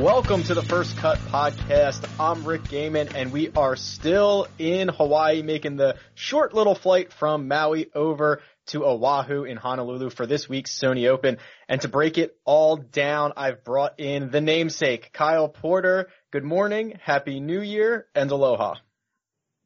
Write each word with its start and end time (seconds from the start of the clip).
Welcome 0.00 0.42
to 0.44 0.54
the 0.54 0.62
First 0.62 0.96
Cut 0.96 1.18
Podcast. 1.18 2.08
I'm 2.18 2.46
Rick 2.46 2.62
Gehman 2.62 3.14
and 3.14 3.30
we 3.30 3.50
are 3.50 3.76
still 3.76 4.48
in 4.58 4.88
Hawaii 4.88 5.42
making 5.42 5.76
the 5.76 5.96
short 6.14 6.54
little 6.54 6.74
flight 6.74 7.12
from 7.12 7.46
Maui 7.46 7.90
over 7.94 8.40
to 8.68 8.86
Oahu 8.86 9.44
in 9.44 9.58
Honolulu 9.58 10.08
for 10.08 10.24
this 10.24 10.48
week's 10.48 10.76
Sony 10.76 11.10
Open. 11.10 11.36
And 11.68 11.82
to 11.82 11.88
break 11.88 12.16
it 12.16 12.34
all 12.46 12.76
down, 12.76 13.34
I've 13.36 13.64
brought 13.64 14.00
in 14.00 14.30
the 14.30 14.40
namesake, 14.40 15.12
Kyle 15.12 15.50
Porter. 15.50 16.08
Good 16.30 16.42
morning, 16.42 16.98
Happy 17.02 17.38
New 17.38 17.60
Year, 17.60 18.06
and 18.14 18.30
aloha. 18.30 18.76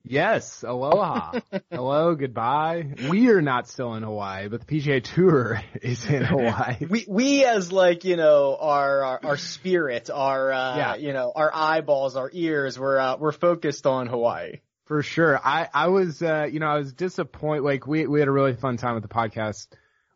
Yes, 0.09 0.63
aloha. 0.63 1.41
Hello, 1.71 2.15
goodbye. 2.15 2.95
We 3.09 3.29
are 3.31 3.43
not 3.43 3.69
still 3.69 3.95
in 3.95 4.05
Hawaii, 4.05 4.49
but 4.49 4.65
the 4.65 4.81
PGA 4.81 5.03
Tour 5.03 5.61
is 5.83 6.07
in 6.07 6.23
Hawaii. 6.23 6.87
we 6.89 7.05
we 7.09 7.45
as 7.45 7.73
like 7.73 8.05
you 8.05 8.17
know 8.17 8.57
our 8.59 9.03
our, 9.03 9.21
our 9.25 9.37
spirit, 9.37 10.09
our 10.11 10.53
uh, 10.53 10.77
yeah. 10.77 10.95
you 10.95 11.13
know 11.13 11.33
our 11.35 11.51
eyeballs, 11.53 12.17
our 12.17 12.31
ears, 12.33 12.79
we're 12.79 12.99
uh, 12.99 13.17
we're 13.17 13.33
focused 13.33 13.87
on 13.87 14.07
Hawaii. 14.07 14.61
For 14.85 15.03
sure. 15.03 15.41
I 15.43 15.69
I 15.75 15.89
was 15.89 16.23
uh, 16.23 16.47
you 16.51 16.61
know 16.61 16.69
I 16.69 16.79
was 16.79 16.93
disappointed. 16.93 17.65
Like 17.65 17.87
we 17.87 18.07
we 18.07 18.21
had 18.21 18.29
a 18.29 18.33
really 18.33 18.55
fun 18.55 18.77
time 18.77 18.95
with 18.95 19.03
the 19.03 19.09
podcast 19.09 19.67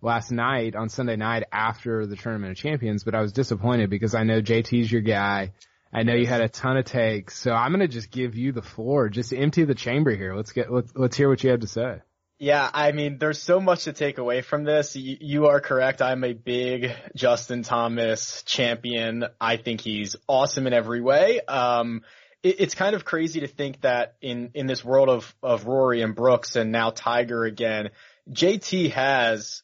last 0.00 0.30
night 0.30 0.76
on 0.76 0.88
Sunday 0.88 1.16
night 1.16 1.44
after 1.52 2.06
the 2.06 2.16
Tournament 2.16 2.52
of 2.52 2.56
Champions, 2.56 3.02
but 3.02 3.16
I 3.16 3.20
was 3.20 3.32
disappointed 3.32 3.90
because 3.90 4.14
I 4.14 4.22
know 4.22 4.40
JT's 4.40 4.90
your 4.90 5.02
guy. 5.02 5.52
I 5.92 6.04
know 6.04 6.14
you 6.14 6.26
had 6.26 6.40
a 6.40 6.48
ton 6.48 6.76
of 6.76 6.84
takes, 6.84 7.36
so 7.36 7.52
I'm 7.52 7.72
gonna 7.72 7.88
just 7.88 8.10
give 8.10 8.36
you 8.36 8.52
the 8.52 8.62
floor. 8.62 9.08
Just 9.08 9.32
empty 9.32 9.64
the 9.64 9.74
chamber 9.74 10.14
here. 10.14 10.34
Let's 10.34 10.52
get 10.52 10.72
let's, 10.72 10.92
let's 10.94 11.16
hear 11.16 11.28
what 11.28 11.42
you 11.42 11.50
have 11.50 11.60
to 11.60 11.66
say. 11.66 12.00
Yeah, 12.38 12.70
I 12.72 12.92
mean, 12.92 13.18
there's 13.18 13.42
so 13.42 13.60
much 13.60 13.84
to 13.84 13.92
take 13.92 14.16
away 14.16 14.40
from 14.40 14.64
this. 14.64 14.96
You, 14.96 15.18
you, 15.20 15.46
are 15.48 15.60
correct. 15.60 16.00
I'm 16.00 16.24
a 16.24 16.32
big 16.32 16.90
Justin 17.14 17.62
Thomas 17.62 18.42
champion. 18.44 19.26
I 19.38 19.58
think 19.58 19.82
he's 19.82 20.16
awesome 20.26 20.66
in 20.66 20.72
every 20.72 21.02
way. 21.02 21.42
Um, 21.42 22.00
it, 22.42 22.56
it's 22.60 22.74
kind 22.74 22.96
of 22.96 23.04
crazy 23.04 23.40
to 23.40 23.46
think 23.46 23.82
that 23.82 24.16
in 24.22 24.52
in 24.54 24.66
this 24.66 24.82
world 24.82 25.10
of 25.10 25.34
of 25.42 25.66
Rory 25.66 26.00
and 26.00 26.14
Brooks 26.14 26.56
and 26.56 26.72
now 26.72 26.90
Tiger 26.90 27.44
again, 27.44 27.90
JT 28.30 28.92
has 28.92 29.62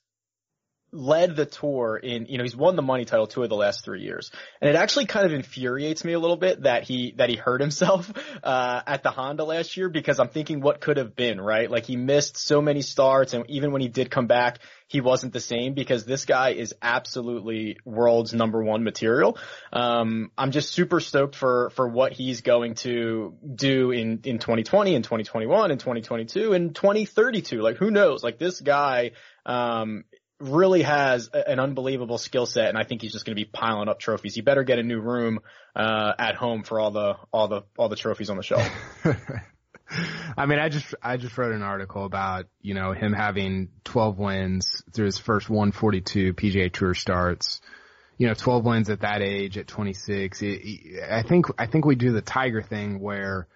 led 0.92 1.36
the 1.36 1.46
tour 1.46 1.96
in, 1.96 2.26
you 2.26 2.38
know, 2.38 2.44
he's 2.44 2.56
won 2.56 2.76
the 2.76 2.82
money 2.82 3.04
title 3.04 3.26
two 3.26 3.42
of 3.42 3.48
the 3.48 3.56
last 3.56 3.84
three 3.84 4.02
years. 4.02 4.30
And 4.60 4.70
it 4.70 4.76
actually 4.76 5.06
kind 5.06 5.26
of 5.26 5.32
infuriates 5.32 6.04
me 6.04 6.12
a 6.12 6.18
little 6.18 6.36
bit 6.36 6.62
that 6.62 6.84
he, 6.84 7.12
that 7.16 7.28
he 7.28 7.36
hurt 7.36 7.60
himself, 7.60 8.12
uh, 8.42 8.82
at 8.86 9.02
the 9.02 9.10
Honda 9.10 9.44
last 9.44 9.76
year 9.76 9.88
because 9.88 10.20
I'm 10.20 10.28
thinking 10.28 10.60
what 10.60 10.80
could 10.80 10.96
have 10.96 11.14
been, 11.16 11.40
right? 11.40 11.70
Like 11.70 11.86
he 11.86 11.96
missed 11.96 12.36
so 12.36 12.62
many 12.62 12.82
starts 12.82 13.34
and 13.34 13.44
even 13.48 13.72
when 13.72 13.82
he 13.82 13.88
did 13.88 14.10
come 14.10 14.26
back, 14.26 14.58
he 14.88 15.00
wasn't 15.00 15.32
the 15.32 15.40
same 15.40 15.74
because 15.74 16.04
this 16.04 16.24
guy 16.24 16.50
is 16.50 16.72
absolutely 16.80 17.76
world's 17.84 18.32
number 18.32 18.62
one 18.62 18.84
material. 18.84 19.36
Um, 19.72 20.30
I'm 20.38 20.52
just 20.52 20.72
super 20.72 21.00
stoked 21.00 21.34
for, 21.34 21.70
for 21.70 21.88
what 21.88 22.12
he's 22.12 22.40
going 22.40 22.74
to 22.76 23.34
do 23.54 23.90
in, 23.90 24.20
in 24.24 24.38
2020 24.38 24.94
and 24.94 25.02
2021 25.04 25.72
and 25.72 25.80
2022 25.80 26.52
and 26.52 26.74
2032. 26.74 27.60
Like 27.60 27.76
who 27.76 27.90
knows? 27.90 28.22
Like 28.22 28.38
this 28.38 28.60
guy, 28.60 29.10
um, 29.44 30.04
really 30.38 30.82
has 30.82 31.28
an 31.28 31.58
unbelievable 31.58 32.18
skill 32.18 32.46
set, 32.46 32.68
and 32.68 32.78
I 32.78 32.84
think 32.84 33.02
he's 33.02 33.12
just 33.12 33.24
going 33.24 33.36
to 33.36 33.42
be 33.42 33.48
piling 33.48 33.88
up 33.88 33.98
trophies. 33.98 34.34
He 34.34 34.40
better 34.42 34.64
get 34.64 34.78
a 34.78 34.82
new 34.82 35.00
room 35.00 35.40
uh, 35.74 36.12
at 36.18 36.34
home 36.34 36.62
for 36.62 36.78
all 36.78 36.90
the 36.90 37.16
all 37.32 37.48
the 37.48 37.62
all 37.78 37.88
the 37.88 37.96
trophies 37.96 38.30
on 38.30 38.36
the 38.36 38.42
shelf. 38.42 38.68
I 40.36 40.46
mean, 40.46 40.58
I 40.58 40.68
just 40.68 40.94
I 41.02 41.16
just 41.16 41.36
wrote 41.38 41.54
an 41.54 41.62
article 41.62 42.04
about 42.04 42.46
you 42.60 42.74
know 42.74 42.92
him 42.92 43.12
having 43.12 43.68
12 43.84 44.18
wins 44.18 44.82
through 44.92 45.06
his 45.06 45.18
first 45.18 45.48
142 45.48 46.34
PGA 46.34 46.72
Tour 46.72 46.94
starts. 46.94 47.60
You 48.18 48.28
know, 48.28 48.34
12 48.34 48.64
wins 48.64 48.90
at 48.90 49.00
that 49.00 49.20
age 49.20 49.58
at 49.58 49.66
26. 49.66 50.40
It, 50.42 51.02
I 51.10 51.22
think 51.22 51.46
I 51.58 51.66
think 51.66 51.84
we 51.84 51.94
do 51.94 52.12
the 52.12 52.22
Tiger 52.22 52.62
thing 52.62 52.98
where 53.00 53.46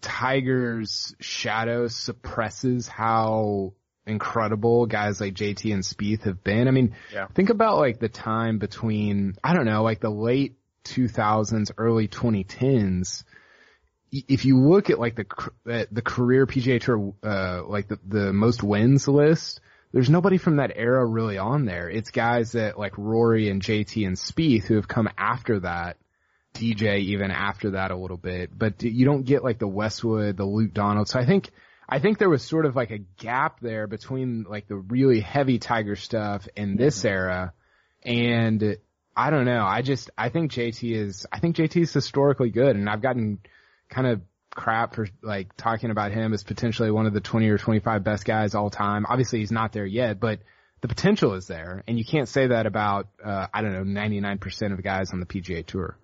Tiger's 0.00 1.14
shadow 1.20 1.88
suppresses 1.88 2.88
how 2.88 3.74
incredible 4.06 4.86
guys 4.86 5.20
like 5.20 5.34
JT 5.34 5.72
and 5.72 5.82
Spieth 5.82 6.22
have 6.22 6.42
been. 6.42 6.68
I 6.68 6.70
mean, 6.70 6.94
yeah. 7.12 7.26
think 7.34 7.50
about 7.50 7.78
like 7.78 7.98
the 7.98 8.08
time 8.08 8.58
between, 8.58 9.34
I 9.42 9.52
don't 9.52 9.66
know, 9.66 9.82
like 9.82 10.00
the 10.00 10.10
late 10.10 10.56
2000s, 10.84 11.72
early 11.76 12.08
2010s. 12.08 13.24
If 14.12 14.44
you 14.44 14.60
look 14.60 14.88
at 14.88 15.00
like 15.00 15.16
the, 15.16 15.26
at 15.68 15.92
the 15.92 16.02
career 16.02 16.46
PGA 16.46 16.80
Tour, 16.80 17.14
uh, 17.22 17.64
like 17.66 17.88
the, 17.88 17.98
the 18.06 18.32
most 18.32 18.62
wins 18.62 19.08
list, 19.08 19.60
there's 19.92 20.08
nobody 20.08 20.38
from 20.38 20.56
that 20.56 20.72
era 20.76 21.04
really 21.04 21.38
on 21.38 21.64
there. 21.64 21.90
It's 21.90 22.10
guys 22.10 22.52
that 22.52 22.78
like 22.78 22.96
Rory 22.96 23.48
and 23.48 23.60
JT 23.60 24.06
and 24.06 24.16
Spieth 24.16 24.64
who 24.64 24.76
have 24.76 24.88
come 24.88 25.08
after 25.18 25.60
that. 25.60 25.96
DJ 26.54 27.00
even 27.00 27.30
after 27.30 27.72
that 27.72 27.90
a 27.90 27.96
little 27.96 28.16
bit, 28.16 28.48
but 28.56 28.82
you 28.82 29.04
don't 29.04 29.26
get 29.26 29.44
like 29.44 29.58
the 29.58 29.68
Westwood, 29.68 30.38
the 30.38 30.46
Luke 30.46 30.72
Donald. 30.72 31.06
So 31.06 31.20
I 31.20 31.26
think, 31.26 31.50
I 31.88 32.00
think 32.00 32.18
there 32.18 32.28
was 32.28 32.42
sort 32.42 32.66
of 32.66 32.74
like 32.74 32.90
a 32.90 32.98
gap 32.98 33.60
there 33.60 33.86
between 33.86 34.44
like 34.48 34.66
the 34.66 34.76
really 34.76 35.20
heavy 35.20 35.58
Tiger 35.58 35.96
stuff 35.96 36.48
and 36.56 36.76
this 36.76 36.98
mm-hmm. 36.98 37.08
era. 37.08 37.52
And 38.04 38.76
I 39.16 39.30
don't 39.30 39.44
know. 39.44 39.64
I 39.64 39.82
just, 39.82 40.10
I 40.18 40.28
think 40.28 40.52
JT 40.52 40.94
is, 40.94 41.26
I 41.32 41.38
think 41.38 41.56
JT 41.56 41.80
is 41.80 41.92
historically 41.92 42.50
good 42.50 42.76
and 42.76 42.88
I've 42.88 43.02
gotten 43.02 43.38
kind 43.88 44.06
of 44.06 44.20
crap 44.50 44.94
for 44.94 45.06
like 45.22 45.56
talking 45.56 45.90
about 45.90 46.12
him 46.12 46.32
as 46.32 46.42
potentially 46.42 46.90
one 46.90 47.06
of 47.06 47.12
the 47.12 47.20
20 47.20 47.48
or 47.48 47.58
25 47.58 48.02
best 48.02 48.24
guys 48.24 48.54
all 48.54 48.70
time. 48.70 49.06
Obviously 49.08 49.38
he's 49.38 49.52
not 49.52 49.72
there 49.72 49.86
yet, 49.86 50.18
but 50.18 50.40
the 50.80 50.88
potential 50.88 51.34
is 51.34 51.46
there 51.46 51.84
and 51.86 51.98
you 51.98 52.04
can't 52.04 52.28
say 52.28 52.48
that 52.48 52.66
about, 52.66 53.08
uh, 53.24 53.46
I 53.54 53.62
don't 53.62 53.72
know, 53.72 54.00
99% 54.00 54.72
of 54.72 54.82
guys 54.82 55.12
on 55.12 55.20
the 55.20 55.26
PGA 55.26 55.64
tour. 55.64 55.96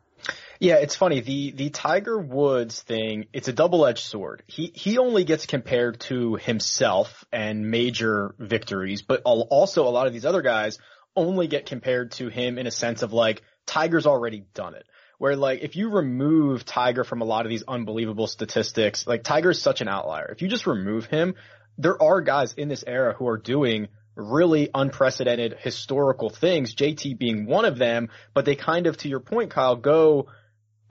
Yeah, 0.61 0.77
it's 0.77 0.97
funny. 0.97 1.21
The 1.21 1.51
the 1.53 1.71
Tiger 1.71 2.19
Woods 2.19 2.83
thing, 2.83 3.27
it's 3.33 3.49
a 3.49 3.53
double-edged 3.53 4.05
sword. 4.05 4.43
He 4.47 4.73
he 4.75 4.99
only 4.99 5.25
gets 5.25 5.47
compared 5.47 6.01
to 6.01 6.37
himself 6.37 7.25
and 7.33 7.71
major 7.71 8.35
victories, 8.39 9.03
but 9.03 9.23
also 9.25 9.87
a 9.87 9.91
lot 9.91 10.07
of 10.07 10.13
these 10.13 10.25
other 10.25 10.43
guys 10.43 10.79
only 11.17 11.47
get 11.47 11.67
compared 11.67 12.13
to 12.13 12.29
him 12.29 12.59
in 12.59 12.67
a 12.67 12.71
sense 12.71 13.03
of 13.03 13.13
like 13.13 13.43
Tiger's 13.67 14.07
already 14.07 14.45
done 14.55 14.75
it. 14.75 14.87
Where 15.19 15.37
like 15.37 15.61
if 15.63 15.77
you 15.77 15.91
remove 15.91 16.65
Tiger 16.65 17.05
from 17.05 17.21
a 17.21 17.25
lot 17.25 17.47
of 17.47 17.51
these 17.51 17.65
unbelievable 17.67 18.27
statistics, 18.27 19.07
like 19.07 19.23
Tiger's 19.23 19.61
such 19.61 19.81
an 19.81 19.89
outlier. 19.89 20.31
If 20.33 20.43
you 20.43 20.49
just 20.49 20.67
remove 20.67 21.07
him, 21.07 21.35
there 21.79 22.01
are 22.03 22.21
guys 22.21 22.55
in 22.55 22.69
this 22.69 22.85
era 22.87 23.15
who 23.15 23.29
are 23.29 23.39
doing 23.39 23.89
really 24.15 24.69
unprecedented 24.75 25.57
historical 25.61 26.29
things, 26.29 26.75
JT 26.75 27.19
being 27.19 27.47
one 27.47 27.65
of 27.65 27.79
them, 27.79 28.11
but 28.35 28.45
they 28.45 28.55
kind 28.55 28.87
of, 28.87 28.97
to 28.99 29.09
your 29.09 29.21
point, 29.21 29.51
Kyle, 29.51 29.77
go 29.77 30.27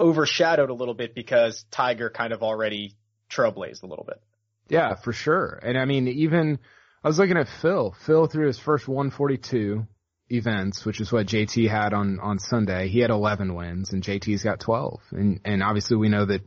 overshadowed 0.01 0.69
a 0.69 0.73
little 0.73 0.93
bit 0.95 1.15
because 1.15 1.63
Tiger 1.71 2.09
kind 2.09 2.33
of 2.33 2.41
already 2.41 2.95
trailblazed 3.29 3.83
a 3.83 3.87
little 3.87 4.05
bit. 4.05 4.21
Yeah, 4.67 4.95
for 4.95 5.13
sure. 5.13 5.59
And 5.61 5.77
I 5.77 5.85
mean, 5.85 6.07
even 6.07 6.59
I 7.03 7.07
was 7.07 7.19
looking 7.19 7.37
at 7.37 7.47
Phil. 7.61 7.95
Phil 8.05 8.27
threw 8.27 8.47
his 8.47 8.59
first 8.59 8.87
142 8.87 9.85
events, 10.29 10.85
which 10.85 11.01
is 11.01 11.11
what 11.11 11.27
JT 11.27 11.69
had 11.69 11.93
on 11.93 12.19
on 12.19 12.39
Sunday. 12.39 12.87
He 12.87 12.99
had 12.99 13.09
11 13.09 13.53
wins, 13.53 13.91
and 13.91 14.03
JT's 14.03 14.43
got 14.43 14.59
12. 14.59 15.01
And 15.11 15.39
and 15.45 15.63
obviously 15.63 15.97
we 15.97 16.09
know 16.09 16.25
that 16.25 16.41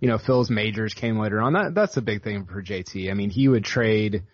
you 0.00 0.08
know 0.08 0.18
Phil's 0.18 0.50
majors 0.50 0.94
came 0.94 1.18
later 1.18 1.40
on. 1.40 1.52
That 1.52 1.74
that's 1.74 1.96
a 1.96 2.02
big 2.02 2.22
thing 2.22 2.46
for 2.46 2.62
JT. 2.62 3.10
I 3.10 3.14
mean, 3.14 3.30
he 3.30 3.48
would 3.48 3.64
trade 3.64 4.24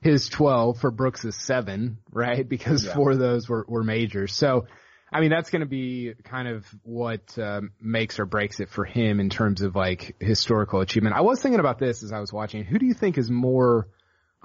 his 0.00 0.28
12 0.28 0.78
for 0.78 0.90
Brooks's 0.90 1.36
seven, 1.36 1.98
right? 2.10 2.48
Because 2.48 2.84
yeah. 2.84 2.94
four 2.94 3.12
of 3.12 3.18
those 3.18 3.48
were 3.48 3.64
were 3.68 3.84
majors. 3.84 4.32
So 4.34 4.66
I 5.12 5.20
mean, 5.20 5.30
that's 5.30 5.50
going 5.50 5.60
to 5.60 5.66
be 5.66 6.14
kind 6.24 6.48
of 6.48 6.64
what 6.84 7.38
uh, 7.38 7.60
makes 7.80 8.18
or 8.18 8.24
breaks 8.24 8.60
it 8.60 8.70
for 8.70 8.84
him 8.84 9.20
in 9.20 9.28
terms 9.28 9.60
of 9.60 9.76
like 9.76 10.16
historical 10.18 10.80
achievement. 10.80 11.14
I 11.14 11.20
was 11.20 11.42
thinking 11.42 11.60
about 11.60 11.78
this 11.78 12.02
as 12.02 12.12
I 12.12 12.20
was 12.20 12.32
watching. 12.32 12.64
Who 12.64 12.78
do 12.78 12.86
you 12.86 12.94
think 12.94 13.18
is 13.18 13.30
more 13.30 13.88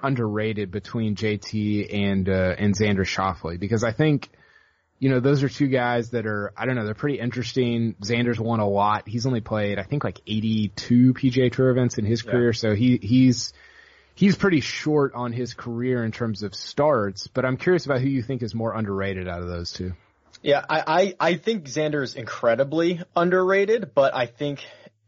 underrated 0.02 0.72
between 0.72 1.16
JT 1.16 1.94
and 1.94 2.30
uh, 2.30 2.56
and 2.58 2.76
Xander 2.76 3.06
Schauffele 3.06 3.60
because 3.60 3.84
I 3.84 3.92
think 3.92 4.30
you 5.00 5.10
know 5.10 5.20
those 5.20 5.44
are 5.44 5.50
two 5.50 5.68
guys 5.68 6.12
that 6.12 6.26
are 6.26 6.54
I 6.58 6.66
don't 6.66 6.76
know 6.76 6.86
they're 6.86 6.94
pretty 6.94 7.20
interesting. 7.20 7.96
Xander's 8.02 8.40
won 8.40 8.60
a 8.60 8.68
lot. 8.68 9.08
He's 9.08 9.26
only 9.26 9.42
played 9.42 9.80
I 9.80 9.84
think 9.84 10.04
like 10.04 10.22
82 10.28 11.14
PGA 11.14 11.52
Tour 11.52 11.70
events 11.70 11.98
in 11.98 12.06
his 12.06 12.24
yeah. 12.24 12.32
career, 12.32 12.54
so 12.54 12.76
he 12.76 13.00
he's 13.02 13.54
he's 14.16 14.36
pretty 14.36 14.60
short 14.60 15.14
on 15.14 15.32
his 15.32 15.54
career 15.54 16.04
in 16.04 16.12
terms 16.12 16.44
of 16.44 16.54
starts. 16.54 17.28
But 17.28 17.46
I'm 17.46 17.58
curious 17.58 17.86
about 17.86 18.02
who 18.02 18.10
you 18.10 18.22
think 18.22 18.44
is 18.44 18.54
more 18.54 18.74
underrated 18.74 19.28
out 19.28 19.42
of 19.42 19.48
those 19.48 19.72
two. 19.72 19.94
Yeah, 20.42 20.64
I, 20.70 20.84
I, 21.20 21.32
I 21.32 21.36
think 21.36 21.66
Xander 21.66 22.04
is 22.04 22.16
incredibly 22.16 23.02
underrated, 23.16 23.92
but 23.94 24.16
I 24.16 24.28
think 24.28 24.64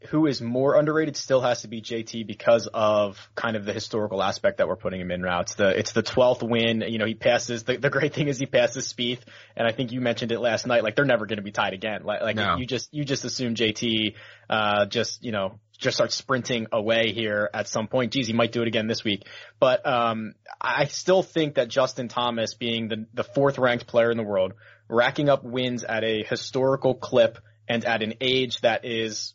who 0.08 0.26
is 0.26 0.40
more 0.40 0.76
underrated 0.76 1.16
still 1.16 1.42
has 1.42 1.62
to 1.62 1.68
be 1.68 1.82
JT 1.82 2.26
because 2.26 2.66
of 2.72 3.18
kind 3.34 3.54
of 3.54 3.66
the 3.66 3.72
historical 3.72 4.22
aspect 4.22 4.58
that 4.58 4.66
we're 4.66 4.76
putting 4.76 5.00
him 5.00 5.10
in 5.10 5.20
now. 5.20 5.40
It's 5.40 5.54
the 5.56 5.78
it's 5.78 5.92
the 5.92 6.02
twelfth 6.02 6.42
win. 6.42 6.82
You 6.86 6.98
know, 6.98 7.04
he 7.04 7.14
passes. 7.14 7.64
The, 7.64 7.76
the 7.76 7.90
great 7.90 8.14
thing 8.14 8.28
is 8.28 8.38
he 8.38 8.46
passes 8.46 8.90
Spieth, 8.90 9.20
and 9.56 9.68
I 9.68 9.72
think 9.72 9.92
you 9.92 10.00
mentioned 10.00 10.32
it 10.32 10.40
last 10.40 10.66
night. 10.66 10.82
Like 10.82 10.96
they're 10.96 11.04
never 11.04 11.26
going 11.26 11.36
to 11.36 11.42
be 11.42 11.52
tied 11.52 11.74
again. 11.74 12.02
Like, 12.02 12.22
like 12.22 12.36
no. 12.36 12.56
you 12.56 12.64
just 12.64 12.92
you 12.94 13.04
just 13.04 13.24
assume 13.24 13.54
JT 13.54 14.14
uh, 14.48 14.86
just 14.86 15.22
you 15.22 15.32
know 15.32 15.60
just 15.76 15.96
starts 15.96 16.14
sprinting 16.14 16.66
away 16.72 17.12
here 17.12 17.50
at 17.52 17.68
some 17.68 17.86
point. 17.86 18.12
Geez, 18.12 18.26
he 18.26 18.32
might 18.32 18.52
do 18.52 18.62
it 18.62 18.68
again 18.68 18.86
this 18.86 19.04
week. 19.04 19.26
But 19.58 19.86
um, 19.86 20.34
I 20.60 20.86
still 20.86 21.22
think 21.22 21.54
that 21.54 21.68
Justin 21.68 22.08
Thomas, 22.08 22.54
being 22.54 22.88
the 22.88 23.06
the 23.12 23.24
fourth 23.24 23.58
ranked 23.58 23.86
player 23.86 24.10
in 24.10 24.16
the 24.16 24.22
world, 24.22 24.54
racking 24.90 25.28
up 25.28 25.44
wins 25.44 25.84
at 25.84 26.04
a 26.04 26.22
historical 26.22 26.94
clip 26.94 27.38
and 27.68 27.84
at 27.84 28.02
an 28.02 28.14
age 28.20 28.60
that 28.62 28.84
is 28.84 29.34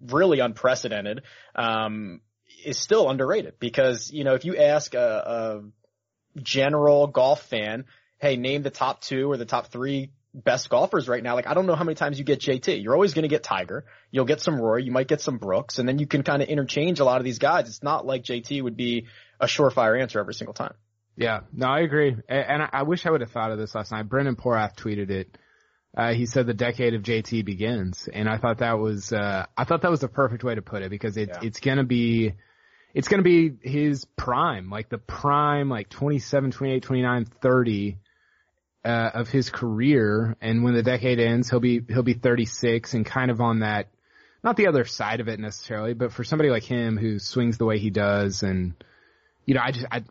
really 0.00 0.40
unprecedented, 0.40 1.22
um, 1.54 2.20
is 2.64 2.78
still 2.78 3.08
underrated 3.08 3.54
because, 3.60 4.10
you 4.10 4.24
know, 4.24 4.34
if 4.34 4.44
you 4.44 4.56
ask 4.56 4.94
a, 4.94 5.62
a 6.36 6.40
general 6.42 7.06
golf 7.06 7.42
fan, 7.42 7.84
hey, 8.18 8.36
name 8.36 8.62
the 8.62 8.70
top 8.70 9.00
two 9.00 9.30
or 9.30 9.36
the 9.36 9.44
top 9.44 9.68
three 9.68 10.10
best 10.34 10.68
golfers 10.68 11.08
right 11.08 11.22
now. 11.22 11.34
Like, 11.34 11.46
I 11.46 11.54
don't 11.54 11.66
know 11.66 11.76
how 11.76 11.84
many 11.84 11.94
times 11.94 12.18
you 12.18 12.24
get 12.24 12.40
JT. 12.40 12.82
You're 12.82 12.94
always 12.94 13.14
going 13.14 13.22
to 13.22 13.28
get 13.28 13.42
Tiger. 13.42 13.84
You'll 14.10 14.24
get 14.24 14.40
some 14.40 14.60
Rory. 14.60 14.84
You 14.84 14.92
might 14.92 15.08
get 15.08 15.20
some 15.20 15.38
Brooks 15.38 15.78
and 15.78 15.88
then 15.88 15.98
you 15.98 16.06
can 16.06 16.22
kind 16.24 16.42
of 16.42 16.48
interchange 16.48 16.98
a 17.00 17.04
lot 17.04 17.18
of 17.18 17.24
these 17.24 17.38
guys. 17.38 17.68
It's 17.68 17.82
not 17.82 18.04
like 18.04 18.24
JT 18.24 18.62
would 18.62 18.76
be 18.76 19.06
a 19.40 19.46
surefire 19.46 20.00
answer 20.00 20.18
every 20.18 20.34
single 20.34 20.54
time. 20.54 20.74
Yeah, 21.16 21.40
no, 21.52 21.66
I 21.66 21.80
agree. 21.80 22.16
And 22.28 22.62
I 22.72 22.82
wish 22.82 23.06
I 23.06 23.10
would 23.10 23.22
have 23.22 23.30
thought 23.30 23.50
of 23.50 23.58
this 23.58 23.74
last 23.74 23.90
night. 23.90 24.08
Brendan 24.08 24.36
Porath 24.36 24.76
tweeted 24.76 25.10
it 25.10 25.38
uh, 25.96 26.12
he 26.12 26.26
said 26.26 26.46
the 26.46 26.54
decade 26.54 26.92
of 26.92 27.02
JT 27.02 27.44
begins, 27.44 28.06
and 28.12 28.28
I 28.28 28.36
thought 28.36 28.58
that 28.58 28.78
was 28.78 29.12
uh, 29.12 29.46
I 29.56 29.64
thought 29.64 29.80
that 29.80 29.90
was 29.90 30.00
the 30.00 30.08
perfect 30.08 30.44
way 30.44 30.54
to 30.54 30.60
put 30.60 30.82
it 30.82 30.90
because 30.90 31.16
it, 31.16 31.30
yeah. 31.32 31.40
it's 31.42 31.58
gonna 31.58 31.84
be 31.84 32.34
it's 32.92 33.08
gonna 33.08 33.22
be 33.22 33.52
his 33.62 34.04
prime, 34.16 34.68
like 34.68 34.90
the 34.90 34.98
prime, 34.98 35.70
like 35.70 35.88
27, 35.88 36.50
28, 36.50 36.82
29, 36.82 37.24
30 37.24 37.98
uh, 38.84 38.88
of 39.14 39.28
his 39.30 39.48
career, 39.48 40.36
and 40.42 40.62
when 40.64 40.74
the 40.74 40.82
decade 40.82 41.18
ends, 41.18 41.48
he'll 41.48 41.60
be 41.60 41.80
he'll 41.88 42.02
be 42.02 42.12
36 42.12 42.92
and 42.92 43.06
kind 43.06 43.30
of 43.30 43.40
on 43.40 43.60
that, 43.60 43.88
not 44.44 44.58
the 44.58 44.66
other 44.66 44.84
side 44.84 45.20
of 45.20 45.28
it 45.28 45.40
necessarily, 45.40 45.94
but 45.94 46.12
for 46.12 46.24
somebody 46.24 46.50
like 46.50 46.64
him 46.64 46.98
who 46.98 47.18
swings 47.18 47.56
the 47.56 47.64
way 47.64 47.78
he 47.78 47.88
does 47.88 48.42
and 48.42 48.74
you 49.46 49.54
know, 49.54 49.60
I 49.64 49.70
just, 49.70 49.86
I, 49.90 50.02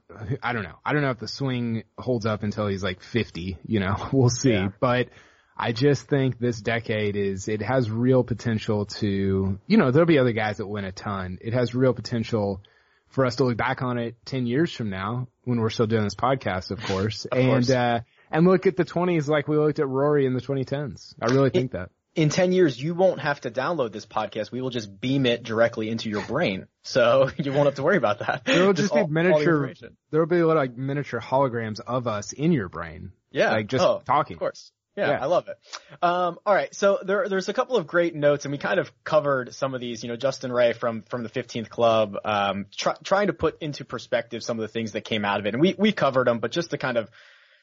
I 0.41 0.53
don't 0.53 0.63
know. 0.63 0.79
I 0.83 0.93
don't 0.93 1.01
know 1.01 1.11
if 1.11 1.19
the 1.19 1.27
swing 1.27 1.83
holds 1.97 2.25
up 2.25 2.41
until 2.43 2.67
he's 2.67 2.83
like 2.83 3.01
50, 3.01 3.57
you 3.67 3.79
know, 3.81 3.95
we'll 4.13 4.29
see. 4.29 4.53
Yeah. 4.53 4.69
But 4.79 5.09
I 5.57 5.73
just 5.73 6.07
think 6.07 6.39
this 6.39 6.59
decade 6.61 7.17
is, 7.17 7.47
it 7.49 7.61
has 7.61 7.91
real 7.91 8.23
potential 8.23 8.85
to, 8.85 9.59
you 9.67 9.77
know, 9.77 9.91
there'll 9.91 10.07
be 10.07 10.19
other 10.19 10.31
guys 10.31 10.57
that 10.57 10.67
win 10.67 10.85
a 10.85 10.91
ton. 10.93 11.37
It 11.41 11.53
has 11.53 11.75
real 11.75 11.93
potential 11.93 12.61
for 13.09 13.25
us 13.25 13.35
to 13.37 13.45
look 13.45 13.57
back 13.57 13.81
on 13.81 13.97
it 13.97 14.15
10 14.25 14.45
years 14.45 14.73
from 14.73 14.89
now 14.89 15.27
when 15.43 15.59
we're 15.59 15.69
still 15.69 15.87
doing 15.87 16.03
this 16.03 16.15
podcast, 16.15 16.71
of 16.71 16.81
course. 16.83 17.25
of 17.25 17.37
and, 17.37 17.49
course. 17.49 17.69
uh, 17.69 17.99
and 18.31 18.47
look 18.47 18.67
at 18.67 18.77
the 18.77 18.85
20s 18.85 19.27
like 19.27 19.47
we 19.47 19.57
looked 19.57 19.79
at 19.79 19.87
Rory 19.87 20.25
in 20.25 20.33
the 20.33 20.41
2010s. 20.41 21.13
I 21.21 21.31
really 21.31 21.49
think 21.49 21.71
that. 21.71 21.89
In 22.15 22.29
10 22.29 22.53
years, 22.53 22.81
you 22.81 22.95
won't 22.95 23.19
have 23.19 23.41
to 23.41 23.51
download 23.51 23.91
this 23.91 24.05
podcast. 24.05 24.51
We 24.51 24.61
will 24.61 24.69
just 24.69 25.01
beam 25.01 25.25
it 25.25 25.43
directly 25.43 25.89
into 25.89 26.09
your 26.09 26.21
brain. 26.21 26.67
So 26.83 27.29
you 27.37 27.51
won't 27.51 27.65
have 27.65 27.75
to 27.75 27.83
worry 27.83 27.97
about 27.97 28.19
that. 28.19 28.45
There 28.45 28.65
will 28.65 28.73
just, 28.73 28.93
just 28.93 28.93
be 28.93 29.01
all, 29.01 29.07
miniature, 29.07 29.73
there 30.11 30.21
will 30.21 30.27
be 30.27 30.39
a 30.39 30.47
lot 30.47 30.57
of 30.57 30.63
like 30.63 30.77
miniature 30.77 31.19
holograms 31.19 31.81
of 31.81 32.07
us 32.07 32.31
in 32.31 32.51
your 32.51 32.69
brain. 32.69 33.11
Yeah. 33.31 33.51
Like 33.51 33.67
just 33.67 33.83
oh, 33.83 34.01
talking. 34.05 34.35
Of 34.35 34.39
course. 34.39 34.71
Yeah, 34.95 35.09
yeah, 35.09 35.23
I 35.23 35.25
love 35.25 35.49
it. 35.49 35.57
Um, 36.01 36.39
all 36.45 36.55
right, 36.55 36.73
so 36.73 36.99
there, 37.03 37.27
there's 37.27 37.49
a 37.49 37.53
couple 37.53 37.75
of 37.75 37.85
great 37.85 38.15
notes, 38.15 38.45
and 38.45 38.53
we 38.53 38.57
kind 38.57 38.79
of 38.79 38.89
covered 39.03 39.53
some 39.53 39.73
of 39.73 39.81
these. 39.81 40.01
You 40.03 40.09
know, 40.09 40.15
Justin 40.15 40.53
Ray 40.53 40.71
from 40.71 41.01
from 41.09 41.23
the 41.23 41.29
15th 41.29 41.67
Club, 41.67 42.15
um, 42.23 42.67
try, 42.73 42.95
trying 43.03 43.27
to 43.27 43.33
put 43.33 43.61
into 43.61 43.83
perspective 43.83 44.41
some 44.41 44.57
of 44.57 44.61
the 44.61 44.69
things 44.69 44.93
that 44.93 45.01
came 45.01 45.25
out 45.25 45.41
of 45.41 45.47
it, 45.47 45.53
and 45.53 45.61
we 45.61 45.75
we 45.77 45.91
covered 45.91 46.27
them, 46.27 46.39
but 46.39 46.51
just 46.51 46.69
to 46.69 46.77
kind 46.77 46.95
of 46.95 47.09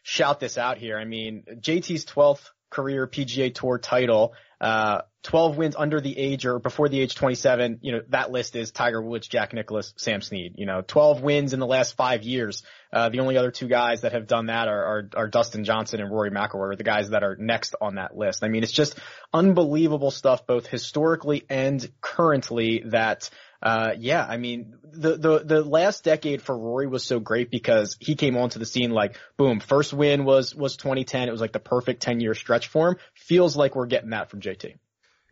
shout 0.02 0.40
this 0.40 0.58
out 0.58 0.76
here, 0.76 0.98
I 0.98 1.06
mean, 1.06 1.44
JT's 1.58 2.04
12th 2.04 2.50
career 2.72 3.06
PGA 3.06 3.54
Tour 3.54 3.78
title. 3.78 4.34
Uh, 4.60 5.02
12 5.24 5.56
wins 5.56 5.76
under 5.76 6.00
the 6.00 6.16
age 6.18 6.46
or 6.46 6.58
before 6.58 6.88
the 6.88 7.00
age 7.00 7.14
27. 7.14 7.78
You 7.82 7.92
know, 7.92 8.00
that 8.08 8.30
list 8.30 8.56
is 8.56 8.70
Tiger 8.70 9.00
Woods, 9.00 9.28
Jack 9.28 9.52
Nicklaus, 9.52 9.92
Sam 9.96 10.20
Snead. 10.20 10.54
You 10.56 10.66
know, 10.66 10.82
12 10.86 11.22
wins 11.22 11.52
in 11.52 11.60
the 11.60 11.66
last 11.66 11.96
five 11.96 12.22
years. 12.22 12.62
Uh, 12.92 13.08
the 13.08 13.20
only 13.20 13.36
other 13.36 13.50
two 13.50 13.68
guys 13.68 14.00
that 14.00 14.12
have 14.12 14.26
done 14.26 14.46
that 14.46 14.68
are, 14.68 14.84
are, 14.84 15.10
are 15.16 15.28
Dustin 15.28 15.64
Johnson 15.64 16.00
and 16.00 16.10
Rory 16.10 16.30
McIlroy, 16.30 16.76
the 16.76 16.84
guys 16.84 17.10
that 17.10 17.22
are 17.22 17.36
next 17.36 17.76
on 17.80 17.96
that 17.96 18.16
list. 18.16 18.42
I 18.42 18.48
mean, 18.48 18.62
it's 18.62 18.72
just 18.72 18.98
unbelievable 19.32 20.10
stuff, 20.10 20.46
both 20.46 20.66
historically 20.66 21.44
and 21.48 21.88
currently 22.00 22.82
that, 22.86 23.30
uh, 23.62 23.94
yeah, 23.96 24.26
I 24.28 24.38
mean, 24.38 24.74
the, 24.82 25.16
the, 25.16 25.38
the 25.38 25.62
last 25.62 26.02
decade 26.02 26.42
for 26.42 26.56
Rory 26.56 26.88
was 26.88 27.04
so 27.04 27.20
great 27.20 27.50
because 27.50 27.96
he 28.00 28.16
came 28.16 28.36
onto 28.36 28.58
the 28.58 28.66
scene 28.66 28.90
like, 28.90 29.16
boom, 29.36 29.60
first 29.60 29.92
win 29.92 30.24
was, 30.24 30.54
was 30.54 30.76
2010. 30.76 31.28
It 31.28 31.30
was 31.30 31.40
like 31.40 31.52
the 31.52 31.60
perfect 31.60 32.02
10 32.02 32.20
year 32.20 32.34
stretch 32.34 32.66
for 32.66 32.88
him. 32.88 32.96
Feels 33.14 33.56
like 33.56 33.76
we're 33.76 33.86
getting 33.86 34.10
that 34.10 34.30
from 34.30 34.40
JT. 34.40 34.78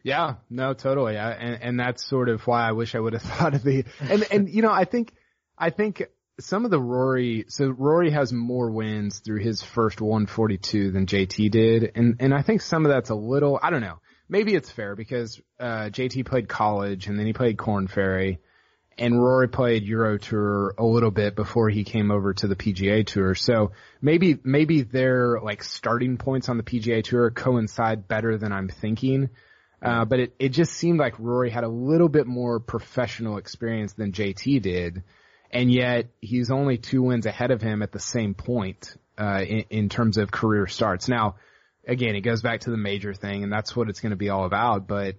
Yeah, 0.04 0.36
no, 0.48 0.74
totally. 0.74 1.18
I, 1.18 1.32
and, 1.32 1.62
and 1.62 1.80
that's 1.80 2.08
sort 2.08 2.28
of 2.28 2.46
why 2.46 2.66
I 2.66 2.72
wish 2.72 2.94
I 2.94 3.00
would 3.00 3.14
have 3.14 3.22
thought 3.22 3.54
of 3.54 3.64
the, 3.64 3.84
and, 3.98 4.24
and, 4.30 4.48
you 4.48 4.62
know, 4.62 4.72
I 4.72 4.84
think, 4.84 5.12
I 5.58 5.70
think 5.70 6.04
some 6.38 6.64
of 6.64 6.70
the 6.70 6.80
Rory, 6.80 7.46
so 7.48 7.68
Rory 7.68 8.12
has 8.12 8.32
more 8.32 8.70
wins 8.70 9.18
through 9.18 9.40
his 9.40 9.60
first 9.60 10.00
142 10.00 10.92
than 10.92 11.06
JT 11.06 11.50
did. 11.50 11.92
And, 11.96 12.16
and 12.20 12.32
I 12.32 12.42
think 12.42 12.62
some 12.62 12.86
of 12.86 12.92
that's 12.92 13.10
a 13.10 13.14
little, 13.16 13.58
I 13.60 13.70
don't 13.70 13.82
know 13.82 13.98
maybe 14.30 14.54
it's 14.54 14.70
fair 14.70 14.94
because 14.94 15.40
uh, 15.58 15.90
JT 15.90 16.24
played 16.24 16.48
college 16.48 17.08
and 17.08 17.18
then 17.18 17.26
he 17.26 17.32
played 17.32 17.58
Corn 17.58 17.88
Ferry, 17.88 18.38
and 18.96 19.20
Rory 19.20 19.48
played 19.48 19.84
Euro 19.84 20.18
Tour 20.18 20.74
a 20.78 20.84
little 20.84 21.10
bit 21.10 21.34
before 21.34 21.70
he 21.70 21.84
came 21.84 22.10
over 22.10 22.34
to 22.34 22.46
the 22.46 22.56
PGA 22.56 23.06
Tour. 23.06 23.34
So 23.34 23.72
maybe 24.00 24.38
maybe 24.44 24.82
their 24.82 25.40
like 25.40 25.62
starting 25.64 26.16
points 26.16 26.48
on 26.48 26.58
the 26.58 26.62
PGA 26.62 27.02
Tour 27.02 27.30
coincide 27.30 28.06
better 28.08 28.36
than 28.36 28.52
I'm 28.52 28.68
thinking. 28.68 29.30
Uh, 29.82 30.04
but 30.04 30.20
it, 30.20 30.34
it 30.38 30.48
just 30.50 30.72
seemed 30.72 30.98
like 30.98 31.18
Rory 31.18 31.48
had 31.48 31.64
a 31.64 31.68
little 31.68 32.10
bit 32.10 32.26
more 32.26 32.60
professional 32.60 33.38
experience 33.38 33.94
than 33.94 34.12
JT 34.12 34.60
did. 34.60 35.02
And 35.50 35.72
yet 35.72 36.10
he's 36.20 36.50
only 36.50 36.76
two 36.76 37.02
wins 37.02 37.24
ahead 37.24 37.50
of 37.50 37.62
him 37.62 37.82
at 37.82 37.90
the 37.90 37.98
same 37.98 38.34
point, 38.34 38.94
uh, 39.18 39.42
in, 39.42 39.64
in 39.70 39.88
terms 39.88 40.18
of 40.18 40.30
career 40.30 40.66
starts. 40.66 41.08
Now, 41.08 41.36
again, 41.86 42.14
it 42.14 42.20
goes 42.20 42.42
back 42.42 42.60
to 42.60 42.70
the 42.70 42.76
major 42.76 43.14
thing, 43.14 43.44
and 43.44 43.52
that's 43.52 43.74
what 43.74 43.88
it's 43.88 44.00
going 44.00 44.10
to 44.10 44.16
be 44.16 44.28
all 44.28 44.44
about. 44.44 44.86
But 44.86 45.16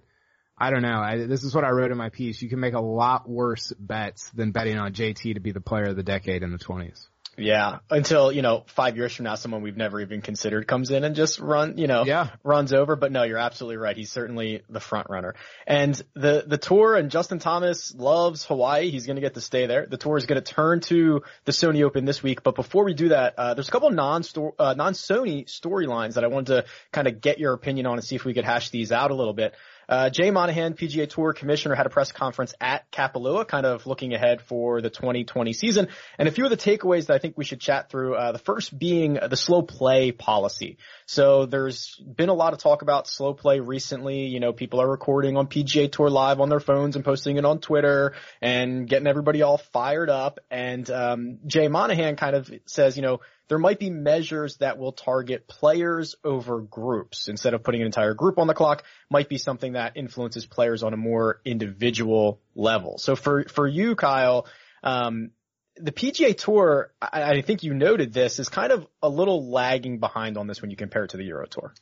I 0.58 0.70
don't 0.70 0.82
know. 0.82 1.00
I, 1.00 1.26
this 1.26 1.44
is 1.44 1.54
what 1.54 1.64
I 1.64 1.70
wrote 1.70 1.90
in 1.90 1.98
my 1.98 2.10
piece. 2.10 2.40
You 2.40 2.48
can 2.48 2.60
make 2.60 2.74
a 2.74 2.80
lot 2.80 3.28
worse 3.28 3.72
bets 3.78 4.30
than 4.30 4.52
betting 4.52 4.78
on 4.78 4.92
JT 4.92 5.34
to 5.34 5.40
be 5.40 5.52
the 5.52 5.60
player 5.60 5.86
of 5.86 5.96
the 5.96 6.02
decade 6.02 6.42
in 6.42 6.52
the 6.52 6.58
20s. 6.58 7.06
Yeah, 7.38 7.78
until 7.88 8.30
you 8.30 8.42
know 8.42 8.64
five 8.66 8.96
years 8.98 9.14
from 9.14 9.24
now, 9.24 9.36
someone 9.36 9.62
we've 9.62 9.76
never 9.76 10.00
even 10.00 10.20
considered 10.20 10.66
comes 10.66 10.90
in 10.90 11.02
and 11.02 11.16
just 11.16 11.38
run, 11.38 11.78
you 11.78 11.86
know, 11.86 12.04
yeah. 12.04 12.28
runs 12.44 12.74
over. 12.74 12.94
But 12.94 13.10
no, 13.10 13.22
you're 13.22 13.38
absolutely 13.38 13.78
right. 13.78 13.96
He's 13.96 14.12
certainly 14.12 14.62
the 14.68 14.80
front 14.80 15.08
runner. 15.08 15.34
And 15.66 16.00
the 16.12 16.44
the 16.46 16.58
tour 16.58 16.94
and 16.94 17.10
Justin 17.10 17.38
Thomas 17.38 17.94
loves 17.94 18.44
Hawaii. 18.44 18.90
He's 18.90 19.06
going 19.06 19.16
to 19.16 19.22
get 19.22 19.34
to 19.34 19.40
stay 19.40 19.66
there. 19.66 19.86
The 19.86 19.96
tour 19.96 20.18
is 20.18 20.26
going 20.26 20.42
to 20.42 20.52
turn 20.52 20.80
to 20.80 21.22
the 21.46 21.52
Sony 21.52 21.82
Open 21.84 22.04
this 22.04 22.22
week. 22.22 22.42
But 22.42 22.54
before 22.54 22.84
we 22.84 22.92
do 22.92 23.08
that, 23.08 23.34
uh, 23.38 23.54
there's 23.54 23.68
a 23.68 23.72
couple 23.72 23.90
non 23.90 24.22
uh, 24.58 24.74
non 24.74 24.92
Sony 24.92 25.46
storylines 25.46 26.14
that 26.14 26.24
I 26.24 26.26
wanted 26.26 26.46
to 26.46 26.64
kind 26.92 27.08
of 27.08 27.22
get 27.22 27.38
your 27.38 27.54
opinion 27.54 27.86
on 27.86 27.94
and 27.94 28.04
see 28.04 28.14
if 28.14 28.26
we 28.26 28.34
could 28.34 28.44
hash 28.44 28.68
these 28.68 28.92
out 28.92 29.10
a 29.10 29.14
little 29.14 29.32
bit. 29.34 29.54
Uh, 29.92 30.08
Jay 30.08 30.30
Monahan, 30.30 30.72
PGA 30.72 31.06
Tour 31.06 31.34
Commissioner, 31.34 31.74
had 31.74 31.84
a 31.84 31.90
press 31.90 32.12
conference 32.12 32.54
at 32.58 32.90
Kapalua, 32.90 33.46
kind 33.46 33.66
of 33.66 33.86
looking 33.86 34.14
ahead 34.14 34.40
for 34.40 34.80
the 34.80 34.88
2020 34.88 35.52
season. 35.52 35.88
And 36.16 36.26
a 36.26 36.30
few 36.30 36.44
of 36.44 36.50
the 36.50 36.56
takeaways 36.56 37.08
that 37.08 37.14
I 37.14 37.18
think 37.18 37.36
we 37.36 37.44
should 37.44 37.60
chat 37.60 37.90
through. 37.90 38.14
Uh, 38.14 38.32
the 38.32 38.38
first 38.38 38.78
being 38.78 39.18
the 39.22 39.36
slow 39.36 39.60
play 39.60 40.10
policy. 40.10 40.78
So 41.04 41.44
there's 41.44 41.96
been 41.96 42.30
a 42.30 42.34
lot 42.34 42.54
of 42.54 42.58
talk 42.58 42.80
about 42.80 43.06
slow 43.06 43.34
play 43.34 43.60
recently. 43.60 44.28
You 44.28 44.40
know, 44.40 44.54
people 44.54 44.80
are 44.80 44.88
recording 44.88 45.36
on 45.36 45.46
PGA 45.46 45.92
Tour 45.92 46.08
Live 46.08 46.40
on 46.40 46.48
their 46.48 46.58
phones 46.58 46.96
and 46.96 47.04
posting 47.04 47.36
it 47.36 47.44
on 47.44 47.58
Twitter 47.58 48.14
and 48.40 48.88
getting 48.88 49.06
everybody 49.06 49.42
all 49.42 49.58
fired 49.58 50.08
up. 50.08 50.40
And 50.50 50.90
um, 50.90 51.40
Jay 51.46 51.68
Monahan 51.68 52.16
kind 52.16 52.34
of 52.34 52.50
says, 52.64 52.96
you 52.96 53.02
know, 53.02 53.20
there 53.52 53.58
might 53.58 53.78
be 53.78 53.90
measures 53.90 54.56
that 54.60 54.78
will 54.78 54.92
target 54.92 55.46
players 55.46 56.14
over 56.24 56.62
groups 56.62 57.28
instead 57.28 57.52
of 57.52 57.62
putting 57.62 57.82
an 57.82 57.86
entire 57.86 58.14
group 58.14 58.38
on 58.38 58.46
the 58.46 58.54
clock 58.54 58.82
might 59.10 59.28
be 59.28 59.36
something 59.36 59.74
that 59.74 59.94
influences 59.94 60.46
players 60.46 60.82
on 60.82 60.94
a 60.94 60.96
more 60.96 61.42
individual 61.44 62.40
level. 62.54 62.96
So 62.96 63.14
for, 63.14 63.44
for 63.44 63.68
you, 63.68 63.94
Kyle, 63.94 64.46
um, 64.82 65.32
the 65.76 65.92
PGA 65.92 66.34
Tour, 66.34 66.94
I, 67.02 67.24
I 67.24 67.42
think 67.42 67.62
you 67.62 67.74
noted 67.74 68.14
this, 68.14 68.38
is 68.38 68.48
kind 68.48 68.72
of 68.72 68.86
a 69.02 69.10
little 69.10 69.50
lagging 69.50 69.98
behind 69.98 70.38
on 70.38 70.46
this 70.46 70.62
when 70.62 70.70
you 70.70 70.76
compare 70.78 71.04
it 71.04 71.10
to 71.10 71.18
the 71.18 71.24
Euro 71.24 71.44
Tour. 71.44 71.74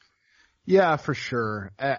Yeah, 0.67 0.97
for 0.97 1.14
sure. 1.14 1.73
Uh, 1.79 1.97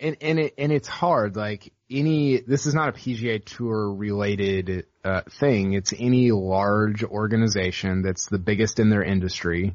and, 0.00 0.16
and 0.20 0.38
it, 0.38 0.54
and 0.56 0.72
it's 0.72 0.88
hard. 0.88 1.36
Like 1.36 1.72
any, 1.90 2.40
this 2.40 2.66
is 2.66 2.74
not 2.74 2.88
a 2.88 2.92
PGA 2.92 3.44
Tour 3.44 3.92
related, 3.92 4.86
uh, 5.04 5.22
thing. 5.28 5.74
It's 5.74 5.92
any 5.96 6.30
large 6.30 7.04
organization 7.04 8.02
that's 8.02 8.26
the 8.28 8.38
biggest 8.38 8.80
in 8.80 8.90
their 8.90 9.02
industry. 9.02 9.74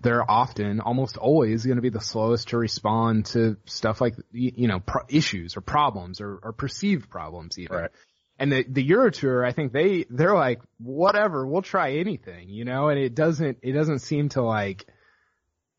They're 0.00 0.28
often, 0.28 0.80
almost 0.80 1.16
always 1.16 1.64
going 1.64 1.76
to 1.76 1.82
be 1.82 1.88
the 1.88 2.00
slowest 2.00 2.48
to 2.48 2.58
respond 2.58 3.26
to 3.26 3.56
stuff 3.66 4.00
like, 4.00 4.16
you 4.32 4.68
know, 4.68 4.80
pro- 4.80 5.04
issues 5.08 5.56
or 5.56 5.60
problems 5.60 6.20
or, 6.20 6.38
or 6.42 6.52
perceived 6.52 7.08
problems 7.08 7.58
even. 7.58 7.76
Right. 7.76 7.90
And 8.38 8.50
the, 8.50 8.64
the 8.68 8.82
Euro 8.82 9.10
Tour, 9.10 9.44
I 9.44 9.52
think 9.52 9.72
they, 9.72 10.04
they're 10.10 10.34
like, 10.34 10.60
whatever, 10.78 11.46
we'll 11.46 11.62
try 11.62 11.92
anything, 11.92 12.48
you 12.48 12.64
know, 12.64 12.88
and 12.88 12.98
it 12.98 13.14
doesn't, 13.14 13.58
it 13.62 13.72
doesn't 13.72 14.00
seem 14.00 14.30
to 14.30 14.42
like, 14.42 14.86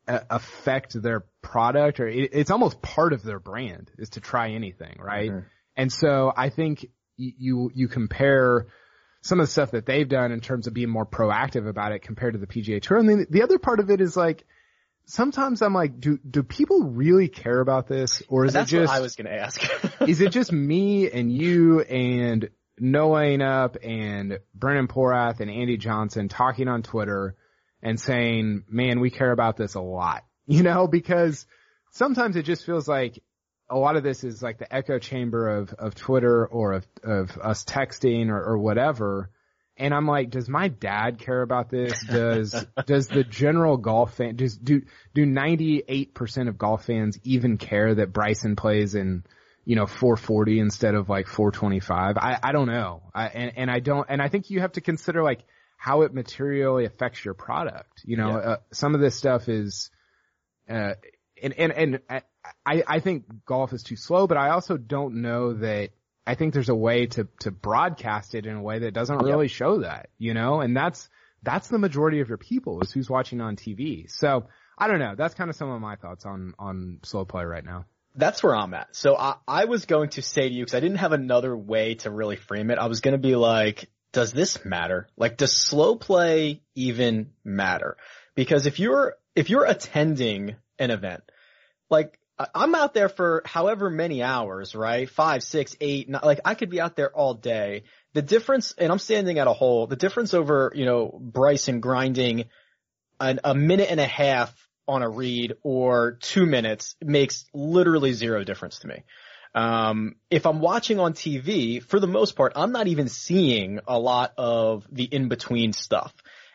affect 0.07 1.01
their 1.01 1.25
product 1.41 1.99
or 1.99 2.07
it, 2.07 2.31
it's 2.33 2.51
almost 2.51 2.81
part 2.81 3.13
of 3.13 3.23
their 3.23 3.39
brand 3.39 3.91
is 3.97 4.09
to 4.11 4.19
try 4.19 4.51
anything, 4.51 4.97
right? 4.99 5.31
Mhm. 5.31 5.45
And 5.77 5.91
so 5.91 6.33
I 6.35 6.49
think 6.49 6.85
y- 7.17 7.33
you, 7.37 7.71
you 7.73 7.87
compare 7.87 8.67
some 9.21 9.39
of 9.39 9.45
the 9.45 9.51
stuff 9.51 9.71
that 9.71 9.85
they've 9.85 10.07
done 10.07 10.31
in 10.31 10.41
terms 10.41 10.67
of 10.67 10.73
being 10.73 10.89
more 10.89 11.05
proactive 11.05 11.67
about 11.67 11.93
it 11.93 11.99
compared 11.99 12.33
to 12.33 12.39
the 12.39 12.47
PGA 12.47 12.81
Tour. 12.81 12.97
And 12.97 13.07
then 13.07 13.27
the 13.29 13.43
other 13.43 13.57
part 13.57 13.79
of 13.79 13.89
it 13.89 14.01
is 14.01 14.17
like, 14.17 14.43
sometimes 15.05 15.61
I'm 15.61 15.73
like, 15.73 15.99
do, 15.99 16.19
do 16.29 16.43
people 16.43 16.83
really 16.83 17.29
care 17.29 17.59
about 17.59 17.87
this 17.87 18.21
or 18.27 18.45
is 18.45 18.53
That's 18.53 18.71
it 18.71 18.79
just, 18.79 18.93
I 18.93 18.99
was 18.99 19.15
going 19.15 19.27
to 19.27 19.33
ask. 19.33 19.61
is 20.01 20.19
it 20.19 20.31
just 20.31 20.51
me 20.51 21.09
and 21.09 21.31
you 21.31 21.79
and 21.81 22.49
Noah 22.77 23.37
up 23.37 23.77
and 23.81 24.39
Brendan 24.53 24.87
Porath 24.87 25.39
and 25.39 25.49
Andy 25.49 25.77
Johnson 25.77 26.27
talking 26.27 26.67
on 26.67 26.83
Twitter 26.83 27.35
and 27.83 27.99
saying, 27.99 28.63
man, 28.69 29.01
we 29.01 29.11
care 29.11 29.31
about 29.31 29.57
this 29.57 29.75
a 29.75 29.81
lot, 29.81 30.23
you 30.47 30.63
know, 30.63 30.87
because 30.87 31.45
sometimes 31.91 32.35
it 32.35 32.43
just 32.43 32.65
feels 32.65 32.87
like 32.87 33.21
a 33.69 33.77
lot 33.77 33.95
of 33.95 34.03
this 34.03 34.23
is 34.23 34.41
like 34.41 34.57
the 34.57 34.73
echo 34.73 34.97
chamber 34.97 35.49
of, 35.49 35.73
of 35.73 35.93
Twitter 35.93 36.45
or 36.45 36.73
of, 36.73 36.87
of 37.03 37.37
us 37.37 37.63
texting 37.65 38.29
or, 38.29 38.41
or 38.41 38.57
whatever. 38.57 39.29
And 39.75 39.93
I'm 39.93 40.05
like, 40.05 40.29
does 40.29 40.47
my 40.47 40.67
dad 40.67 41.17
care 41.19 41.41
about 41.41 41.69
this? 41.69 41.99
Does, 42.07 42.53
does 42.85 43.07
the 43.07 43.23
general 43.23 43.77
golf 43.77 44.13
fan, 44.13 44.35
does, 44.35 44.55
do, 44.55 44.83
do 45.15 45.25
98% 45.25 46.47
of 46.47 46.59
golf 46.59 46.85
fans 46.85 47.17
even 47.23 47.57
care 47.57 47.95
that 47.95 48.13
Bryson 48.13 48.55
plays 48.55 48.93
in, 48.93 49.23
you 49.65 49.75
know, 49.75 49.87
440 49.87 50.59
instead 50.59 50.93
of 50.93 51.09
like 51.09 51.25
425? 51.25 52.17
I, 52.17 52.37
I 52.43 52.51
don't 52.51 52.67
know. 52.67 53.01
I, 53.15 53.27
and, 53.29 53.53
and 53.57 53.71
I 53.71 53.79
don't, 53.79 54.05
and 54.07 54.21
I 54.21 54.27
think 54.27 54.51
you 54.51 54.59
have 54.59 54.73
to 54.73 54.81
consider 54.81 55.23
like 55.23 55.43
how 55.83 56.03
it 56.03 56.13
materially 56.13 56.85
affects 56.85 57.25
your 57.25 57.33
product. 57.33 58.03
You 58.05 58.15
know, 58.15 58.29
Yeah. 58.29 58.37
uh, 58.51 58.57
some 58.71 58.95
of 58.95 59.01
this 59.01 59.17
stuff 59.17 59.49
is, 59.49 59.91
uh, 60.69 60.93
and, 61.41 61.53
and, 61.57 61.73
and 61.73 61.99
I, 62.65 62.83
I 62.87 62.99
think 63.01 63.25
golf 63.45 63.73
is 63.73 63.83
too 63.83 63.97
slow, 63.97 64.25
but 64.25 64.37
I 64.37 64.51
also 64.51 64.77
don't 64.77 65.15
know 65.15 65.51
that 65.55 65.89
I 66.25 66.35
think 66.35 66.53
there's 66.53 66.69
a 66.69 66.75
way 66.75 67.07
to, 67.07 67.27
to 67.41 67.51
broadcast 67.51 68.33
it 68.33 68.45
in 68.45 68.55
a 68.55 68.61
way 68.61 68.79
that 68.79 68.93
doesn't 68.93 69.17
really 69.17 69.49
show 69.49 69.81
that, 69.81 70.07
you 70.17 70.33
know, 70.33 70.61
and 70.61 70.73
that's, 70.73 71.09
that's 71.41 71.67
the 71.67 71.79
majority 71.79 72.21
of 72.21 72.29
your 72.29 72.37
people 72.37 72.79
is 72.79 72.93
who's 72.93 73.09
watching 73.09 73.41
on 73.41 73.57
TV. 73.57 74.09
So 74.09 74.47
I 74.77 74.87
don't 74.87 74.99
know. 74.99 75.15
That's 75.17 75.33
kind 75.33 75.49
of 75.49 75.57
some 75.57 75.69
of 75.69 75.81
my 75.81 75.97
thoughts 75.97 76.25
on, 76.25 76.53
on 76.57 76.99
slow 77.03 77.25
play 77.25 77.43
right 77.43 77.65
now. 77.65 77.83
That's 78.15 78.41
where 78.41 78.55
I'm 78.55 78.73
at. 78.73 78.95
So 78.95 79.17
I, 79.17 79.35
I 79.45 79.65
was 79.65 79.83
going 79.85 80.11
to 80.11 80.21
say 80.21 80.47
to 80.47 80.55
you, 80.55 80.63
cause 80.65 80.75
I 80.75 80.79
didn't 80.79 80.99
have 80.99 81.11
another 81.11 81.57
way 81.57 81.95
to 81.95 82.09
really 82.09 82.37
frame 82.37 82.71
it. 82.71 82.77
I 82.77 82.85
was 82.85 83.01
going 83.01 83.15
to 83.15 83.17
be 83.17 83.35
like, 83.35 83.89
does 84.13 84.31
this 84.31 84.63
matter? 84.63 85.07
Like, 85.17 85.37
does 85.37 85.55
slow 85.55 85.95
play 85.95 86.61
even 86.75 87.31
matter? 87.43 87.97
Because 88.35 88.65
if 88.65 88.79
you're, 88.79 89.15
if 89.35 89.49
you're 89.49 89.65
attending 89.65 90.55
an 90.79 90.91
event, 90.91 91.23
like, 91.89 92.17
I'm 92.53 92.73
out 92.73 92.93
there 92.93 93.09
for 93.09 93.43
however 93.45 93.89
many 93.89 94.23
hours, 94.23 94.73
right? 94.73 95.09
Five, 95.09 95.43
six, 95.43 95.75
eight, 95.79 96.09
nine, 96.09 96.21
like 96.23 96.39
I 96.43 96.55
could 96.55 96.69
be 96.69 96.81
out 96.81 96.95
there 96.95 97.11
all 97.15 97.35
day. 97.35 97.83
The 98.13 98.21
difference, 98.21 98.73
and 98.77 98.91
I'm 98.91 98.99
standing 98.99 99.37
at 99.37 99.47
a 99.47 99.53
hole, 99.53 99.87
the 99.87 99.95
difference 99.95 100.33
over, 100.33 100.71
you 100.75 100.85
know, 100.85 101.19
Bryson 101.21 101.79
grinding 101.79 102.45
an, 103.19 103.39
a 103.43 103.53
minute 103.53 103.89
and 103.91 103.99
a 103.99 104.05
half 104.05 104.53
on 104.87 105.03
a 105.03 105.09
read 105.09 105.53
or 105.61 106.17
two 106.21 106.45
minutes 106.45 106.95
makes 107.01 107.45
literally 107.53 108.13
zero 108.13 108.43
difference 108.43 108.79
to 108.79 108.87
me. 108.87 109.03
Um, 109.55 110.15
if 110.31 110.45
I'm 110.45 110.59
watching 110.59 110.99
on 110.99 111.13
TV, 111.13 111.81
for 111.81 111.99
the 111.99 112.07
most 112.07 112.35
part, 112.35 112.53
I'm 112.55 112.71
not 112.71 112.87
even 112.87 113.07
seeing 113.07 113.79
a 113.87 113.99
lot 113.99 114.33
of 114.37 114.87
the 114.91 115.03
in-between 115.03 115.73
stuff. 115.73 116.13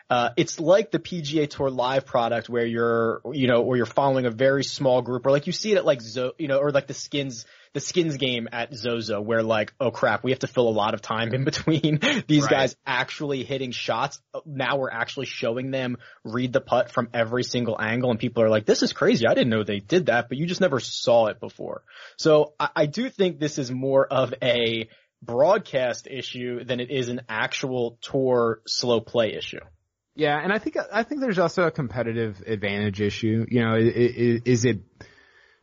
Uh, 0.09 0.31
it's 0.37 0.59
like 0.59 0.89
the 0.91 0.99
PGA 0.99 1.47
Tour 1.47 1.69
live 1.69 2.05
product 2.05 2.49
where 2.49 2.65
you're, 2.65 3.21
you 3.31 3.47
know, 3.47 3.61
or 3.61 3.77
you're 3.77 3.85
following 3.85 4.25
a 4.25 4.31
very 4.31 4.63
small 4.63 5.03
group 5.03 5.25
or 5.25 5.31
like 5.31 5.45
you 5.45 5.53
see 5.53 5.71
it 5.71 5.77
at 5.77 5.85
like 5.85 6.01
Zo, 6.01 6.31
you 6.39 6.47
know, 6.47 6.57
or 6.57 6.71
like 6.71 6.87
the 6.87 6.95
skins, 6.95 7.45
the 7.73 7.79
skins 7.79 8.17
game 8.17 8.47
at 8.51 8.73
Zozo 8.73 9.21
where 9.21 9.43
like, 9.43 9.73
oh 9.79 9.91
crap, 9.91 10.23
we 10.23 10.31
have 10.31 10.39
to 10.39 10.47
fill 10.47 10.67
a 10.67 10.71
lot 10.71 10.93
of 10.93 11.01
time 11.01 11.33
in 11.33 11.43
between 11.51 11.99
these 12.27 12.43
Right. 12.43 12.51
guys 12.51 12.75
actually 12.85 13.43
hitting 13.43 13.71
shots. 13.71 14.19
Now 14.45 14.77
we're 14.77 14.89
actually 14.91 15.27
showing 15.27 15.71
them 15.71 15.97
read 16.23 16.51
the 16.53 16.61
putt 16.61 16.91
from 16.91 17.09
every 17.13 17.43
single 17.43 17.79
angle 17.79 18.09
and 18.09 18.19
people 18.19 18.41
are 18.43 18.49
like, 18.49 18.65
this 18.65 18.81
is 18.81 18.91
crazy. 18.93 19.27
I 19.27 19.33
didn't 19.35 19.49
know 19.49 19.63
they 19.63 19.79
did 19.79 20.07
that, 20.07 20.29
but 20.29 20.37
you 20.37 20.47
just 20.47 20.61
never 20.61 20.79
saw 20.79 21.27
it 21.27 21.39
before. 21.39 21.83
So 22.17 22.53
I, 22.59 22.69
I 22.75 22.85
do 22.87 23.09
think 23.09 23.39
this 23.39 23.57
is 23.59 23.69
more 23.71 24.05
of 24.07 24.33
a 24.41 24.89
broadcast 25.21 26.07
issue 26.09 26.63
than 26.63 26.79
it 26.79 26.89
is 26.89 27.09
an 27.09 27.21
actual 27.29 27.97
tour 28.01 28.61
slow 28.65 28.99
play 29.01 29.33
issue. 29.35 29.59
Yeah, 30.15 30.37
and 30.41 30.51
I 30.51 30.57
think 30.59 30.75
I 30.91 31.03
think 31.03 31.21
there's 31.21 31.39
also 31.39 31.63
a 31.63 31.71
competitive 31.71 32.41
advantage 32.45 32.99
issue. 32.99 33.45
You 33.49 33.61
know, 33.61 33.73
i- 33.75 33.77
i- 33.77 34.41
is 34.43 34.65
it 34.65 34.79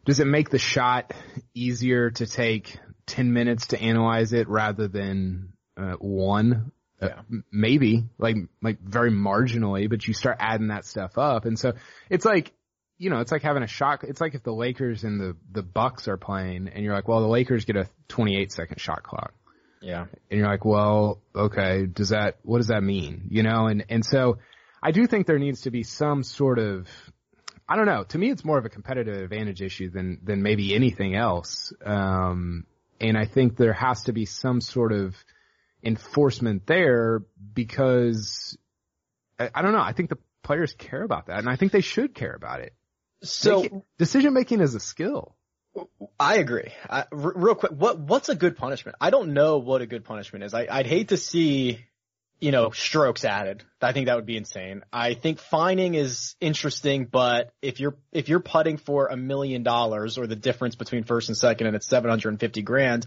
does 0.07 0.21
it 0.21 0.27
make 0.27 0.49
the 0.51 0.59
shot 0.59 1.13
easier 1.55 2.11
to 2.13 2.27
take 2.27 2.79
ten 3.07 3.33
minutes 3.33 3.69
to 3.69 3.81
analyze 3.81 4.33
it 4.33 4.49
rather 4.49 4.89
than 4.89 5.53
uh, 5.77 5.93
one? 6.01 6.73
Uh, 7.01 7.09
Yeah. 7.09 7.19
m- 7.31 7.45
maybe 7.53 8.05
like 8.19 8.37
like 8.63 8.81
very 8.81 9.11
marginally, 9.11 9.91
but 9.91 10.07
you 10.09 10.15
start 10.15 10.39
adding 10.41 10.69
that 10.69 10.87
stuff 10.87 11.19
up, 11.19 11.45
and 11.45 11.59
so 11.59 11.75
it's 12.09 12.25
like 12.25 12.53
you 12.99 13.11
know, 13.11 13.21
it's 13.21 13.31
like 13.31 13.43
having 13.43 13.63
a 13.63 13.67
shot. 13.67 14.03
It's 14.05 14.23
like 14.23 14.35
if 14.35 14.43
the 14.43 14.55
Lakers 14.55 15.05
and 15.05 15.21
the 15.21 15.37
the 15.53 15.63
Bucks 15.63 16.09
are 16.09 16.17
playing, 16.17 16.69
and 16.69 16.83
you're 16.83 16.95
like, 16.95 17.07
well, 17.09 17.21
the 17.21 17.27
Lakers 17.29 17.67
get 17.67 17.77
a 17.77 17.87
28 18.09 18.51
second 18.51 18.81
shot 18.81 19.03
clock 19.03 19.35
Yeah. 19.83 20.07
and 20.31 20.41
you're 20.41 20.49
like, 20.49 20.65
well, 20.65 21.21
okay, 21.35 21.85
does 21.85 22.09
that, 22.09 22.39
what 22.43 22.57
does 22.59 22.69
that 22.69 22.83
mean? 22.83 23.29
You 23.31 23.43
know, 23.43 23.67
and, 23.67 23.85
and 23.91 24.03
so 24.03 24.39
I 24.83 24.93
do 24.93 25.07
think 25.07 25.27
there 25.27 25.39
needs 25.39 25.63
to 25.63 25.71
be 25.71 25.83
some 25.83 26.23
sort 26.23 26.59
of, 26.59 26.89
I 27.69 27.77
don't 27.77 27.87
know, 27.87 28.05
to 28.05 28.19
me 28.19 28.31
it's 28.31 28.45
more 28.45 28.59
of 28.59 28.65
a 28.65 28.69
competitive 28.69 29.17
advantage 29.23 29.61
issue 29.61 29.91
than, 29.91 30.21
than 30.23 30.43
maybe 30.43 30.75
anything 30.75 31.17
else. 31.17 31.73
Um, 31.85 32.65
and 33.01 33.19
I 33.19 33.25
think 33.27 33.57
there 33.57 33.73
has 33.73 34.05
to 34.05 34.13
be 34.13 34.25
some 34.25 34.61
sort 34.61 34.93
of 34.93 35.17
enforcement 35.83 36.67
there 36.67 37.23
because 37.55 38.57
I, 39.39 39.51
I 39.55 39.63
don't 39.63 39.73
know, 39.73 39.81
I 39.81 39.93
think 39.93 40.11
the 40.11 40.19
players 40.43 40.75
care 40.75 41.03
about 41.03 41.27
that 41.27 41.39
and 41.39 41.49
I 41.49 41.57
think 41.57 41.73
they 41.73 41.81
should 41.81 42.15
care 42.15 42.35
about 42.35 42.61
it. 42.61 42.73
So 43.23 43.85
decision 43.99 44.33
making 44.33 44.61
is 44.61 44.75
a 44.75 44.81
skill. 44.81 45.35
I 46.19 46.37
agree. 46.37 46.73
I, 46.89 47.05
r- 47.13 47.33
real 47.35 47.55
quick, 47.55 47.73
what 47.73 47.99
what's 47.99 48.29
a 48.29 48.35
good 48.35 48.57
punishment? 48.57 48.97
I 49.01 49.11
don't 49.11 49.35
know 49.35 49.59
what 49.59 49.83
a 49.83 49.87
good 49.87 50.05
punishment 50.05 50.45
is. 50.45 50.55
I, 50.55 50.67
I'd 50.71 50.87
hate 50.87 51.09
to 51.09 51.17
see, 51.17 51.85
you 52.41 52.53
know, 52.53 52.71
strokes 52.71 53.25
added. 53.25 53.63
I 53.81 53.93
think 53.93 54.07
that 54.07 54.17
would 54.17 54.27
be 54.27 54.37
insane. 54.37 54.83
I 54.93 55.15
think 55.15 55.39
fining 55.39 55.95
is 55.95 56.37
interesting, 56.41 57.07
but 57.07 57.51
if 57.63 57.81
you're 57.81 57.97
if 58.13 58.29
you're 58.29 58.41
putting 58.41 58.77
for 58.77 59.07
a 59.07 59.17
million 59.17 59.63
dollars 59.63 60.19
or 60.19 60.27
the 60.27 60.37
difference 60.37 60.75
between 60.75 61.05
first 61.05 61.29
and 61.29 61.37
second, 61.37 61.67
and 61.67 61.77
it's 61.77 61.87
seven 61.87 62.11
hundred 62.11 62.31
and 62.31 62.41
fifty 62.41 62.63
grand, 62.63 63.07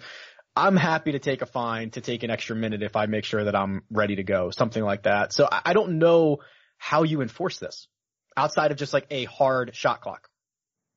I'm 0.55 0.75
happy 0.75 1.11
to 1.11 1.19
take 1.19 1.41
a 1.41 1.45
fine 1.45 1.91
to 1.91 2.01
take 2.01 2.23
an 2.23 2.31
extra 2.31 2.55
minute 2.55 2.81
if 2.81 2.95
I 2.95 3.05
make 3.05 3.23
sure 3.23 3.43
that 3.43 3.55
I'm 3.55 3.83
ready 3.91 4.15
to 4.15 4.23
go, 4.23 4.49
something 4.49 4.83
like 4.83 5.03
that. 5.03 5.31
So 5.31 5.47
I, 5.51 5.61
I 5.65 5.73
don't 5.73 5.99
know 5.99 6.39
how 6.77 7.03
you 7.03 7.21
enforce 7.21 7.59
this 7.59 7.87
outside 8.35 8.71
of 8.71 8.77
just 8.77 8.93
like 8.93 9.05
a 9.11 9.25
hard 9.25 9.75
shot 9.75 10.01
clock. 10.01 10.29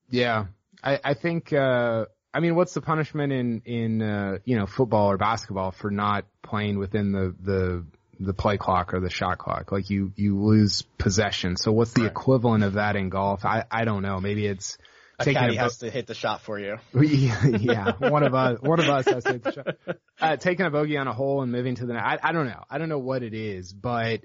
Yeah, 0.09 0.47
I, 0.83 1.01
I 1.05 1.15
think. 1.15 1.53
Uh, 1.53 2.07
I 2.35 2.41
mean, 2.41 2.55
what's 2.55 2.73
the 2.73 2.81
punishment 2.81 3.31
in 3.31 3.63
in 3.67 4.01
uh, 4.01 4.39
you 4.47 4.57
know 4.57 4.67
football 4.67 5.11
or 5.11 5.19
basketball 5.19 5.71
for 5.71 5.91
not 5.91 6.25
playing 6.43 6.79
within 6.79 7.13
the 7.13 7.35
the 7.39 7.85
the 8.25 8.35
play 8.35 8.57
clock 8.57 8.95
or 8.95 9.01
the 9.01 9.11
shot 9.11 9.39
clock? 9.39 9.73
Like 9.73 9.91
you 9.91 10.13
you 10.17 10.39
lose 10.41 10.83
possession. 10.99 11.57
So 11.57 11.73
what's 11.73 11.93
the 11.93 12.03
Right. 12.03 12.11
equivalent 12.11 12.65
of 12.65 12.75
that 12.75 12.97
in 12.97 13.09
golf? 13.09 13.45
I 13.45 13.65
I 13.71 13.85
don't 13.85 14.03
know. 14.03 14.21
Maybe 14.21 14.47
it's 14.47 14.79
A 15.19 15.25
taking 15.25 15.41
caddy 15.41 15.57
a, 15.57 15.61
has 15.61 15.79
to 15.79 15.91
hit 15.91 16.07
the 16.07 16.15
shot 16.15 16.41
for 16.41 16.59
you. 16.59 16.79
yeah, 16.95 17.47
yeah, 17.47 17.93
one 17.99 18.23
of 18.23 18.35
us, 18.35 18.59
one 18.61 18.81
of 18.81 18.89
us 18.89 19.07
has 19.07 19.25
to 19.25 19.33
hit 19.33 19.43
the 19.45 19.53
shot. 19.53 19.77
Uh, 20.21 20.37
taking 20.37 20.65
a 20.65 20.71
bogey 20.71 20.97
on 20.97 21.09
a 21.09 21.13
hole 21.13 21.43
and 21.43 21.51
moving 21.51 21.75
to 21.75 21.85
the. 21.85 21.95
I, 21.95 22.17
I 22.23 22.31
don't 22.31 22.47
know. 22.47 22.63
I 22.71 22.79
don't 22.79 22.89
know 22.89 23.01
what 23.01 23.25
it 23.25 23.35
is, 23.35 23.73
but 23.73 24.21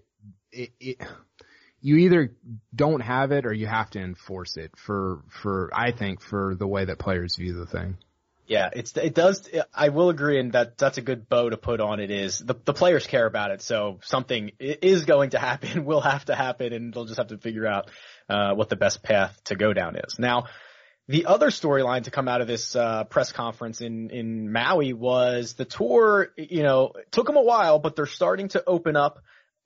it, 0.51 0.69
it, 0.79 1.01
you 1.81 1.97
either 1.97 2.35
don't 2.75 2.99
have 3.01 3.31
it 3.31 3.47
or 3.47 3.53
you 3.53 3.65
have 3.65 3.89
to 3.91 3.99
enforce 3.99 4.57
it 4.57 4.71
for, 4.77 5.23
for, 5.29 5.71
I 5.73 5.91
think 5.91 6.21
for 6.21 6.53
the 6.53 6.67
way 6.67 6.85
that 6.85 6.99
players 6.99 7.35
view 7.35 7.53
the 7.53 7.65
thing. 7.65 7.97
Yeah, 8.47 8.69
it's 8.73 8.95
it 8.95 9.13
does. 9.13 9.49
I 9.73 9.89
will 9.89 10.09
agree, 10.09 10.39
and 10.39 10.53
that 10.53 10.77
that's 10.77 10.97
a 10.97 11.01
good 11.01 11.27
bow 11.27 11.49
to 11.49 11.57
put 11.57 11.81
on 11.81 11.99
it. 11.99 12.09
Is 12.09 12.39
the 12.39 12.55
the 12.63 12.73
players 12.73 13.05
care 13.05 13.25
about 13.25 13.51
it, 13.51 13.61
so 13.61 13.99
something 14.03 14.53
is 14.59 15.03
going 15.03 15.31
to 15.31 15.39
happen, 15.49 15.83
will 15.83 16.01
have 16.01 16.25
to 16.25 16.35
happen, 16.35 16.71
and 16.71 16.93
they'll 16.93 17.05
just 17.05 17.17
have 17.17 17.27
to 17.27 17.37
figure 17.37 17.67
out 17.67 17.91
uh, 18.29 18.53
what 18.53 18.69
the 18.69 18.77
best 18.77 19.03
path 19.03 19.37
to 19.45 19.55
go 19.55 19.73
down 19.73 19.97
is. 19.97 20.17
Now, 20.17 20.45
the 21.09 21.25
other 21.25 21.47
storyline 21.47 22.03
to 22.03 22.11
come 22.11 22.29
out 22.29 22.39
of 22.39 22.47
this 22.47 22.73
uh, 22.73 23.03
press 23.03 23.33
conference 23.33 23.81
in 23.81 24.11
in 24.11 24.49
Maui 24.49 24.93
was 24.93 25.55
the 25.55 25.65
tour. 25.65 26.29
You 26.37 26.63
know, 26.63 26.93
took 27.11 27.27
them 27.27 27.35
a 27.35 27.43
while, 27.43 27.79
but 27.79 27.97
they're 27.97 28.05
starting 28.05 28.47
to 28.49 28.63
open 28.65 28.95
up 28.95 29.19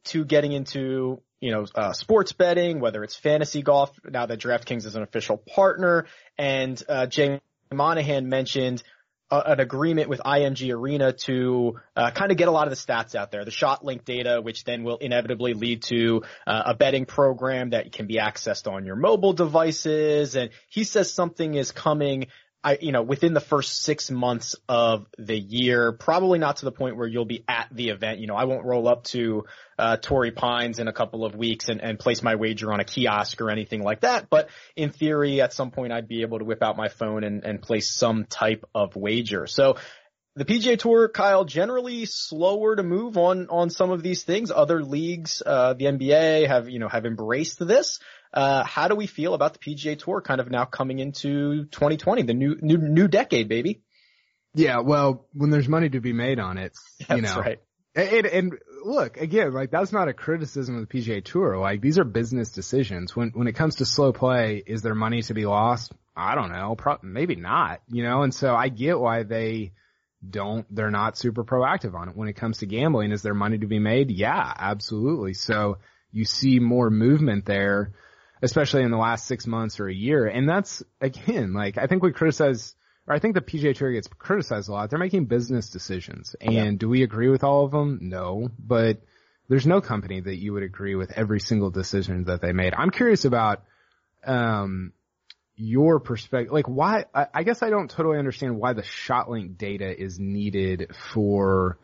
to 0.05 0.25
getting 0.25 0.53
into 0.53 1.21
you 1.39 1.51
know, 1.51 1.65
uh, 1.73 1.91
sports 1.91 2.33
betting, 2.33 2.79
whether 2.79 3.03
it's 3.03 3.15
fantasy 3.15 3.63
golf, 3.63 3.91
now 4.07 4.27
that 4.27 4.39
DraftKings 4.39 4.85
is 4.85 4.95
an 4.95 5.01
official 5.01 5.37
partner, 5.37 6.05
and 6.37 6.81
uh, 6.87 7.07
Jay 7.07 7.41
Monahan 7.73 8.29
mentioned 8.29 8.83
uh, 9.31 9.43
an 9.45 9.59
agreement 9.61 10.09
with 10.09 10.19
IMG 10.25 10.75
Arena 10.75 11.13
to 11.13 11.79
uh, 11.95 12.11
kind 12.11 12.31
of 12.31 12.37
get 12.37 12.49
a 12.49 12.51
lot 12.51 12.67
of 12.67 12.71
the 12.71 12.75
stats 12.75 13.15
out 13.15 13.31
there, 13.31 13.45
the 13.45 13.51
shot 13.51 13.83
link 13.83 14.03
data, 14.03 14.41
which 14.41 14.65
then 14.65 14.83
will 14.83 14.97
inevitably 14.97 15.53
lead 15.53 15.83
to 15.83 16.23
uh, 16.45 16.63
a 16.67 16.73
betting 16.73 17.05
program 17.05 17.69
that 17.69 17.93
can 17.93 18.07
be 18.07 18.17
accessed 18.17 18.69
on 18.69 18.85
your 18.85 18.97
mobile 18.97 19.33
devices. 19.33 20.35
And 20.35 20.49
he 20.69 20.83
says 20.83 21.13
something 21.13 21.53
is 21.53 21.71
coming 21.71 22.27
I, 22.63 22.77
you 22.79 22.91
know, 22.91 23.01
within 23.01 23.33
the 23.33 23.39
first 23.39 23.81
six 23.81 24.11
months 24.11 24.55
of 24.69 25.07
the 25.17 25.37
year, 25.37 25.93
probably 25.93 26.37
not 26.37 26.57
to 26.57 26.65
the 26.65 26.71
point 26.71 26.95
where 26.95 27.07
you'll 27.07 27.25
be 27.25 27.43
at 27.47 27.67
the 27.71 27.89
event. 27.89 28.19
You 28.19 28.27
know, 28.27 28.35
I 28.35 28.43
won't 28.43 28.65
roll 28.65 28.87
up 28.87 29.03
to, 29.05 29.45
uh, 29.79 29.97
Torrey 29.97 30.31
Pines 30.31 30.77
in 30.77 30.87
a 30.87 30.93
couple 30.93 31.25
of 31.25 31.35
weeks 31.35 31.69
and, 31.69 31.81
and 31.81 31.97
place 31.97 32.21
my 32.21 32.35
wager 32.35 32.71
on 32.71 32.79
a 32.79 32.83
kiosk 32.83 33.41
or 33.41 33.49
anything 33.49 33.81
like 33.81 34.01
that. 34.01 34.29
But 34.29 34.49
in 34.75 34.91
theory, 34.91 35.41
at 35.41 35.53
some 35.53 35.71
point 35.71 35.91
I'd 35.91 36.07
be 36.07 36.21
able 36.21 36.37
to 36.37 36.45
whip 36.45 36.61
out 36.61 36.77
my 36.77 36.89
phone 36.89 37.23
and, 37.23 37.43
and 37.43 37.61
place 37.61 37.91
some 37.91 38.25
type 38.25 38.63
of 38.75 38.95
wager. 38.95 39.47
So 39.47 39.77
the 40.35 40.45
PGA 40.45 40.79
Tour, 40.79 41.09
Kyle, 41.09 41.43
generally 41.43 42.05
slower 42.05 42.75
to 42.75 42.83
move 42.83 43.17
on 43.17 43.47
on 43.49 43.69
some 43.69 43.91
of 43.91 44.01
these 44.01 44.23
things. 44.23 44.49
Other 44.49 44.81
leagues, 44.81 45.43
uh, 45.45 45.73
the 45.73 45.85
NBA 45.85 46.47
have 46.47 46.69
you 46.69 46.79
know 46.79 46.87
have 46.87 47.05
embraced 47.05 47.59
this. 47.59 47.99
Uh, 48.33 48.63
how 48.63 48.87
do 48.87 48.95
we 48.95 49.07
feel 49.07 49.33
about 49.33 49.53
the 49.53 49.59
PGA 49.59 49.99
Tour 49.99 50.21
kind 50.21 50.39
of 50.39 50.49
now 50.49 50.65
coming 50.65 50.99
into 50.99 51.65
2020, 51.65 52.23
the 52.23 52.33
new 52.33 52.57
new 52.61 52.77
new 52.77 53.07
decade, 53.07 53.49
baby? 53.49 53.81
Yeah, 54.53 54.79
well, 54.79 55.25
when 55.33 55.49
there's 55.49 55.67
money 55.67 55.89
to 55.89 55.99
be 55.99 56.13
made 56.13 56.39
on 56.39 56.57
it, 56.57 56.73
That's 57.07 57.17
you 57.17 57.21
know, 57.21 57.39
right. 57.39 57.59
And, 57.93 58.25
and 58.25 58.53
look, 58.85 59.17
again, 59.17 59.53
like 59.53 59.69
that's 59.69 59.91
not 59.91 60.07
a 60.07 60.13
criticism 60.13 60.77
of 60.77 60.87
the 60.87 60.99
PGA 60.99 61.23
Tour. 61.23 61.57
Like 61.57 61.81
these 61.81 61.99
are 61.99 62.05
business 62.05 62.51
decisions. 62.51 63.15
When 63.15 63.31
when 63.31 63.47
it 63.47 63.53
comes 63.53 63.75
to 63.75 63.85
slow 63.85 64.13
play, 64.13 64.63
is 64.65 64.81
there 64.81 64.95
money 64.95 65.21
to 65.23 65.33
be 65.33 65.45
lost? 65.45 65.91
I 66.15 66.35
don't 66.35 66.53
know. 66.53 66.75
Pro- 66.75 66.99
maybe 67.01 67.35
not. 67.35 67.81
You 67.89 68.03
know, 68.03 68.23
and 68.23 68.33
so 68.33 68.55
I 68.55 68.69
get 68.69 68.97
why 68.97 69.23
they 69.23 69.73
don't. 70.27 70.65
They're 70.73 70.89
not 70.89 71.17
super 71.17 71.43
proactive 71.43 71.93
on 71.93 72.07
it. 72.07 72.15
When 72.15 72.29
it 72.29 72.37
comes 72.37 72.59
to 72.59 72.65
gambling, 72.65 73.11
is 73.11 73.23
there 73.23 73.33
money 73.33 73.57
to 73.57 73.67
be 73.67 73.79
made? 73.79 74.09
Yeah, 74.09 74.53
absolutely. 74.57 75.33
So 75.33 75.79
you 76.13 76.23
see 76.23 76.59
more 76.59 76.89
movement 76.89 77.45
there 77.45 77.91
especially 78.41 78.83
in 78.83 78.91
the 78.91 78.97
last 78.97 79.27
six 79.27 79.45
months 79.45 79.79
or 79.79 79.87
a 79.87 79.93
year. 79.93 80.25
And 80.25 80.47
that's 80.47 80.83
again, 80.99 81.53
like 81.53 81.77
I 81.77 81.87
think 81.87 82.03
we 82.03 82.11
criticize, 82.11 82.75
or 83.07 83.15
I 83.15 83.19
think 83.19 83.35
the 83.35 83.41
PGA 83.41 83.75
Tour 83.75 83.91
gets 83.93 84.07
criticized 84.07 84.69
a 84.69 84.71
lot. 84.71 84.89
They're 84.89 84.99
making 84.99 85.25
business 85.25 85.69
decisions, 85.69 86.35
and 86.39 86.53
yeah. 86.53 86.71
do 86.77 86.89
we 86.89 87.03
agree 87.03 87.29
with 87.29 87.43
all 87.43 87.65
of 87.65 87.71
them? 87.71 87.99
No, 88.01 88.49
but 88.59 89.01
there's 89.51 89.67
no 89.67 89.81
company 89.81 90.21
that 90.21 90.37
you 90.37 90.53
would 90.53 90.63
agree 90.63 90.95
with 90.95 91.11
every 91.11 91.41
single 91.41 91.71
decision 91.71 92.23
that 92.23 92.41
they 92.41 92.53
made. 92.53 92.73
I'm 92.73 92.89
curious 92.89 93.25
about, 93.25 93.63
um, 94.25 94.93
your 95.57 95.99
perspective, 95.99 96.53
like 96.53 96.69
why, 96.69 97.03
I, 97.13 97.27
I 97.33 97.43
guess 97.43 97.61
I 97.61 97.69
don't 97.69 97.91
totally 97.91 98.17
understand 98.17 98.57
why 98.57 98.71
the 98.71 98.83
shot 98.83 99.29
link 99.29 99.57
data 99.57 99.93
is 100.01 100.17
needed 100.19 100.95
for, 100.95 101.77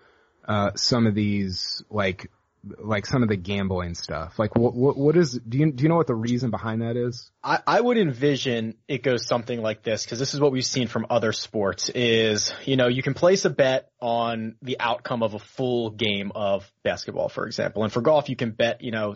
uh, 0.47 0.71
some 0.75 1.07
of 1.07 1.13
these 1.13 1.83
like 1.89 2.31
like 2.79 3.05
some 3.05 3.23
of 3.23 3.29
the 3.29 3.37
gambling 3.37 3.93
stuff. 3.95 4.37
Like 4.37 4.55
what, 4.55 4.73
what, 4.73 4.97
what 4.97 5.15
is, 5.15 5.33
do 5.33 5.57
you, 5.57 5.71
do 5.71 5.83
you 5.83 5.89
know 5.89 5.95
what 5.95 6.07
the 6.07 6.15
reason 6.15 6.51
behind 6.51 6.81
that 6.81 6.97
is? 6.97 7.31
I, 7.43 7.59
I 7.65 7.81
would 7.81 7.97
envision 7.97 8.75
it 8.87 9.03
goes 9.03 9.25
something 9.25 9.61
like 9.61 9.83
this 9.83 10.03
because 10.03 10.19
this 10.19 10.33
is 10.33 10.39
what 10.39 10.51
we've 10.51 10.65
seen 10.65 10.87
from 10.87 11.05
other 11.09 11.31
sports 11.31 11.89
is, 11.89 12.53
you 12.65 12.75
know, 12.75 12.87
you 12.87 13.03
can 13.03 13.13
place 13.13 13.45
a 13.45 13.49
bet 13.49 13.89
on 14.01 14.55
the 14.61 14.79
outcome 14.79 15.23
of 15.23 15.33
a 15.33 15.39
full 15.39 15.91
game 15.91 16.31
of 16.35 16.69
basketball, 16.83 17.29
for 17.29 17.45
example. 17.45 17.83
And 17.83 17.91
for 17.91 18.01
golf, 18.01 18.29
you 18.29 18.35
can 18.35 18.51
bet, 18.51 18.81
you 18.81 18.91
know, 18.91 19.15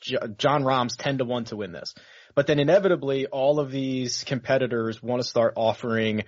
J- 0.00 0.18
Jon 0.36 0.64
Rahm's 0.64 0.96
10 0.96 1.18
to 1.18 1.24
1 1.24 1.44
to 1.46 1.56
win 1.56 1.72
this. 1.72 1.94
But 2.34 2.46
then 2.46 2.58
inevitably 2.60 3.26
all 3.26 3.58
of 3.58 3.70
these 3.70 4.24
competitors 4.24 5.02
want 5.02 5.22
to 5.22 5.28
start 5.28 5.54
offering 5.56 6.24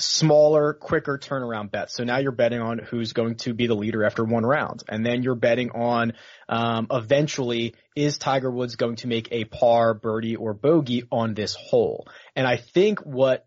smaller, 0.00 0.74
quicker 0.74 1.18
turnaround 1.18 1.70
bets. 1.70 1.94
So 1.94 2.04
now 2.04 2.18
you're 2.18 2.32
betting 2.32 2.60
on 2.60 2.78
who's 2.78 3.12
going 3.12 3.36
to 3.36 3.54
be 3.54 3.66
the 3.66 3.74
leader 3.74 4.04
after 4.04 4.24
one 4.24 4.44
round. 4.44 4.82
And 4.88 5.04
then 5.04 5.22
you're 5.22 5.34
betting 5.34 5.70
on, 5.70 6.14
um, 6.48 6.88
eventually, 6.90 7.74
is 7.94 8.18
Tiger 8.18 8.50
Woods 8.50 8.76
going 8.76 8.96
to 8.96 9.06
make 9.06 9.28
a 9.30 9.44
par, 9.44 9.94
birdie, 9.94 10.36
or 10.36 10.54
bogey 10.54 11.04
on 11.10 11.34
this 11.34 11.54
hole? 11.54 12.08
And 12.34 12.46
I 12.46 12.56
think 12.56 13.00
what 13.00 13.46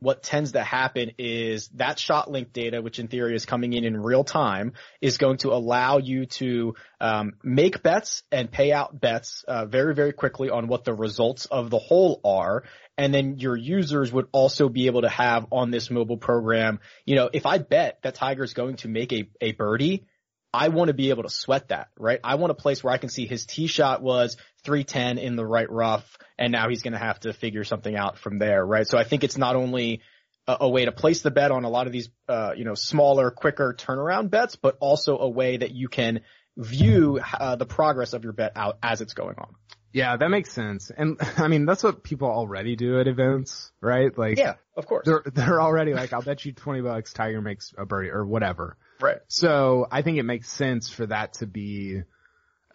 what 0.00 0.22
tends 0.22 0.52
to 0.52 0.62
happen 0.62 1.12
is 1.18 1.68
that 1.74 1.98
shot 1.98 2.30
link 2.30 2.52
data, 2.52 2.82
which 2.82 2.98
in 2.98 3.08
theory 3.08 3.34
is 3.34 3.46
coming 3.46 3.72
in 3.72 3.84
in 3.84 3.96
real 3.96 4.24
time, 4.24 4.72
is 5.00 5.18
going 5.18 5.38
to 5.38 5.52
allow 5.52 5.98
you 5.98 6.26
to 6.26 6.74
um, 7.00 7.34
make 7.42 7.82
bets 7.82 8.22
and 8.30 8.50
pay 8.50 8.72
out 8.72 8.98
bets 8.98 9.44
uh, 9.48 9.66
very, 9.66 9.94
very 9.94 10.12
quickly 10.12 10.50
on 10.50 10.68
what 10.68 10.84
the 10.84 10.94
results 10.94 11.46
of 11.46 11.70
the 11.70 11.78
hole 11.78 12.20
are. 12.24 12.64
And 12.98 13.12
then 13.12 13.38
your 13.38 13.56
users 13.56 14.12
would 14.12 14.28
also 14.32 14.68
be 14.68 14.86
able 14.86 15.02
to 15.02 15.08
have 15.08 15.46
on 15.52 15.70
this 15.70 15.90
mobile 15.90 16.16
program, 16.16 16.80
you 17.04 17.16
know, 17.16 17.28
if 17.32 17.46
I 17.46 17.58
bet 17.58 17.98
that 18.02 18.14
Tiger 18.14 18.44
is 18.44 18.54
going 18.54 18.76
to 18.76 18.88
make 18.88 19.12
a, 19.12 19.28
a 19.40 19.52
birdie, 19.52 20.06
I 20.52 20.68
want 20.68 20.88
to 20.88 20.94
be 20.94 21.10
able 21.10 21.24
to 21.24 21.30
sweat 21.30 21.68
that, 21.68 21.88
right? 21.98 22.20
I 22.24 22.36
want 22.36 22.50
a 22.50 22.54
place 22.54 22.82
where 22.82 22.92
I 22.92 22.98
can 22.98 23.08
see 23.08 23.26
his 23.26 23.46
tee 23.46 23.66
shot 23.66 24.02
was 24.02 24.36
310 24.64 25.18
in 25.18 25.36
the 25.36 25.44
right 25.44 25.70
rough 25.70 26.16
and 26.38 26.52
now 26.52 26.68
he's 26.68 26.82
going 26.82 26.92
to 26.92 26.98
have 26.98 27.20
to 27.20 27.32
figure 27.32 27.64
something 27.64 27.94
out 27.94 28.18
from 28.18 28.38
there, 28.38 28.64
right? 28.64 28.86
So 28.86 28.98
I 28.98 29.04
think 29.04 29.24
it's 29.24 29.36
not 29.36 29.56
only 29.56 30.00
a, 30.46 30.58
a 30.60 30.68
way 30.68 30.84
to 30.84 30.92
place 30.92 31.22
the 31.22 31.30
bet 31.30 31.50
on 31.50 31.64
a 31.64 31.68
lot 31.68 31.86
of 31.86 31.92
these, 31.92 32.08
uh, 32.28 32.52
you 32.56 32.64
know, 32.64 32.74
smaller, 32.74 33.30
quicker 33.30 33.74
turnaround 33.76 34.30
bets, 34.30 34.56
but 34.56 34.76
also 34.80 35.18
a 35.18 35.28
way 35.28 35.56
that 35.56 35.72
you 35.72 35.88
can 35.88 36.20
view 36.56 37.20
uh, 37.38 37.56
the 37.56 37.66
progress 37.66 38.12
of 38.12 38.24
your 38.24 38.32
bet 38.32 38.52
out 38.56 38.78
as 38.82 39.00
it's 39.00 39.14
going 39.14 39.36
on. 39.38 39.54
Yeah, 39.92 40.16
that 40.16 40.28
makes 40.28 40.52
sense. 40.52 40.90
And 40.94 41.18
I 41.38 41.48
mean, 41.48 41.64
that's 41.64 41.82
what 41.82 42.02
people 42.02 42.28
already 42.28 42.76
do 42.76 43.00
at 43.00 43.08
events, 43.08 43.72
right? 43.80 44.16
Like, 44.16 44.38
yeah, 44.38 44.54
of 44.76 44.86
course. 44.86 45.06
They're, 45.06 45.22
they're 45.32 45.60
already 45.60 45.94
like, 45.94 46.12
I'll 46.12 46.22
bet 46.22 46.44
you 46.44 46.52
20 46.52 46.82
bucks 46.82 47.12
Tiger 47.12 47.40
makes 47.40 47.72
a 47.76 47.86
birdie 47.86 48.10
or 48.10 48.26
whatever. 48.26 48.76
Right. 49.00 49.18
So 49.28 49.86
I 49.90 50.02
think 50.02 50.18
it 50.18 50.22
makes 50.22 50.48
sense 50.48 50.88
for 50.88 51.06
that 51.06 51.34
to 51.34 51.46
be, 51.46 52.02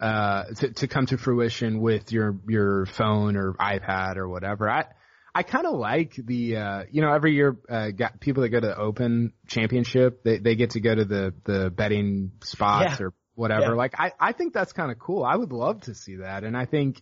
uh, 0.00 0.44
to, 0.44 0.72
to 0.72 0.88
come 0.88 1.06
to 1.06 1.18
fruition 1.18 1.80
with 1.80 2.12
your, 2.12 2.38
your 2.48 2.86
phone 2.86 3.36
or 3.36 3.54
iPad 3.54 4.16
or 4.16 4.28
whatever. 4.28 4.70
I, 4.70 4.86
I 5.34 5.42
kind 5.42 5.66
of 5.66 5.74
like 5.74 6.14
the, 6.14 6.56
uh, 6.56 6.82
you 6.90 7.02
know, 7.02 7.12
every 7.12 7.34
year, 7.34 7.56
uh, 7.68 7.90
got 7.90 8.20
people 8.20 8.42
that 8.42 8.50
go 8.50 8.60
to 8.60 8.66
the 8.66 8.76
Open 8.76 9.32
Championship, 9.46 10.22
they, 10.24 10.38
they 10.38 10.56
get 10.56 10.70
to 10.70 10.80
go 10.80 10.94
to 10.94 11.04
the, 11.04 11.34
the 11.44 11.70
betting 11.70 12.32
spots 12.42 13.00
yeah. 13.00 13.06
or 13.06 13.14
whatever. 13.34 13.70
Yeah. 13.70 13.72
Like, 13.72 13.94
I, 13.98 14.12
I 14.20 14.32
think 14.32 14.52
that's 14.52 14.72
kind 14.72 14.92
of 14.92 14.98
cool. 14.98 15.24
I 15.24 15.34
would 15.34 15.52
love 15.52 15.80
to 15.82 15.94
see 15.94 16.16
that. 16.16 16.44
And 16.44 16.56
I 16.56 16.66
think, 16.66 17.00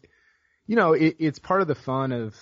you 0.66 0.76
know, 0.76 0.92
it, 0.92 1.16
it's 1.18 1.38
part 1.38 1.60
of 1.60 1.68
the 1.68 1.74
fun 1.74 2.12
of, 2.12 2.34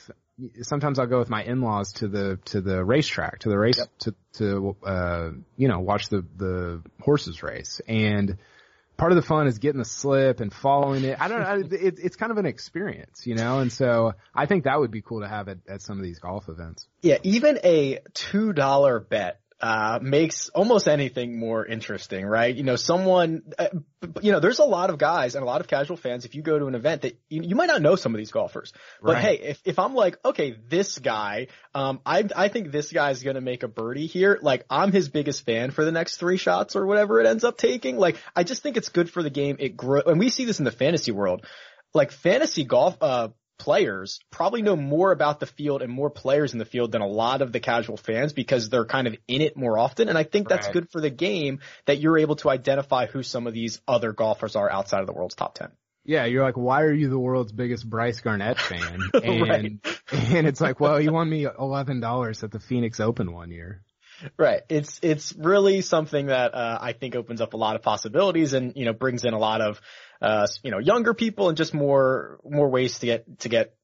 sometimes 0.63 0.99
I'll 0.99 1.07
go 1.07 1.19
with 1.19 1.31
my 1.31 1.43
in-laws 1.43 1.93
to 1.95 2.09
the 2.09 2.39
to 2.47 2.61
the 2.61 2.85
racetrack 2.85 3.41
to 3.41 3.49
the 3.49 3.59
race 3.59 3.79
yep. 3.79 3.89
to 4.01 4.15
to 4.35 4.77
uh 4.85 5.31
you 5.57 5.69
know 5.69 5.81
watch 5.81 6.09
the 6.09 6.25
the 6.37 6.83
horses 7.01 7.43
race 7.43 7.81
and 7.89 8.39
part 8.99 9.13
of 9.13 9.17
the 9.17 9.23
fun 9.23 9.47
is 9.47 9.59
getting 9.59 9.79
the 9.79 9.85
slip 9.85 10.41
and 10.41 10.53
following 10.53 11.05
it. 11.05 11.19
I 11.19 11.29
don't 11.29 11.41
know. 11.41 11.77
It, 11.77 11.99
it's 12.03 12.17
kind 12.17 12.33
of 12.33 12.37
an 12.37 12.47
experience, 12.47 13.27
you 13.27 13.37
know, 13.37 13.61
and 13.61 13.73
so 13.73 14.13
I 14.35 14.47
think 14.47 14.65
that 14.65 14.79
would 14.79 14.91
be 14.91 15.01
cool 15.01 15.21
to 15.21 15.29
have 15.29 15.49
at, 15.49 15.59
at 15.69 15.81
some 15.81 15.97
of 15.97 16.03
these 16.03 16.19
golf 16.19 16.49
events. 16.49 16.87
Yeah, 17.01 17.19
even 17.23 17.59
a 17.65 18.01
two 18.13 18.53
dollar 18.53 19.01
bet 19.01 19.41
uh, 19.61 19.99
makes 20.01 20.51
almost 20.51 20.87
anything 20.87 21.39
more 21.39 21.67
interesting, 21.67 22.25
right? 22.25 22.55
You 22.55 22.63
know, 22.63 22.77
someone, 22.77 23.43
uh, 23.59 23.69
you 24.23 24.31
know, 24.31 24.39
there's 24.39 24.61
a 24.61 24.65
lot 24.65 24.91
of 24.91 24.99
guys 24.99 25.35
and 25.35 25.43
a 25.43 25.47
lot 25.47 25.61
of 25.61 25.67
casual 25.67 25.97
fans. 25.97 26.25
If 26.25 26.37
you 26.37 26.43
go 26.43 26.59
to 26.59 26.67
an 26.67 26.77
event 26.77 27.03
that 27.03 27.19
you, 27.29 27.43
you 27.43 27.57
might 27.57 27.67
not 27.67 27.83
know 27.83 27.97
some 27.97 28.15
of 28.15 28.19
these 28.19 28.31
golfers, 28.31 28.73
but 29.03 29.15
right. 29.15 29.23
hey, 29.23 29.35
if, 29.39 29.61
if 29.65 29.79
I'm 29.81 29.95
like, 29.95 30.19
okay, 30.25 30.57
this 30.69 30.99
guy, 30.99 31.49
um, 31.75 32.01
I, 32.07 32.25
I 32.37 32.49
think 32.49 32.71
this 32.71 32.93
guy's 32.93 33.23
going 33.25 33.35
to 33.35 33.41
make 33.41 33.65
a 33.65 33.69
birdie 33.69 34.07
here. 34.07 34.39
Like 34.41 34.65
I'm 34.71 34.93
his 34.93 35.09
biggest 35.09 35.45
fan 35.45 35.73
for 35.73 35.85
the 35.85 35.93
next 35.93 36.19
three 36.19 36.37
shots 36.37 36.77
or 36.77 36.87
whatever 36.87 37.21
it 37.21 37.27
ends 37.27 37.43
up 37.43 37.59
taking. 37.59 37.99
Like 37.99 38.17
I 38.37 38.45
just 38.45 38.63
think 38.63 38.77
it's 38.77 38.91
good 38.91 39.11
for 39.11 39.25
the 39.25 39.31
game. 39.31 39.57
It 39.59 39.77
grow, 39.77 40.03
and 40.03 40.21
we 40.21 40.29
see 40.29 40.45
this 40.45 40.61
in 40.61 40.65
the 40.65 40.71
fantasy 40.71 41.11
world. 41.11 41.45
Like 41.95 42.13
fantasy 42.13 42.65
golf, 42.65 42.97
uh, 43.01 43.29
players 43.59 44.21
probably 44.31 44.63
know 44.63 44.77
more 44.77 45.13
about 45.13 45.41
the 45.41 45.47
field 45.47 45.83
and 45.83 45.93
more 45.93 46.11
players 46.11 46.53
in 46.53 46.59
the 46.59 46.65
field 46.65 46.93
than 46.93 47.03
a 47.03 47.07
lot 47.07 47.43
of 47.43 47.53
the 47.53 47.61
casual 47.61 47.97
fans 47.97 48.33
because 48.33 48.69
they're 48.69 48.85
kind 48.85 49.07
of 49.07 49.17
in 49.27 49.43
it 49.43 49.57
more 49.57 49.79
often. 49.79 50.09
And 50.09 50.17
I 50.17 50.23
think 50.23 50.49
that's 50.49 50.67
right. 50.67 50.73
good 50.73 50.91
for 50.91 51.01
the 51.01 51.11
game 51.11 51.61
that 51.87 51.99
you're 51.99 52.19
able 52.19 52.37
to 52.37 52.51
identify 52.51 53.07
who 53.07 53.23
some 53.23 53.47
of 53.47 53.55
these 53.55 53.81
other 53.87 54.13
golfers 54.13 54.57
are 54.57 54.71
outside 54.71 55.01
of 55.01 55.07
the 55.07 55.13
world's 55.13 55.35
top 55.35 55.55
10. 55.55 55.71
Yeah, 56.05 56.25
you're 56.25 56.43
like, 56.43 56.57
why 56.57 56.83
are 56.83 56.93
you 56.93 57.11
the 57.11 57.19
world's 57.19 57.53
biggest 57.53 57.89
Brice 57.89 58.21
Garnett 58.21 58.59
fan? 58.59 59.01
And, 59.23 59.49
right. 59.49 59.73
and 60.13 60.47
it's 60.47 60.61
like, 60.61 60.81
well, 60.81 60.97
he 60.97 61.11
won 61.11 61.29
me 61.29 61.45
$11 61.45 62.43
at 62.43 62.51
the 62.51 62.61
Phoenix 62.61 62.99
Open 62.99 63.33
one 63.33 63.51
year. 63.51 63.83
Right. 64.37 64.63
It's 64.69 64.99
it's 65.03 65.35
really 65.37 65.81
something 65.81 66.27
that 66.27 66.55
uh, 66.55 66.79
I 66.81 66.93
think 66.93 67.15
opens 67.15 67.41
up 67.41 67.55
a 67.55 67.57
lot 67.57 67.77
of 67.77 67.83
possibilities 67.83 68.53
and 68.53 68.73
you 68.75 68.85
know 68.85 68.93
brings 68.93 69.25
in 69.25 69.33
a 69.33 69.39
lot 69.39 69.61
of 69.61 69.81
uh, 70.21 70.47
you 70.63 70.71
know 70.71 70.79
younger 70.79 71.15
people 71.15 71.49
and 71.49 71.57
just 71.57 71.75
more 71.75 72.39
more 72.49 72.69
ways 72.69 72.99
to 73.01 73.07
get 73.07 73.41
to 73.41 73.49
get 73.49 73.75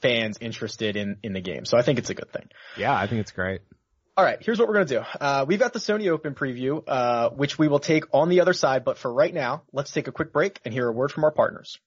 fans 0.00 0.38
interested 0.40 0.96
in 0.96 1.16
in 1.22 1.32
the 1.32 1.40
game. 1.40 1.64
So 1.64 1.78
I 1.78 1.82
think 1.82 1.98
it's 1.98 2.10
a 2.10 2.14
good 2.14 2.32
thing. 2.32 2.48
Yeah, 2.76 2.94
I 2.94 3.06
think 3.06 3.20
it's 3.20 3.32
great. 3.32 3.60
All 4.14 4.24
right, 4.24 4.38
here's 4.42 4.58
what 4.58 4.68
we're 4.68 4.74
gonna 4.74 4.84
do. 4.86 5.02
Uh, 5.20 5.44
we've 5.48 5.58
got 5.58 5.72
the 5.72 5.78
Sony 5.78 6.10
Open 6.10 6.34
preview, 6.34 6.82
uh, 6.86 7.30
which 7.30 7.58
we 7.58 7.68
will 7.68 7.78
take 7.78 8.04
on 8.12 8.28
the 8.28 8.42
other 8.42 8.52
side. 8.52 8.84
But 8.84 8.98
for 8.98 9.12
right 9.12 9.32
now, 9.32 9.62
let's 9.72 9.90
take 9.90 10.06
a 10.06 10.12
quick 10.12 10.32
break 10.32 10.60
and 10.64 10.74
hear 10.74 10.86
a 10.86 10.92
word 10.92 11.12
from 11.12 11.24
our 11.24 11.30
partners. 11.30 11.78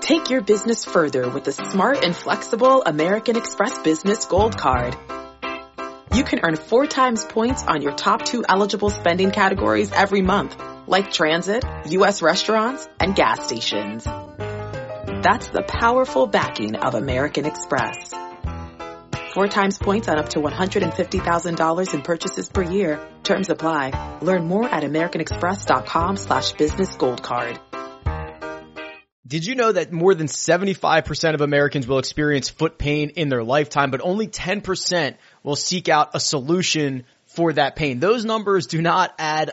Take 0.00 0.30
your 0.30 0.40
business 0.40 0.84
further 0.84 1.28
with 1.28 1.44
the 1.44 1.52
smart 1.52 2.04
and 2.04 2.14
flexible 2.14 2.82
American 2.84 3.36
Express 3.36 3.76
Business 3.80 4.24
Gold 4.24 4.56
Card. 4.56 4.96
You 6.14 6.24
can 6.24 6.40
earn 6.42 6.56
four 6.56 6.86
times 6.86 7.24
points 7.24 7.64
on 7.64 7.82
your 7.82 7.92
top 7.92 8.24
two 8.24 8.44
eligible 8.48 8.90
spending 8.90 9.30
categories 9.30 9.92
every 9.92 10.22
month, 10.22 10.56
like 10.86 11.12
transit, 11.12 11.64
U.S. 11.86 12.22
restaurants, 12.22 12.88
and 13.00 13.14
gas 13.14 13.44
stations. 13.44 14.04
That's 14.04 15.48
the 15.48 15.64
powerful 15.66 16.26
backing 16.26 16.76
of 16.76 16.94
American 16.94 17.46
Express. 17.46 18.12
Four 19.34 19.48
times 19.48 19.76
points 19.76 20.08
on 20.08 20.18
up 20.18 20.30
to 20.30 20.40
$150,000 20.40 21.94
in 21.94 22.02
purchases 22.02 22.48
per 22.48 22.62
year. 22.62 23.06
Terms 23.22 23.50
apply. 23.50 24.18
Learn 24.22 24.46
more 24.46 24.66
at 24.66 24.82
americanexpress.com 24.82 26.16
slash 26.16 26.52
business 26.52 26.94
gold 26.96 27.22
card. 27.22 27.60
Did 29.26 29.44
you 29.44 29.56
know 29.56 29.72
that 29.72 29.92
more 29.92 30.14
than 30.14 30.28
75% 30.28 31.34
of 31.34 31.40
Americans 31.40 31.88
will 31.88 31.98
experience 31.98 32.48
foot 32.48 32.78
pain 32.78 33.10
in 33.10 33.28
their 33.28 33.42
lifetime, 33.42 33.90
but 33.90 34.00
only 34.00 34.28
10% 34.28 35.16
will 35.42 35.56
seek 35.56 35.88
out 35.88 36.10
a 36.14 36.20
solution 36.20 37.04
for 37.26 37.52
that 37.52 37.74
pain. 37.74 37.98
Those 37.98 38.24
numbers 38.24 38.68
do 38.68 38.80
not 38.80 39.12
add 39.18 39.52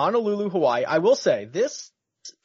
Honolulu, 0.00 0.48
Hawaii. 0.48 0.84
I 0.84 0.98
will 0.98 1.14
say 1.14 1.44
this 1.44 1.90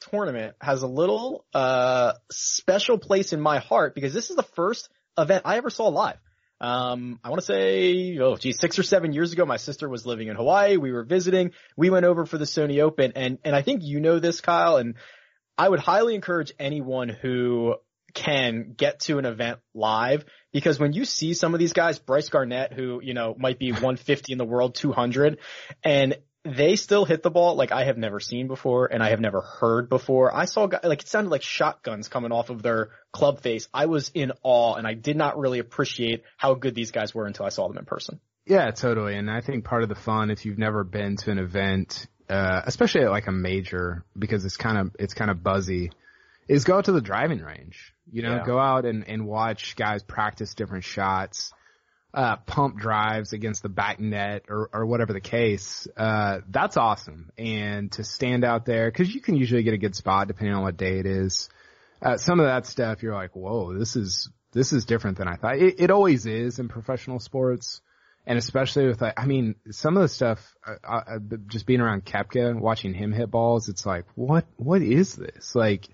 tournament 0.02 0.56
has 0.60 0.82
a 0.82 0.88
little 0.88 1.46
uh 1.54 2.14
special 2.30 2.98
place 2.98 3.32
in 3.32 3.40
my 3.40 3.60
heart 3.60 3.96
because 3.96 4.14
this 4.14 4.30
is 4.30 4.36
the 4.36 4.44
first 4.44 4.90
event 5.18 5.44
I 5.46 5.56
ever 5.56 5.70
saw 5.70 5.88
live. 5.88 6.18
Um, 6.60 7.20
I 7.24 7.30
want 7.30 7.40
to 7.40 7.46
say, 7.46 8.18
oh 8.20 8.36
geez, 8.36 8.60
six 8.60 8.78
or 8.78 8.84
seven 8.84 9.14
years 9.14 9.32
ago, 9.32 9.46
my 9.46 9.56
sister 9.56 9.88
was 9.88 10.06
living 10.06 10.28
in 10.28 10.36
Hawaii. 10.36 10.76
We 10.76 10.92
were 10.92 11.06
visiting. 11.06 11.52
We 11.78 11.90
went 11.90 12.06
over 12.06 12.26
for 12.26 12.38
the 12.38 12.46
Sony 12.46 12.82
Open 12.82 13.14
and, 13.16 13.38
and 13.46 13.56
I 13.56 13.62
think 13.62 13.84
you 13.84 14.02
know 14.02 14.20
this, 14.20 14.42
Kyle, 14.42 14.76
and 14.76 14.96
I 15.58 15.70
would 15.70 15.80
highly 15.80 16.16
encourage 16.16 16.52
anyone 16.60 17.08
who 17.08 17.76
can 18.14 18.74
get 18.76 19.00
to 19.02 19.18
an 19.18 19.26
event 19.26 19.60
live 19.74 20.26
because 20.52 20.78
when 20.78 20.92
you 20.92 21.06
see 21.06 21.34
some 21.34 21.54
of 21.54 21.60
these 21.62 21.74
guys, 21.74 22.00
Brice 22.00 22.28
Garnett, 22.28 22.74
who, 22.74 23.00
you 23.02 23.14
know, 23.14 23.34
might 23.38 23.60
be 23.60 23.72
150 23.72 24.34
in 24.34 24.38
the 24.38 24.46
world, 24.46 24.76
200, 24.76 25.40
and 25.84 26.18
they 26.46 26.76
still 26.76 27.06
hit 27.06 27.24
the 27.24 27.32
ball 27.32 27.56
like 27.56 27.72
I 27.72 27.86
have 27.86 27.98
never 27.98 28.20
seen 28.20 28.48
before 28.48 28.86
and 28.86 29.02
I 29.02 29.10
have 29.10 29.20
never 29.20 29.42
heard 29.42 29.90
before. 29.90 30.34
I 30.34 30.46
saw 30.46 30.70
like 30.84 31.02
it 31.02 31.08
sounded 31.08 31.32
like 31.32 31.42
shotguns 31.42 32.08
coming 32.08 32.32
off 32.32 32.52
of 32.52 32.62
their 32.62 32.92
club 33.12 33.42
face. 33.42 33.68
I 33.74 33.88
was 33.88 34.12
in 34.14 34.32
awe 34.44 34.76
and 34.76 34.86
I 34.86 34.94
did 34.94 35.18
not 35.18 35.40
really 35.40 35.60
appreciate 35.60 36.24
how 36.38 36.54
good 36.54 36.76
these 36.76 36.92
guys 36.92 37.16
were 37.16 37.26
until 37.26 37.46
I 37.46 37.50
saw 37.50 37.68
them 37.68 37.80
in 37.80 37.86
person. 37.86 38.20
Yeah, 38.46 38.70
totally. 38.72 39.16
And 39.16 39.30
I 39.30 39.42
think 39.42 39.66
part 39.66 39.82
of 39.82 39.90
the 39.90 39.96
fun, 39.96 40.30
if 40.30 40.46
you've 40.46 40.60
never 40.60 40.84
been 40.84 41.18
to 41.18 41.32
an 41.32 41.40
event, 41.40 42.06
uh, 42.30 42.62
especially 42.66 43.02
at 43.02 43.10
like 43.10 43.26
a 43.28 43.32
major, 43.32 44.06
because 44.18 44.46
it's 44.46 44.58
kind 44.58 44.78
of, 44.78 44.96
it's 45.00 45.16
kind 45.16 45.32
of 45.32 45.42
buzzy, 45.42 45.92
is 46.48 46.64
go 46.64 46.78
out 46.78 46.86
to 46.86 46.92
the 46.92 47.02
driving 47.02 47.40
range. 47.40 47.92
You 48.12 48.22
know, 48.22 48.36
yeah. 48.36 48.46
go 48.46 48.60
out 48.60 48.86
and, 48.86 49.08
and 49.10 49.26
watch 49.26 49.76
guys 49.76 50.04
practice 50.04 50.54
different 50.54 50.84
shots, 50.84 51.52
uh, 52.16 52.38
pump 52.38 52.78
drives 52.78 53.34
against 53.34 53.62
the 53.62 53.70
back 53.70 54.00
net 54.00 54.46
or, 54.50 54.70
or 54.74 54.86
whatever 54.86 55.12
the 55.12 55.20
case. 55.20 55.86
Uh, 55.98 56.40
that's 56.50 56.78
awesome. 56.78 57.30
And 57.38 57.92
to 57.92 58.04
stand 58.06 58.46
out 58.46 58.66
there, 58.66 58.90
cause 58.90 59.14
you 59.14 59.20
can 59.20 59.36
usually 59.36 59.64
get 59.64 59.74
a 59.74 59.78
good 59.78 59.96
spot 59.96 60.28
depending 60.28 60.56
on 60.56 60.64
what 60.64 60.78
day 60.78 61.00
it 61.00 61.06
is. 61.06 61.50
Uh, 62.02 62.18
some 62.18 62.40
of 62.40 62.46
that 62.46 62.66
stuff 62.66 63.04
you're 63.04 63.14
like, 63.14 63.36
whoa, 63.36 63.78
this 63.78 63.96
is, 63.98 64.30
this 64.54 64.72
is 64.72 64.86
different 64.86 65.18
than 65.18 65.28
I 65.28 65.36
thought. 65.36 65.58
It, 65.58 65.76
it 65.80 65.92
always 65.92 66.26
is 66.26 66.58
in 66.58 66.70
professional 66.70 67.20
sports. 67.20 67.82
And 68.28 68.40
especially 68.40 68.88
with, 68.88 69.02
like, 69.02 69.14
I 69.18 69.28
mean, 69.28 69.54
some 69.70 69.98
of 69.98 70.02
the 70.02 70.08
stuff, 70.08 70.40
uh, 70.66 70.74
uh, 70.84 71.20
just 71.46 71.68
being 71.68 71.80
around 71.80 72.06
Koepka, 72.06 72.60
watching 72.60 72.96
him 72.96 73.12
hit 73.12 73.30
balls, 73.30 73.70
it's 73.70 73.86
like, 73.86 74.06
what, 74.16 74.46
what 74.56 74.82
is 74.82 75.14
this? 75.14 75.54
Like, 75.54 75.88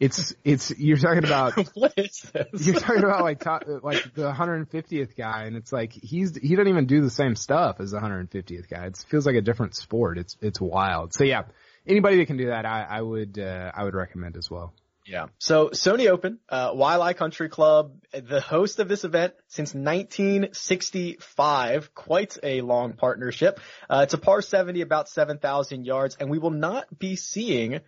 it's 0.00 0.34
it's 0.44 0.70
you're 0.78 0.96
talking 0.96 1.24
about 1.24 1.54
what 1.74 1.94
is 1.96 2.20
this? 2.32 2.66
You're 2.66 2.80
talking 2.80 3.04
about 3.04 3.22
like 3.22 3.40
top, 3.40 3.64
like 3.82 4.14
the 4.14 4.32
150th 4.32 5.16
guy, 5.16 5.44
and 5.44 5.56
it's 5.56 5.72
like 5.72 5.92
he's 5.92 6.36
he 6.36 6.56
doesn't 6.56 6.68
even 6.68 6.86
do 6.86 7.02
the 7.02 7.10
same 7.10 7.36
stuff 7.36 7.76
as 7.80 7.90
the 7.90 7.98
150th 7.98 8.68
guy. 8.68 8.86
It 8.86 9.04
feels 9.08 9.26
like 9.26 9.36
a 9.36 9.42
different 9.42 9.74
sport. 9.74 10.18
It's 10.18 10.36
it's 10.40 10.60
wild. 10.60 11.14
So 11.14 11.24
yeah, 11.24 11.42
anybody 11.86 12.18
that 12.18 12.26
can 12.26 12.36
do 12.36 12.46
that, 12.46 12.66
I, 12.66 12.82
I 12.82 13.02
would 13.02 13.38
uh, 13.38 13.72
I 13.74 13.84
would 13.84 13.94
recommend 13.94 14.36
as 14.36 14.50
well. 14.50 14.72
Yeah. 15.06 15.26
So 15.38 15.68
Sony 15.68 16.08
Open, 16.08 16.40
uh, 16.48 17.12
Country 17.14 17.48
Club, 17.48 17.92
the 18.12 18.40
host 18.40 18.80
of 18.80 18.88
this 18.88 19.04
event 19.04 19.34
since 19.46 19.72
1965. 19.72 21.94
Quite 21.94 22.38
a 22.42 22.62
long 22.62 22.94
partnership. 22.94 23.60
Uh, 23.88 24.00
it's 24.02 24.14
a 24.14 24.18
par 24.18 24.42
70, 24.42 24.80
about 24.80 25.08
7,000 25.08 25.86
yards, 25.86 26.16
and 26.18 26.28
we 26.28 26.38
will 26.38 26.50
not 26.50 26.86
be 26.98 27.14
seeing 27.14 27.82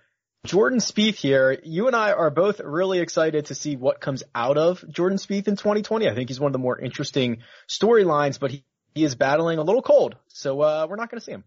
Jordan 0.47 0.79
Spieth 0.79 1.17
here. 1.17 1.59
You 1.63 1.87
and 1.87 1.97
I 1.97 2.13
are 2.13 2.31
both 2.31 2.61
really 2.61 3.01
excited 3.01 3.47
to 3.47 3.55
see 3.55 3.77
what 3.77 4.01
comes 4.01 4.23
out 4.35 4.57
of 4.57 4.85
Jordan 4.89 5.19
Spieth 5.19 5.49
in 5.49 5.57
2020. 5.57 6.09
I 6.09 6.15
think 6.15 6.29
he's 6.29 6.41
one 6.41 6.49
of 6.49 6.53
the 6.53 6.59
more 6.59 6.79
interesting 6.79 7.39
storylines, 7.69 8.39
but 8.39 8.51
he, 8.51 8.65
he 8.95 9.05
is 9.05 9.15
battling 9.15 9.59
a 9.59 9.63
little 9.63 9.83
cold, 9.83 10.17
so 10.29 10.61
uh, 10.61 10.87
we're 10.89 10.97
not 10.97 11.11
going 11.11 11.21
to 11.21 11.25
see 11.25 11.33
him. 11.33 11.45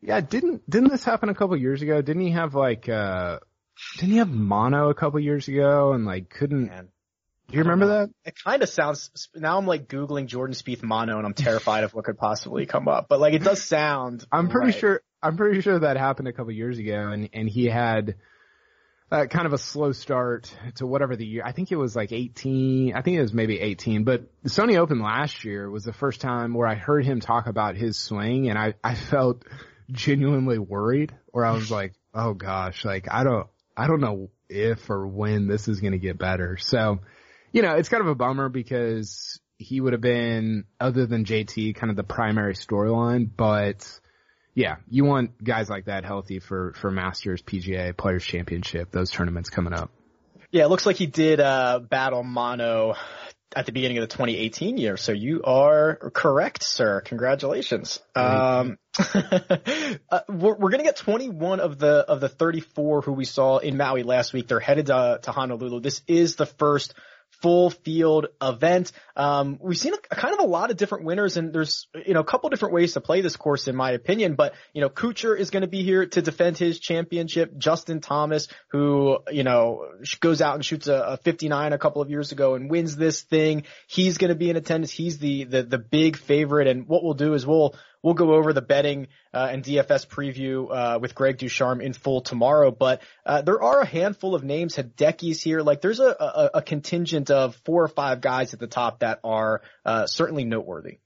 Yeah, 0.00 0.20
didn't 0.20 0.68
didn't 0.70 0.90
this 0.90 1.02
happen 1.02 1.28
a 1.28 1.34
couple 1.34 1.56
years 1.56 1.82
ago? 1.82 2.00
Didn't 2.02 2.22
he 2.22 2.30
have 2.30 2.54
like 2.54 2.88
uh 2.88 3.40
didn't 3.96 4.12
he 4.12 4.18
have 4.18 4.30
mono 4.30 4.90
a 4.90 4.94
couple 4.94 5.18
years 5.18 5.48
ago 5.48 5.92
and 5.92 6.06
like 6.06 6.30
couldn't 6.30 6.68
Man. 6.68 6.88
Do 7.48 7.56
you 7.56 7.62
remember 7.62 7.86
that? 7.86 8.10
It 8.26 8.34
kind 8.44 8.62
of 8.62 8.68
sounds. 8.68 9.28
Now 9.34 9.56
I'm 9.56 9.66
like 9.66 9.88
googling 9.88 10.26
Jordan 10.26 10.54
Spieth 10.54 10.82
mono, 10.82 11.16
and 11.16 11.26
I'm 11.26 11.32
terrified 11.32 11.82
of 11.82 11.94
what 11.94 12.04
could 12.04 12.18
possibly 12.18 12.66
come 12.66 12.88
up. 12.88 13.06
But 13.08 13.20
like, 13.20 13.32
it 13.32 13.42
does 13.42 13.62
sound. 13.62 14.26
I'm 14.30 14.48
pretty 14.48 14.66
right. 14.66 14.78
sure. 14.78 15.02
I'm 15.22 15.36
pretty 15.36 15.60
sure 15.60 15.78
that 15.78 15.96
happened 15.96 16.28
a 16.28 16.32
couple 16.32 16.52
years 16.52 16.78
ago, 16.78 17.08
and 17.08 17.28
and 17.32 17.48
he 17.48 17.66
had 17.66 18.16
uh, 19.10 19.26
kind 19.26 19.46
of 19.46 19.52
a 19.52 19.58
slow 19.58 19.92
start 19.92 20.52
to 20.76 20.86
whatever 20.86 21.16
the 21.16 21.26
year. 21.26 21.42
I 21.44 21.52
think 21.52 21.72
it 21.72 21.76
was 21.76 21.96
like 21.96 22.12
18. 22.12 22.94
I 22.94 23.02
think 23.02 23.16
it 23.16 23.22
was 23.22 23.32
maybe 23.32 23.58
18. 23.58 24.04
But 24.04 24.26
Sony 24.44 24.76
Open 24.76 25.00
last 25.00 25.44
year 25.44 25.70
was 25.70 25.84
the 25.84 25.92
first 25.92 26.20
time 26.20 26.54
where 26.54 26.68
I 26.68 26.74
heard 26.74 27.04
him 27.04 27.20
talk 27.20 27.46
about 27.46 27.76
his 27.76 27.98
swing, 27.98 28.48
and 28.48 28.58
I 28.58 28.74
I 28.84 28.94
felt 28.94 29.44
genuinely 29.90 30.58
worried, 30.58 31.14
or 31.32 31.44
I 31.44 31.52
was 31.52 31.70
like, 31.70 31.94
oh 32.14 32.34
gosh, 32.34 32.84
like 32.84 33.06
I 33.10 33.24
don't 33.24 33.48
I 33.76 33.86
don't 33.86 34.00
know 34.00 34.30
if 34.48 34.88
or 34.88 35.06
when 35.06 35.46
this 35.46 35.68
is 35.68 35.80
going 35.80 35.92
to 35.92 35.98
get 35.98 36.18
better. 36.18 36.56
So 36.58 37.00
you 37.52 37.62
know, 37.62 37.74
it's 37.74 37.88
kind 37.88 38.02
of 38.02 38.08
a 38.08 38.14
bummer 38.14 38.48
because 38.48 39.40
he 39.56 39.80
would 39.80 39.92
have 39.92 40.02
been, 40.02 40.64
other 40.78 41.06
than 41.06 41.24
JT, 41.24 41.74
kind 41.74 41.90
of 41.90 41.96
the 41.96 42.04
primary 42.04 42.54
storyline, 42.54 43.28
but 43.34 44.00
yeah, 44.58 44.78
you 44.90 45.04
want 45.04 45.42
guys 45.42 45.70
like 45.70 45.84
that 45.84 46.04
healthy 46.04 46.40
for, 46.40 46.72
for 46.72 46.90
Masters, 46.90 47.40
PGA, 47.40 47.96
Players 47.96 48.24
Championship, 48.24 48.90
those 48.90 49.08
tournaments 49.08 49.50
coming 49.50 49.72
up. 49.72 49.92
Yeah, 50.50 50.64
it 50.64 50.68
looks 50.68 50.84
like 50.84 50.96
he 50.96 51.06
did, 51.06 51.38
uh, 51.38 51.78
battle 51.78 52.24
mono 52.24 52.96
at 53.54 53.66
the 53.66 53.72
beginning 53.72 53.98
of 53.98 54.02
the 54.02 54.12
2018 54.12 54.76
year. 54.76 54.96
So 54.96 55.12
you 55.12 55.42
are 55.44 56.10
correct, 56.12 56.64
sir. 56.64 57.02
Congratulations. 57.02 58.00
Um, 58.16 58.78
uh, 59.14 60.20
we're, 60.28 60.56
we're 60.56 60.70
going 60.70 60.78
to 60.78 60.84
get 60.84 60.96
21 60.96 61.60
of 61.60 61.78
the, 61.78 62.04
of 62.08 62.18
the 62.18 62.28
34 62.28 63.02
who 63.02 63.12
we 63.12 63.26
saw 63.26 63.58
in 63.58 63.76
Maui 63.76 64.02
last 64.02 64.32
week. 64.32 64.48
They're 64.48 64.58
headed 64.58 64.86
to, 64.86 65.20
to 65.22 65.30
Honolulu. 65.30 65.78
This 65.82 66.02
is 66.08 66.34
the 66.34 66.46
first 66.46 66.94
full 67.40 67.70
field 67.70 68.26
event. 68.42 68.92
Um, 69.16 69.58
we've 69.60 69.78
seen 69.78 69.94
a, 69.94 69.98
kind 70.14 70.34
of 70.34 70.40
a 70.40 70.46
lot 70.46 70.70
of 70.70 70.76
different 70.76 71.04
winners 71.04 71.36
and 71.36 71.52
there's, 71.52 71.86
you 72.06 72.14
know, 72.14 72.20
a 72.20 72.24
couple 72.24 72.50
different 72.50 72.74
ways 72.74 72.94
to 72.94 73.00
play 73.00 73.20
this 73.20 73.36
course 73.36 73.68
in 73.68 73.76
my 73.76 73.92
opinion, 73.92 74.34
but, 74.34 74.54
you 74.72 74.80
know, 74.80 74.88
Kuchar 74.88 75.38
is 75.38 75.50
going 75.50 75.62
to 75.62 75.68
be 75.68 75.82
here 75.82 76.06
to 76.06 76.22
defend 76.22 76.58
his 76.58 76.78
championship. 76.78 77.56
Justin 77.56 78.00
Thomas, 78.00 78.48
who, 78.68 79.18
you 79.30 79.44
know, 79.44 79.86
goes 80.20 80.40
out 80.40 80.56
and 80.56 80.64
shoots 80.64 80.88
a, 80.88 80.94
a 80.94 81.16
59 81.18 81.72
a 81.72 81.78
couple 81.78 82.02
of 82.02 82.10
years 82.10 82.32
ago 82.32 82.54
and 82.54 82.70
wins 82.70 82.96
this 82.96 83.22
thing. 83.22 83.64
He's 83.86 84.18
going 84.18 84.30
to 84.30 84.34
be 84.34 84.50
in 84.50 84.56
attendance. 84.56 84.90
He's 84.90 85.18
the, 85.18 85.44
the, 85.44 85.62
the 85.62 85.78
big 85.78 86.16
favorite. 86.16 86.66
And 86.66 86.86
what 86.86 87.04
we'll 87.04 87.14
do 87.14 87.34
is 87.34 87.46
we'll, 87.46 87.74
We'll 88.02 88.14
go 88.14 88.34
over 88.34 88.52
the 88.52 88.62
betting 88.62 89.08
uh, 89.34 89.48
and 89.50 89.64
DFS 89.64 90.06
preview 90.06 90.68
uh, 90.70 90.98
with 91.00 91.14
Greg 91.14 91.38
Ducharme 91.38 91.80
in 91.80 91.92
full 91.92 92.20
tomorrow, 92.20 92.70
but 92.70 93.02
uh, 93.26 93.42
there 93.42 93.60
are 93.60 93.80
a 93.80 93.86
handful 93.86 94.34
of 94.34 94.44
names. 94.44 94.76
Hideki's 94.76 95.42
here. 95.42 95.62
Like 95.62 95.80
there's 95.80 96.00
a, 96.00 96.08
a, 96.08 96.50
a, 96.54 96.62
contingent 96.62 97.30
of 97.30 97.56
four 97.64 97.82
or 97.82 97.88
five 97.88 98.20
guys 98.20 98.54
at 98.54 98.60
the 98.60 98.68
top 98.68 99.00
that 99.00 99.20
are 99.24 99.62
uh, 99.84 100.06
certainly 100.06 100.44
noteworthy. 100.44 100.98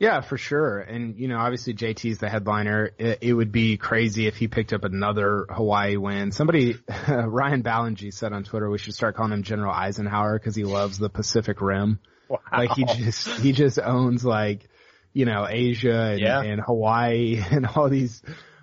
Yeah, 0.00 0.22
for 0.22 0.38
sure. 0.38 0.78
And, 0.78 1.18
you 1.18 1.28
know, 1.28 1.36
obviously 1.36 1.74
JT's 1.74 2.18
the 2.18 2.30
headliner. 2.30 2.90
It, 2.96 3.18
it, 3.20 3.32
would 3.34 3.52
be 3.52 3.76
crazy 3.76 4.26
if 4.26 4.34
he 4.34 4.48
picked 4.48 4.72
up 4.72 4.82
another 4.82 5.44
Hawaii 5.50 5.96
win. 5.96 6.32
Somebody, 6.32 6.76
Ryan 7.08 7.62
Ballengee 7.62 8.10
said 8.10 8.32
on 8.32 8.42
Twitter, 8.42 8.70
we 8.70 8.78
should 8.78 8.94
start 8.94 9.14
calling 9.14 9.32
him 9.32 9.42
General 9.42 9.70
Eisenhower 9.70 10.38
because 10.38 10.56
he 10.56 10.64
loves 10.64 10.98
the 10.98 11.10
Pacific 11.10 11.60
Rim. 11.60 12.00
Wow. 12.30 12.38
Like 12.50 12.70
he 12.72 12.84
just, 12.86 13.28
he 13.40 13.52
just 13.52 13.78
owns 13.78 14.24
like 14.24 14.69
you 15.12 15.24
know, 15.24 15.46
Asia 15.48 16.10
and, 16.12 16.20
yeah. 16.20 16.42
and 16.42 16.60
Hawaii 16.60 17.42
and 17.50 17.66
all 17.66 17.88
these, 17.88 18.22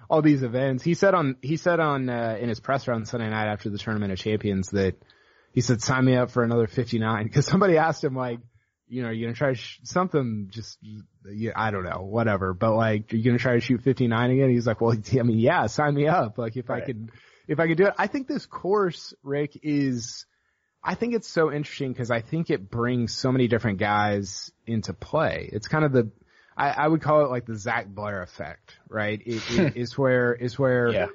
all 0.09 0.21
these 0.21 0.43
events. 0.43 0.83
He 0.83 0.93
said 0.93 1.13
on, 1.13 1.35
he 1.41 1.57
said 1.57 1.79
on, 1.79 2.09
uh, 2.09 2.37
in 2.39 2.49
his 2.49 2.59
presser 2.59 2.93
on 2.93 3.05
Sunday 3.05 3.29
night 3.29 3.47
after 3.47 3.69
the 3.69 3.77
Tournament 3.77 4.11
of 4.11 4.19
Champions 4.19 4.69
that 4.69 4.95
he 5.51 5.61
said, 5.61 5.81
sign 5.81 6.05
me 6.05 6.15
up 6.15 6.31
for 6.31 6.43
another 6.43 6.67
59. 6.67 7.29
Cause 7.33 7.45
somebody 7.45 7.77
asked 7.77 8.03
him 8.03 8.15
like, 8.15 8.39
you 8.89 9.03
know, 9.03 9.09
you're 9.09 9.27
gonna 9.27 9.35
try 9.35 9.53
sh- 9.53 9.79
something 9.83 10.47
just, 10.49 10.77
yeah, 11.25 11.51
I 11.55 11.71
don't 11.71 11.83
know, 11.83 12.03
whatever, 12.03 12.53
but 12.53 12.73
like, 12.73 13.11
are 13.11 13.17
you're 13.17 13.31
gonna 13.31 13.39
try 13.39 13.55
to 13.55 13.59
shoot 13.59 13.81
59 13.81 14.31
again? 14.31 14.49
He's 14.49 14.65
like, 14.65 14.79
well, 14.79 14.93
I 14.95 15.23
mean, 15.23 15.39
yeah, 15.39 15.67
sign 15.67 15.93
me 15.93 16.07
up. 16.07 16.37
Like 16.37 16.55
if 16.55 16.69
right. 16.69 16.83
I 16.83 16.85
could, 16.85 17.11
if 17.47 17.59
I 17.59 17.67
could 17.67 17.77
do 17.77 17.87
it, 17.87 17.93
I 17.97 18.07
think 18.07 18.27
this 18.27 18.45
course, 18.45 19.13
Rick, 19.23 19.59
is, 19.63 20.25
I 20.83 20.95
think 20.95 21.15
it's 21.15 21.27
so 21.27 21.51
interesting 21.51 21.91
because 21.91 22.11
I 22.11 22.21
think 22.21 22.49
it 22.49 22.69
brings 22.69 23.13
so 23.13 23.31
many 23.31 23.47
different 23.47 23.79
guys 23.79 24.51
into 24.65 24.93
play. 24.93 25.49
It's 25.51 25.67
kind 25.67 25.83
of 25.83 25.91
the, 25.91 26.11
I, 26.57 26.69
I 26.71 26.87
would 26.87 27.01
call 27.01 27.23
it 27.23 27.29
like 27.29 27.45
the 27.45 27.55
Zac 27.55 27.87
Blair 27.87 28.23
effect, 28.23 28.75
right? 28.89 29.21
It, 29.23 29.43
it 29.51 29.75
is 29.77 29.97
where 29.97 30.33
is 30.33 30.57
where 30.57 30.89
yeah. 30.89 31.07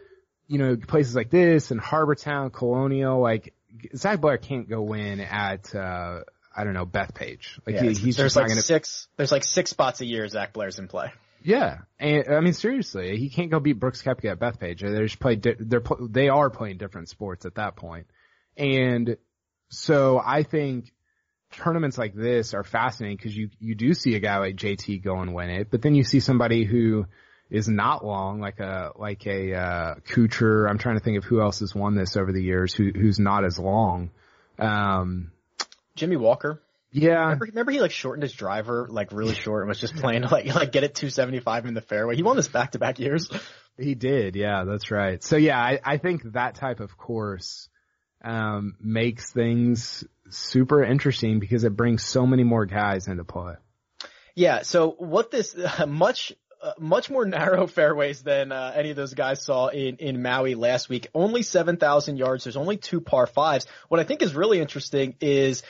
you 0.47 0.59
know 0.59 0.77
places 0.77 1.17
like 1.17 1.31
this 1.31 1.73
and 1.73 1.81
Harbour 1.81 2.15
Town, 2.15 2.51
Colonial, 2.51 3.21
like 3.21 3.53
Zac 3.97 4.21
Blair 4.21 4.39
can't 4.39 4.69
go 4.69 4.93
in 4.95 5.21
at 5.21 5.75
uh 5.75 6.21
I 6.55 6.65
don't 6.65 6.75
know 6.75 6.87
Bethpage. 6.87 7.59
Like 7.67 7.77
yeah, 7.77 7.83
he, 7.83 7.95
he's 7.95 8.17
there's 8.17 8.37
like 8.37 8.49
gonna... 8.49 8.63
six 8.63 9.09
there's 9.17 9.33
like 9.33 9.45
six 9.45 9.71
spots 9.71 10.01
a 10.01 10.07
year 10.07 10.27
Zac 10.29 10.53
Blair's 10.53 10.79
in 10.79 10.87
play. 10.87 11.13
Yeah, 11.45 11.79
and 11.99 12.29
I 12.29 12.39
mean 12.39 12.53
seriously, 12.53 13.17
he 13.17 13.29
can't 13.29 13.51
go 13.51 13.59
beat 13.59 13.81
Brooks 13.81 14.01
Koepka 14.01 14.31
at 14.31 14.39
Bethpage. 14.39 14.81
They're 14.81 15.07
just 15.07 15.19
play 15.19 15.37
they're 15.37 15.83
they 16.09 16.29
are 16.29 16.51
playing 16.51 16.79
different 16.79 17.09
sports 17.09 17.47
at 17.47 17.57
that 17.57 17.75
point, 17.75 18.07
and 18.57 19.17
so 19.71 20.23
I 20.25 20.45
think 20.45 20.93
tournaments 21.53 21.99
like 21.99 22.15
this 22.15 22.55
are 22.55 22.65
fascinating 22.65 23.17
because 23.17 23.37
you, 23.37 23.51
you 23.61 23.75
do 23.75 23.95
see 23.95 24.15
a 24.15 24.21
guy 24.21 24.39
like 24.39 24.57
JT 24.57 25.03
go 25.03 25.21
and 25.21 25.35
win 25.35 25.51
it, 25.51 25.71
but 25.71 25.83
then 25.83 25.95
you 25.95 26.05
see 26.05 26.21
somebody 26.21 26.65
who 26.65 27.07
is 27.51 27.69
not 27.69 28.05
long, 28.05 28.41
like 28.41 28.61
a, 28.61 28.93
like 28.97 29.27
a, 29.27 29.55
uh, 29.55 29.95
Kuchar. 30.09 30.69
I'm 30.69 30.79
trying 30.79 30.99
to 30.99 31.05
think 31.05 31.19
of 31.19 31.25
who 31.25 31.41
else 31.41 31.61
has 31.61 31.75
won 31.75 31.95
this 31.95 32.17
over 32.17 32.33
the 32.33 32.43
years 32.43 32.75
who, 32.75 32.91
who's 32.95 33.19
not 33.19 33.45
as 33.45 33.59
long. 33.59 34.11
Um, 34.59 35.33
Jimmy 35.95 36.17
Walker. 36.17 36.63
Yeah. 36.93 37.23
Remember, 37.23 37.47
remember, 37.47 37.73
he 37.73 37.81
like 37.81 37.91
shortened 37.91 38.23
his 38.23 38.33
driver 38.33 38.87
like 38.91 39.13
really 39.13 39.35
short 39.35 39.63
and 39.63 39.69
was 39.69 39.81
just 39.81 39.97
playing 39.97 40.23
to 40.23 40.29
like 40.33 40.47
like 40.55 40.73
get 40.73 40.85
it 40.85 40.95
275 40.95 41.67
in 41.67 41.75
the 41.75 41.81
fairway. 41.81 42.17
He 42.17 42.23
won 42.23 42.37
this 42.37 42.49
back 42.49 42.73
to 42.73 42.79
back 42.79 42.99
years. 43.01 43.29
He 43.79 43.95
did. 43.95 44.37
Yeah, 44.37 44.65
that's 44.65 44.91
right. 44.91 45.23
So 45.23 45.37
yeah, 45.37 45.59
I, 45.59 45.81
I 45.83 45.97
think 45.97 46.33
that 46.33 46.57
type 46.57 46.81
of 46.81 46.99
course 46.99 47.69
um, 48.23 48.77
makes 48.81 49.33
things 49.33 50.05
super 50.37 50.83
interesting 50.83 51.39
because 51.39 51.65
it 51.65 51.77
brings 51.77 52.05
so 52.05 52.27
many 52.27 52.45
more 52.45 52.67
guys 52.67 53.09
into 53.09 53.25
play. 53.25 53.55
Yeah. 54.35 54.63
So 54.63 54.91
what 54.99 55.31
this 55.31 55.55
much 55.87 56.33
uh, 56.63 56.73
much 56.79 57.11
more 57.11 57.25
narrow 57.25 57.67
fairways 57.79 58.23
than 58.23 58.53
uh, 58.53 58.73
any 58.75 58.91
of 58.91 58.97
those 58.97 59.15
guys 59.15 59.45
saw 59.45 59.69
in 59.69 59.97
in 59.97 60.23
Maui 60.23 60.55
last 60.55 60.89
week. 60.89 61.09
Only 61.15 61.43
7,000 61.43 62.17
yards. 62.17 62.45
There's 62.45 62.57
only 62.57 62.77
two 62.77 63.01
par 63.01 63.27
fives. 63.27 63.67
What 63.89 64.01
I 64.01 64.05
think 64.05 64.23
is 64.23 64.35
really 64.35 64.61
interesting 64.61 65.17
is 65.21 65.63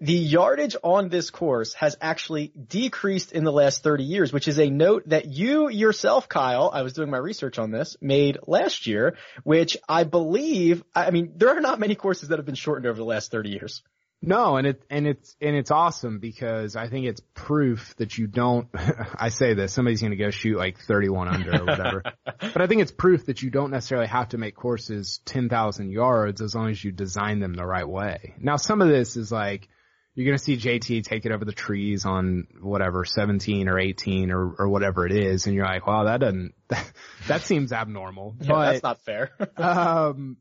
the 0.00 0.14
yardage 0.14 0.76
on 0.82 1.10
this 1.10 1.30
course 1.30 1.74
has 1.74 1.96
actually 2.00 2.48
decreased 2.48 3.32
in 3.32 3.44
the 3.44 3.52
last 3.52 3.82
30 3.82 4.02
years, 4.04 4.32
which 4.32 4.48
is 4.48 4.58
a 4.58 4.70
note 4.70 5.08
that 5.10 5.26
you 5.26 5.68
yourself, 5.68 6.26
Kyle, 6.28 6.70
I 6.72 6.82
was 6.82 6.94
doing 6.94 7.10
my 7.10 7.18
research 7.18 7.58
on 7.58 7.70
this, 7.70 7.96
made 8.00 8.38
last 8.46 8.86
year, 8.86 9.18
which 9.44 9.76
I 9.88 10.04
believe, 10.04 10.82
I 10.94 11.10
mean, 11.10 11.34
there 11.36 11.50
are 11.50 11.60
not 11.60 11.78
many 11.78 11.94
courses 11.94 12.30
that 12.30 12.38
have 12.38 12.46
been 12.46 12.54
shortened 12.54 12.86
over 12.86 12.96
the 12.96 13.04
last 13.04 13.30
30 13.30 13.50
years. 13.50 13.82
No, 14.22 14.56
and 14.56 14.66
it 14.66 14.82
and 14.90 15.06
it's 15.06 15.34
and 15.40 15.56
it's 15.56 15.70
awesome 15.70 16.18
because 16.18 16.76
I 16.76 16.88
think 16.88 17.06
it's 17.06 17.22
proof 17.34 17.94
that 17.96 18.18
you 18.18 18.26
don't. 18.26 18.68
I 18.74 19.30
say 19.30 19.54
this, 19.54 19.72
somebody's 19.72 20.00
going 20.00 20.10
to 20.10 20.16
go 20.16 20.30
shoot 20.30 20.58
like 20.58 20.78
31 20.78 21.28
under 21.28 21.62
or 21.62 21.64
whatever, 21.64 22.02
but 22.24 22.60
I 22.60 22.66
think 22.66 22.82
it's 22.82 22.92
proof 22.92 23.26
that 23.26 23.40
you 23.40 23.48
don't 23.50 23.70
necessarily 23.70 24.08
have 24.08 24.28
to 24.30 24.38
make 24.38 24.54
courses 24.54 25.20
10,000 25.24 25.90
yards 25.90 26.42
as 26.42 26.54
long 26.54 26.68
as 26.70 26.84
you 26.84 26.92
design 26.92 27.40
them 27.40 27.54
the 27.54 27.64
right 27.64 27.88
way. 27.88 28.34
Now, 28.38 28.56
some 28.56 28.82
of 28.82 28.88
this 28.88 29.16
is 29.16 29.32
like 29.32 29.68
you're 30.14 30.26
going 30.26 30.36
to 30.36 30.44
see 30.44 30.56
JT 30.58 31.04
take 31.04 31.24
it 31.24 31.32
over 31.32 31.46
the 31.46 31.52
trees 31.52 32.04
on 32.04 32.46
whatever 32.60 33.06
17 33.06 33.68
or 33.68 33.78
18 33.78 34.30
or 34.32 34.54
or 34.58 34.68
whatever 34.68 35.06
it 35.06 35.12
is, 35.12 35.46
and 35.46 35.54
you're 35.54 35.64
like, 35.64 35.86
wow, 35.86 36.04
that 36.04 36.20
doesn't 36.20 36.52
that, 36.68 36.92
that 37.28 37.40
seems 37.40 37.72
abnormal. 37.72 38.36
Yeah, 38.38 38.48
but, 38.48 38.72
that's 38.72 38.82
not 38.82 39.00
fair. 39.02 39.30
um, 39.56 40.36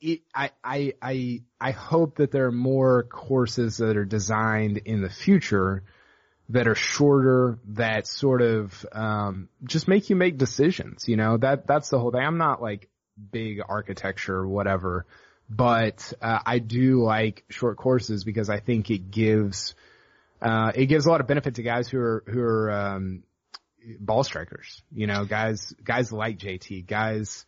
it, 0.00 0.20
I, 0.34 0.50
I, 0.62 0.94
I, 1.00 1.42
I 1.60 1.70
hope 1.70 2.16
that 2.16 2.30
there 2.30 2.46
are 2.46 2.52
more 2.52 3.04
courses 3.04 3.78
that 3.78 3.96
are 3.96 4.04
designed 4.04 4.78
in 4.78 5.02
the 5.02 5.10
future 5.10 5.84
that 6.50 6.68
are 6.68 6.74
shorter, 6.74 7.58
that 7.68 8.06
sort 8.06 8.40
of, 8.40 8.86
um, 8.92 9.48
just 9.64 9.88
make 9.88 10.10
you 10.10 10.16
make 10.16 10.38
decisions, 10.38 11.08
you 11.08 11.16
know, 11.16 11.36
that, 11.38 11.66
that's 11.66 11.88
the 11.88 11.98
whole 11.98 12.12
thing. 12.12 12.22
I'm 12.22 12.38
not 12.38 12.62
like 12.62 12.88
big 13.32 13.60
architecture 13.68 14.36
or 14.36 14.46
whatever, 14.46 15.06
but, 15.50 16.12
uh, 16.20 16.38
I 16.46 16.58
do 16.60 17.02
like 17.02 17.44
short 17.48 17.76
courses 17.76 18.22
because 18.22 18.48
I 18.48 18.60
think 18.60 18.90
it 18.90 19.10
gives, 19.10 19.74
uh, 20.40 20.70
it 20.74 20.86
gives 20.86 21.06
a 21.06 21.10
lot 21.10 21.20
of 21.20 21.26
benefit 21.26 21.56
to 21.56 21.62
guys 21.62 21.88
who 21.88 21.98
are, 21.98 22.24
who 22.28 22.40
are, 22.40 22.70
um, 22.70 23.22
ball 23.98 24.22
strikers, 24.22 24.82
you 24.92 25.06
know, 25.06 25.24
guys, 25.24 25.74
guys 25.82 26.12
like 26.12 26.38
JT, 26.38 26.86
guys, 26.86 27.46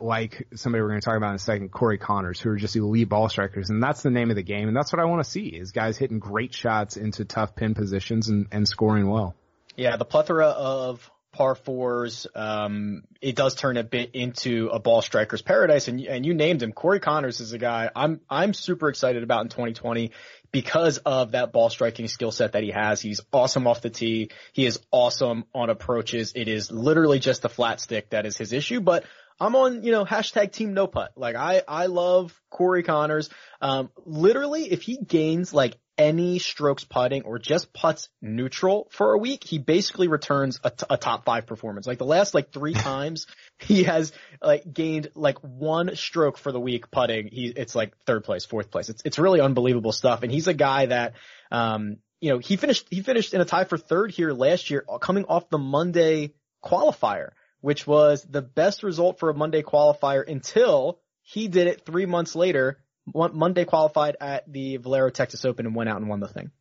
like 0.00 0.48
somebody 0.54 0.82
we're 0.82 0.88
going 0.88 1.00
to 1.00 1.04
talk 1.04 1.16
about 1.16 1.30
in 1.30 1.36
a 1.36 1.38
second, 1.38 1.70
Corey 1.70 1.98
Conners, 1.98 2.40
who 2.40 2.50
are 2.50 2.56
just 2.56 2.74
elite 2.76 3.08
ball 3.08 3.28
strikers. 3.28 3.70
And 3.70 3.82
that's 3.82 4.02
the 4.02 4.10
name 4.10 4.30
of 4.30 4.36
the 4.36 4.42
game. 4.42 4.68
And 4.68 4.76
that's 4.76 4.92
what 4.92 5.00
I 5.00 5.04
want 5.04 5.24
to 5.24 5.30
see 5.30 5.46
is 5.46 5.72
guys 5.72 5.96
hitting 5.96 6.18
great 6.18 6.52
shots 6.52 6.96
into 6.96 7.24
tough 7.24 7.54
pin 7.54 7.74
positions 7.74 8.28
and, 8.28 8.46
and 8.50 8.66
scoring 8.66 9.08
well. 9.08 9.36
Yeah, 9.76 9.96
the 9.96 10.04
plethora 10.04 10.48
of 10.48 11.08
par 11.32 11.54
fours, 11.54 12.26
um, 12.34 13.04
it 13.20 13.36
does 13.36 13.54
turn 13.54 13.76
a 13.76 13.84
bit 13.84 14.12
into 14.14 14.70
a 14.72 14.78
ball 14.78 15.02
striker's 15.02 15.42
paradise. 15.42 15.86
And, 15.86 16.00
and 16.00 16.26
you 16.26 16.34
named 16.34 16.62
him. 16.62 16.72
Corey 16.72 16.98
Conners 16.98 17.40
is 17.40 17.52
a 17.52 17.58
guy 17.58 17.90
I'm, 17.94 18.20
I'm 18.28 18.54
super 18.54 18.88
excited 18.88 19.22
about 19.22 19.42
in 19.42 19.50
2020 19.50 20.10
because 20.50 20.98
of 20.98 21.32
that 21.32 21.52
ball 21.52 21.68
striking 21.68 22.08
skill 22.08 22.32
set 22.32 22.52
that 22.52 22.62
he 22.62 22.70
has. 22.70 23.00
He's 23.00 23.20
awesome 23.32 23.66
off 23.66 23.82
the 23.82 23.90
tee. 23.90 24.30
He 24.52 24.66
is 24.66 24.80
awesome 24.90 25.44
on 25.54 25.70
approaches. 25.70 26.32
It 26.34 26.48
is 26.48 26.72
literally 26.72 27.18
just 27.18 27.42
the 27.42 27.50
flat 27.50 27.80
stick 27.80 28.10
that 28.10 28.26
is 28.26 28.36
his 28.38 28.52
issue, 28.52 28.80
but 28.80 29.04
I'm 29.38 29.54
on, 29.54 29.82
you 29.82 29.92
know, 29.92 30.04
hashtag 30.04 30.52
team 30.52 30.74
no 30.74 30.86
putt. 30.86 31.12
Like 31.16 31.36
I, 31.36 31.62
I 31.66 31.86
love 31.86 32.38
Corey 32.50 32.82
Conners. 32.82 33.28
Um, 33.60 33.90
literally 34.04 34.70
if 34.72 34.82
he 34.82 34.96
gains 34.96 35.52
like 35.52 35.76
any 35.98 36.38
strokes 36.38 36.84
putting 36.84 37.22
or 37.22 37.38
just 37.38 37.72
putts 37.72 38.08
neutral 38.22 38.88
for 38.90 39.12
a 39.12 39.18
week, 39.18 39.44
he 39.44 39.58
basically 39.58 40.08
returns 40.08 40.60
a, 40.64 40.70
t- 40.70 40.86
a 40.88 40.96
top 40.96 41.24
five 41.24 41.46
performance. 41.46 41.86
Like 41.86 41.98
the 41.98 42.06
last 42.06 42.34
like 42.34 42.52
three 42.52 42.74
times 42.74 43.26
he 43.58 43.84
has 43.84 44.12
like 44.42 44.70
gained 44.72 45.10
like 45.14 45.38
one 45.40 45.94
stroke 45.96 46.38
for 46.38 46.50
the 46.50 46.60
week 46.60 46.90
putting. 46.90 47.28
He, 47.28 47.46
it's 47.48 47.74
like 47.74 47.92
third 48.06 48.24
place, 48.24 48.46
fourth 48.46 48.70
place. 48.70 48.88
It's, 48.88 49.02
it's 49.04 49.18
really 49.18 49.40
unbelievable 49.40 49.92
stuff. 49.92 50.22
And 50.22 50.32
he's 50.32 50.48
a 50.48 50.54
guy 50.54 50.86
that, 50.86 51.14
um, 51.50 51.98
you 52.20 52.30
know, 52.30 52.38
he 52.38 52.56
finished, 52.56 52.86
he 52.90 53.02
finished 53.02 53.34
in 53.34 53.42
a 53.42 53.44
tie 53.44 53.64
for 53.64 53.76
third 53.76 54.10
here 54.10 54.32
last 54.32 54.70
year 54.70 54.84
coming 55.00 55.26
off 55.26 55.50
the 55.50 55.58
Monday 55.58 56.32
qualifier 56.64 57.30
which 57.66 57.84
was 57.84 58.22
the 58.30 58.40
best 58.42 58.84
result 58.84 59.18
for 59.18 59.28
a 59.28 59.34
Monday 59.34 59.60
qualifier 59.60 60.22
until 60.30 61.00
he 61.22 61.48
did 61.48 61.66
it 61.66 61.84
three 61.84 62.06
months 62.06 62.36
later. 62.36 62.78
Monday 63.12 63.64
qualified 63.64 64.14
at 64.20 64.44
the 64.52 64.76
Valero 64.76 65.10
Texas 65.10 65.44
Open 65.44 65.66
and 65.66 65.74
went 65.74 65.90
out 65.90 65.96
and 65.96 66.08
won 66.08 66.20
the 66.20 66.28
thing. 66.28 66.52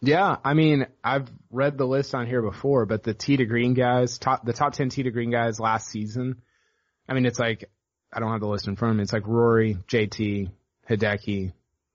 Yeah, 0.00 0.38
I 0.44 0.54
mean, 0.54 0.88
I've 1.04 1.28
read 1.52 1.78
the 1.78 1.86
list 1.86 2.16
on 2.16 2.26
here 2.26 2.42
before, 2.42 2.84
but 2.84 3.04
the 3.04 3.14
tee 3.14 3.36
to 3.36 3.44
green 3.44 3.74
guys, 3.74 4.18
top 4.18 4.44
the 4.44 4.52
top 4.52 4.72
ten 4.72 4.88
tee 4.88 5.04
to 5.04 5.12
green 5.12 5.30
guys 5.30 5.60
last 5.60 5.86
season. 5.88 6.42
I 7.08 7.14
mean, 7.14 7.26
it's 7.26 7.38
like 7.38 7.70
I 8.12 8.18
don't 8.18 8.32
have 8.32 8.40
the 8.40 8.48
list 8.48 8.66
in 8.66 8.74
front 8.74 8.90
of 8.90 8.96
me. 8.96 9.04
It's 9.04 9.12
like 9.12 9.28
Rory, 9.28 9.76
JT, 9.86 10.50
Hideki, 10.90 11.52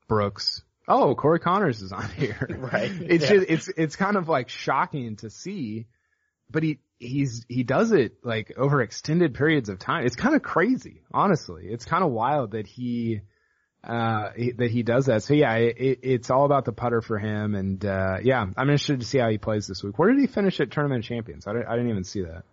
Brooks. 0.08 0.64
Oh, 0.88 1.14
Corey 1.14 1.42
Conners 1.42 1.82
is 1.82 1.92
on 1.92 2.10
here. 2.16 2.48
Right. 2.58 2.90
It's 3.02 3.26
Yeah. 3.26 3.36
just 3.36 3.50
it's 3.50 3.68
it's 3.68 3.96
kind 3.98 4.16
of 4.16 4.30
like 4.30 4.48
shocking 4.48 5.18
to 5.18 5.30
see, 5.30 5.88
but 6.50 6.64
he 6.64 6.80
he's 7.00 7.46
he 7.48 7.64
does 7.64 7.92
it 7.92 8.18
like 8.24 8.54
over 8.58 8.82
extended 8.82 9.34
periods 9.34 9.70
of 9.70 9.80
time. 9.80 10.06
It's 10.06 10.16
kind 10.16 10.36
of 10.36 10.42
crazy, 10.44 11.02
honestly. 11.14 11.66
It's 11.66 11.86
kind 11.86 12.04
of 12.04 12.12
wild 12.12 12.52
that 12.52 12.68
he 12.68 13.22
uh 13.84 14.30
that 14.58 14.70
he 14.70 14.84
does 14.84 15.06
that. 15.06 15.24
So 15.24 15.34
yeah, 15.34 15.56
it, 15.56 16.00
it's 16.04 16.30
all 16.30 16.46
about 16.46 16.66
the 16.66 16.74
putter 16.74 17.02
for 17.02 17.18
him, 17.18 17.56
and 17.56 17.84
uh 17.84 18.18
yeah, 18.22 18.42
I'm 18.42 18.70
interested 18.70 19.00
to 19.00 19.06
see 19.06 19.18
how 19.18 19.30
he 19.30 19.38
plays 19.38 19.68
this 19.68 19.82
week. 19.84 19.98
Where 19.98 20.12
did 20.12 20.20
he 20.20 20.28
finish 20.28 20.60
at 20.60 20.72
Tournament 20.72 21.06
of 21.06 21.08
Champions? 21.08 21.48
I 21.48 21.54
didn't, 21.54 21.68
I 21.68 21.76
didn't 21.76 21.90
even 21.90 22.04
see 22.04 22.24
that. 22.24 22.44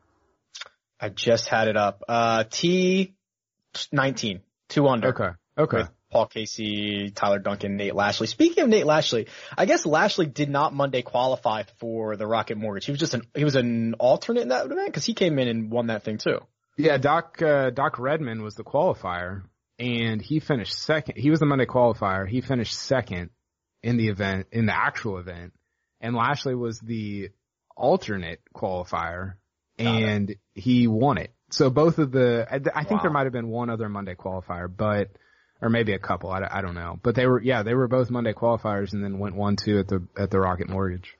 I 1.00 1.08
just 1.10 1.48
had 1.48 1.68
it 1.68 1.76
up. 1.76 2.02
Uh, 2.08 2.44
T 2.48 3.14
nineteen, 3.92 4.40
two 4.68 4.86
under. 4.88 5.08
Okay, 5.08 5.30
okay. 5.58 5.88
Paul 6.16 6.26
Casey, 6.28 7.10
Tyler 7.10 7.38
Duncan, 7.38 7.76
Nate 7.76 7.94
Lashley. 7.94 8.26
Speaking 8.26 8.64
of 8.64 8.70
Nate 8.70 8.86
Lashley, 8.86 9.26
I 9.54 9.66
guess 9.66 9.84
Lashley 9.84 10.24
did 10.24 10.48
not 10.48 10.72
Monday 10.72 11.02
qualify 11.02 11.64
for 11.78 12.16
the 12.16 12.26
Rocket 12.26 12.56
Mortgage. 12.56 12.86
He 12.86 12.90
was 12.90 12.98
just 12.98 13.12
an 13.12 13.20
he 13.34 13.44
was 13.44 13.54
an 13.54 13.92
alternate 13.98 14.40
in 14.40 14.48
that 14.48 14.64
event 14.64 14.86
because 14.86 15.04
he 15.04 15.12
came 15.12 15.38
in 15.38 15.46
and 15.46 15.70
won 15.70 15.88
that 15.88 16.04
thing 16.04 16.16
too. 16.16 16.38
Yeah, 16.78 16.96
Doc 16.96 17.42
uh, 17.42 17.68
Doc 17.68 17.98
Redman 17.98 18.42
was 18.42 18.54
the 18.54 18.64
qualifier, 18.64 19.42
and 19.78 20.22
he 20.22 20.40
finished 20.40 20.78
second. 20.78 21.18
He 21.18 21.28
was 21.28 21.38
the 21.38 21.44
Monday 21.44 21.66
qualifier. 21.66 22.26
He 22.26 22.40
finished 22.40 22.72
second 22.72 23.28
in 23.82 23.98
the 23.98 24.08
event, 24.08 24.46
in 24.52 24.64
the 24.64 24.74
actual 24.74 25.18
event, 25.18 25.52
and 26.00 26.16
Lashley 26.16 26.54
was 26.54 26.80
the 26.80 27.28
alternate 27.76 28.40
qualifier, 28.54 29.34
and 29.78 30.34
he 30.54 30.86
won 30.86 31.18
it. 31.18 31.34
So 31.50 31.68
both 31.68 31.98
of 31.98 32.10
the, 32.10 32.46
I, 32.50 32.54
I 32.74 32.84
think 32.84 33.00
Wow. 33.00 33.02
there 33.02 33.10
might 33.10 33.24
have 33.24 33.34
been 33.34 33.48
one 33.48 33.68
other 33.68 33.90
Monday 33.90 34.14
qualifier, 34.14 34.66
but 34.74 35.10
or 35.60 35.68
maybe 35.68 35.92
a 35.92 35.98
couple. 35.98 36.30
I, 36.30 36.46
I 36.50 36.60
don't 36.60 36.74
know, 36.74 36.98
but 37.02 37.14
they 37.14 37.26
were 37.26 37.40
yeah 37.40 37.62
they 37.62 37.74
were 37.74 37.88
both 37.88 38.10
Monday 38.10 38.32
qualifiers, 38.32 38.92
and 38.92 39.02
then 39.02 39.18
went 39.18 39.36
one 39.36 39.56
two 39.56 39.78
at 39.78 39.88
the 39.88 40.06
at 40.16 40.30
the 40.30 40.40
Rocket 40.40 40.68
Mortgage. 40.68 41.16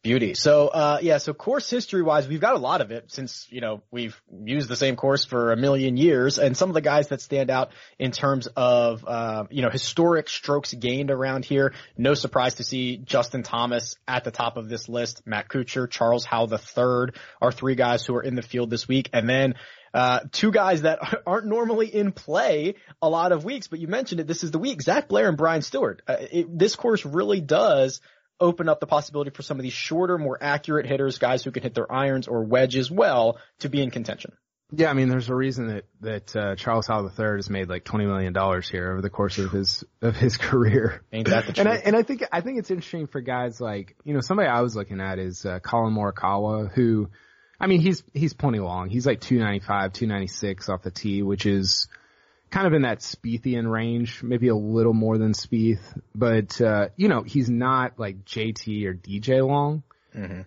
Beauty. 0.00 0.34
So, 0.34 0.68
uh, 0.68 0.98
yeah, 1.02 1.18
so 1.18 1.34
course 1.34 1.68
history 1.68 2.02
wise, 2.02 2.28
we've 2.28 2.40
got 2.40 2.54
a 2.54 2.58
lot 2.58 2.80
of 2.80 2.92
it 2.92 3.10
since, 3.10 3.48
you 3.50 3.60
know, 3.60 3.82
we've 3.90 4.18
used 4.44 4.68
the 4.68 4.76
same 4.76 4.94
course 4.94 5.24
for 5.24 5.50
a 5.50 5.56
million 5.56 5.96
years 5.96 6.38
and 6.38 6.56
some 6.56 6.70
of 6.70 6.74
the 6.74 6.80
guys 6.80 7.08
that 7.08 7.20
stand 7.20 7.50
out 7.50 7.72
in 7.98 8.12
terms 8.12 8.46
of, 8.54 9.04
uh, 9.04 9.44
you 9.50 9.60
know, 9.60 9.70
historic 9.70 10.28
strokes 10.28 10.72
gained 10.72 11.10
around 11.10 11.44
here. 11.44 11.74
No 11.96 12.14
surprise 12.14 12.54
to 12.54 12.64
see 12.64 12.96
Justin 12.98 13.42
Thomas 13.42 13.96
at 14.06 14.22
the 14.22 14.30
top 14.30 14.56
of 14.56 14.68
this 14.68 14.88
list, 14.88 15.26
Matt 15.26 15.48
Kuchar, 15.48 15.90
Charles 15.90 16.24
Howell 16.24 16.52
III 16.52 17.12
are 17.42 17.50
three 17.50 17.74
guys 17.74 18.06
who 18.06 18.14
are 18.14 18.22
in 18.22 18.36
the 18.36 18.42
field 18.42 18.70
this 18.70 18.86
week. 18.86 19.10
And 19.12 19.28
then, 19.28 19.56
uh, 19.94 20.20
two 20.32 20.50
guys 20.50 20.82
that 20.82 20.98
aren't 21.26 21.46
normally 21.46 21.92
in 21.92 22.12
play 22.12 22.74
a 23.02 23.08
lot 23.08 23.32
of 23.32 23.44
weeks, 23.44 23.68
but 23.68 23.78
you 23.78 23.88
mentioned 23.88 24.20
it. 24.20 24.26
This 24.26 24.44
is 24.44 24.50
the 24.50 24.58
week. 24.58 24.82
Zac 24.82 25.08
Blair 25.08 25.28
and 25.28 25.36
Brian 25.36 25.62
Stuard. 25.62 26.00
Uh, 26.06 26.16
it, 26.30 26.58
this 26.58 26.76
course 26.76 27.04
really 27.04 27.40
does 27.40 28.00
open 28.40 28.68
up 28.68 28.80
the 28.80 28.86
possibility 28.86 29.30
for 29.30 29.42
some 29.42 29.58
of 29.58 29.62
these 29.62 29.72
shorter, 29.72 30.16
more 30.16 30.38
accurate 30.40 30.86
hitters, 30.86 31.18
guys 31.18 31.42
who 31.42 31.50
can 31.50 31.62
hit 31.62 31.74
their 31.74 31.90
irons 31.90 32.28
or 32.28 32.44
wedges 32.44 32.86
as 32.86 32.90
well, 32.90 33.38
to 33.60 33.68
be 33.68 33.82
in 33.82 33.90
contention. 33.90 34.32
Yeah, 34.70 34.90
I 34.90 34.92
mean, 34.92 35.08
there's 35.08 35.30
a 35.30 35.34
reason 35.34 35.68
that 35.68 35.84
that 36.02 36.36
uh, 36.36 36.54
Charles 36.54 36.86
Howell 36.86 37.10
III 37.18 37.36
has 37.36 37.48
made 37.48 37.70
like 37.70 37.84
twenty 37.84 38.04
million 38.04 38.34
dollars 38.34 38.68
here 38.68 38.92
over 38.92 39.00
the 39.00 39.08
course 39.08 39.38
of 39.38 39.50
his 39.50 39.82
of 40.02 40.14
his 40.14 40.36
career. 40.36 41.02
Ain't 41.10 41.28
that 41.28 41.46
the 41.46 41.54
truth? 41.54 41.66
And 41.66 41.68
I 41.68 41.76
and 41.76 41.96
I 41.96 42.02
think 42.02 42.22
I 42.30 42.42
think 42.42 42.58
it's 42.58 42.70
interesting 42.70 43.06
for 43.06 43.22
guys 43.22 43.62
like 43.62 43.96
you 44.04 44.12
know 44.12 44.20
somebody 44.20 44.48
I 44.48 44.60
was 44.60 44.76
looking 44.76 45.00
at 45.00 45.18
is 45.18 45.46
uh, 45.46 45.58
Collin 45.60 45.94
Morikawa, 45.94 46.70
who, 46.70 47.08
I 47.60 47.66
mean, 47.66 47.80
he's 47.80 48.02
he's 48.14 48.34
plenty 48.34 48.60
long. 48.60 48.88
He's 48.88 49.06
like 49.06 49.20
two 49.20 49.38
ninety 49.38 49.60
five, 49.60 49.92
two 49.92 50.06
ninety 50.06 50.28
six 50.28 50.68
off 50.68 50.82
the 50.82 50.90
tee, 50.90 51.22
which 51.22 51.46
is 51.46 51.88
kind 52.50 52.66
of 52.66 52.72
in 52.72 52.82
that 52.82 53.00
Spiethian 53.00 53.70
range, 53.70 54.22
maybe 54.22 54.48
a 54.48 54.56
little 54.56 54.94
more 54.94 55.18
than 55.18 55.32
Spieth, 55.32 55.82
but 56.14 56.60
uh, 56.60 56.88
you 56.96 57.08
know 57.08 57.22
he's 57.22 57.50
not 57.50 57.98
like 57.98 58.24
JT 58.24 58.84
or 58.86 58.94
DJ 58.94 59.46
long 59.46 59.82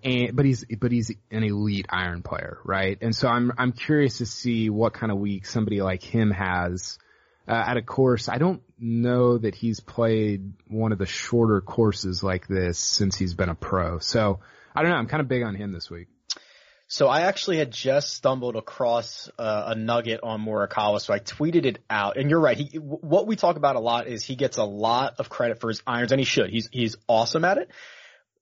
and 0.03 0.35
but 0.35 0.45
he's 0.45 0.65
but 0.79 0.91
he's 0.91 1.11
an 1.29 1.43
elite 1.43 1.85
iron 1.89 2.23
player, 2.23 2.59
right? 2.63 2.97
And 3.01 3.15
so 3.15 3.27
I'm 3.27 3.51
I'm 3.57 3.71
curious 3.71 4.17
to 4.17 4.25
see 4.25 4.69
what 4.69 4.93
kind 4.93 5.11
of 5.11 5.17
week 5.17 5.45
somebody 5.45 5.81
like 5.81 6.03
him 6.03 6.31
has 6.31 6.97
uh, 7.47 7.63
at 7.67 7.77
a 7.77 7.81
course. 7.81 8.27
I 8.27 8.37
don't 8.37 8.61
know 8.79 9.37
that 9.37 9.55
he's 9.55 9.79
played 9.79 10.53
one 10.67 10.91
of 10.91 10.97
the 10.97 11.05
shorter 11.05 11.61
courses 11.61 12.23
like 12.23 12.47
this 12.47 12.79
since 12.79 13.15
he's 13.15 13.33
been 13.33 13.49
a 13.49 13.55
pro. 13.55 13.99
So 13.99 14.39
I 14.75 14.81
don't 14.81 14.91
know. 14.91 14.97
I'm 14.97 15.07
kind 15.07 15.21
of 15.21 15.27
big 15.27 15.43
on 15.43 15.55
him 15.55 15.71
this 15.71 15.89
week. 15.89 16.07
So 16.91 17.07
I 17.07 17.21
actually 17.21 17.57
had 17.57 17.71
just 17.71 18.13
stumbled 18.13 18.57
across 18.57 19.29
uh, 19.39 19.63
a 19.67 19.75
nugget 19.75 20.19
on 20.23 20.43
Morikawa, 20.43 20.99
so 20.99 21.13
I 21.13 21.19
tweeted 21.19 21.65
it 21.65 21.79
out. 21.89 22.17
And 22.17 22.29
you're 22.29 22.41
right. 22.41 22.57
He, 22.57 22.79
what 22.79 23.27
we 23.27 23.37
talk 23.37 23.55
about 23.55 23.77
a 23.77 23.79
lot 23.79 24.07
is 24.07 24.25
he 24.25 24.35
gets 24.35 24.57
a 24.57 24.65
lot 24.65 25.15
of 25.17 25.29
credit 25.29 25.61
for 25.61 25.69
his 25.69 25.81
irons, 25.87 26.11
and 26.11 26.19
he 26.19 26.25
should. 26.25 26.49
He's 26.49 26.67
he's 26.69 26.97
awesome 27.07 27.45
at 27.45 27.59
it. 27.59 27.69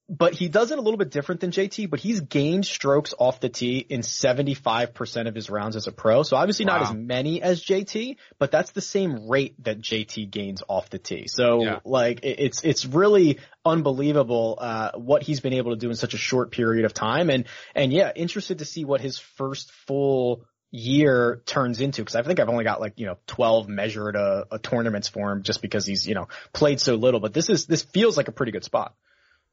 But 0.09 0.33
he 0.33 0.49
does 0.49 0.71
it 0.71 0.79
a 0.79 0.81
little 0.81 0.97
bit 0.97 1.11
different 1.11 1.39
than 1.39 1.51
JT, 1.51 1.87
but 1.87 1.99
he's 1.99 2.19
gained 2.19 2.65
strokes 2.65 3.13
off 3.19 3.39
the 3.39 3.49
tee 3.49 3.77
in 3.77 4.01
75% 4.01 5.27
of 5.27 5.35
his 5.35 5.51
rounds 5.51 5.75
as 5.75 5.85
a 5.85 5.91
pro. 5.91 6.23
So 6.23 6.35
obviously 6.35 6.65
not 6.65 6.81
as 6.81 6.91
many 6.93 7.43
as 7.43 7.63
JT, 7.63 8.17
but 8.39 8.49
that's 8.49 8.71
the 8.71 8.81
same 8.81 9.29
rate 9.29 9.53
that 9.63 9.79
JT 9.79 10.31
gains 10.31 10.63
off 10.67 10.89
the 10.89 10.97
tee. 10.97 11.27
So 11.27 11.63
Yeah. 11.63 11.79
like 11.85 12.21
it's, 12.23 12.63
it's 12.63 12.85
really 12.85 13.37
unbelievable, 13.63 14.57
uh, 14.59 14.91
what 14.95 15.21
he's 15.21 15.41
been 15.41 15.53
able 15.53 15.73
to 15.73 15.77
do 15.77 15.89
in 15.91 15.95
such 15.95 16.15
a 16.15 16.17
short 16.17 16.49
period 16.51 16.85
of 16.85 16.93
time. 16.95 17.29
And, 17.29 17.45
and 17.75 17.93
yeah, 17.93 18.11
interested 18.15 18.59
to 18.59 18.65
see 18.65 18.85
what 18.85 19.01
his 19.01 19.19
first 19.19 19.71
full 19.87 20.43
year 20.71 21.43
turns 21.45 21.81
into 21.81 22.01
because 22.01 22.15
I 22.15 22.23
think 22.23 22.39
I've 22.39 22.49
only 22.49 22.63
got 22.63 22.81
like, 22.81 22.93
you 22.95 23.05
know, 23.05 23.17
12 23.27 23.67
measured, 23.69 24.15
uh, 24.15 24.45
uh, 24.49 24.57
tournaments 24.57 25.07
for 25.07 25.31
him 25.31 25.43
just 25.43 25.61
because 25.61 25.85
he's, 25.85 26.07
you 26.07 26.15
know, 26.15 26.29
played 26.51 26.79
so 26.79 26.95
little, 26.95 27.19
but 27.19 27.33
this 27.33 27.49
is, 27.49 27.67
this 27.67 27.83
feels 27.83 28.17
like 28.17 28.27
a 28.27 28.31
pretty 28.31 28.51
good 28.51 28.63
spot. 28.63 28.95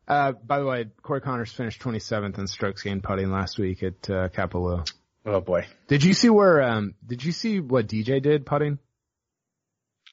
Uh, 0.09 0.33
by 0.33 0.61
the 0.61 0.65
way, 0.67 0.87
Corey 1.03 1.21
Conners 1.21 1.53
finished 1.53 1.81
27th 1.83 2.39
in 2.39 2.47
strokes 2.47 2.83
gained 2.83 3.03
putting 3.03 3.31
last 3.31 3.59
week 3.59 3.83
at 3.83 4.09
uh, 4.09 4.29
Kapalua. 4.29 4.89
Oh 5.25 5.41
boy. 5.41 5.67
Did 5.89 6.05
you 6.05 6.15
see 6.15 6.31
where? 6.31 6.63
Um, 6.63 6.95
did 7.05 7.25
you 7.25 7.33
see 7.33 7.59
what 7.59 7.89
DJ 7.89 8.23
did 8.23 8.47
putting? 8.47 8.79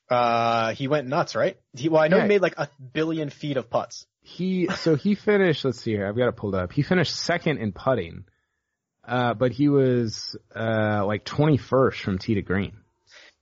Uh, 0.10 0.74
he 0.74 0.88
went 0.88 1.08
nuts, 1.08 1.36
right? 1.36 1.58
He, 1.74 1.90
well, 1.90 2.02
I 2.02 2.08
know 2.08 2.18
Yeah. 2.18 2.24
he 2.24 2.30
made 2.30 2.42
like 2.42 2.56
a 2.58 2.68
billion 2.94 3.30
feet 3.30 3.58
of 3.58 3.70
putts. 3.70 4.06
He 4.22 4.68
so 4.68 4.96
he 4.96 5.16
finished. 5.16 5.66
Let's 5.66 5.82
see 5.82 5.92
here. 5.92 6.08
I've 6.08 6.16
got 6.18 6.30
it 6.30 6.36
pulled 6.36 6.56
up. 6.56 6.72
He 6.72 6.82
finished 6.82 7.14
second 7.16 7.58
in 7.60 7.72
putting, 7.74 8.26
uh, 9.08 9.34
but 9.34 9.52
he 9.52 9.70
was 9.70 10.36
uh 10.56 11.06
like 11.06 11.26
21st 11.26 11.96
from 11.96 12.18
tee 12.20 12.36
to 12.36 12.42
green. 12.42 12.78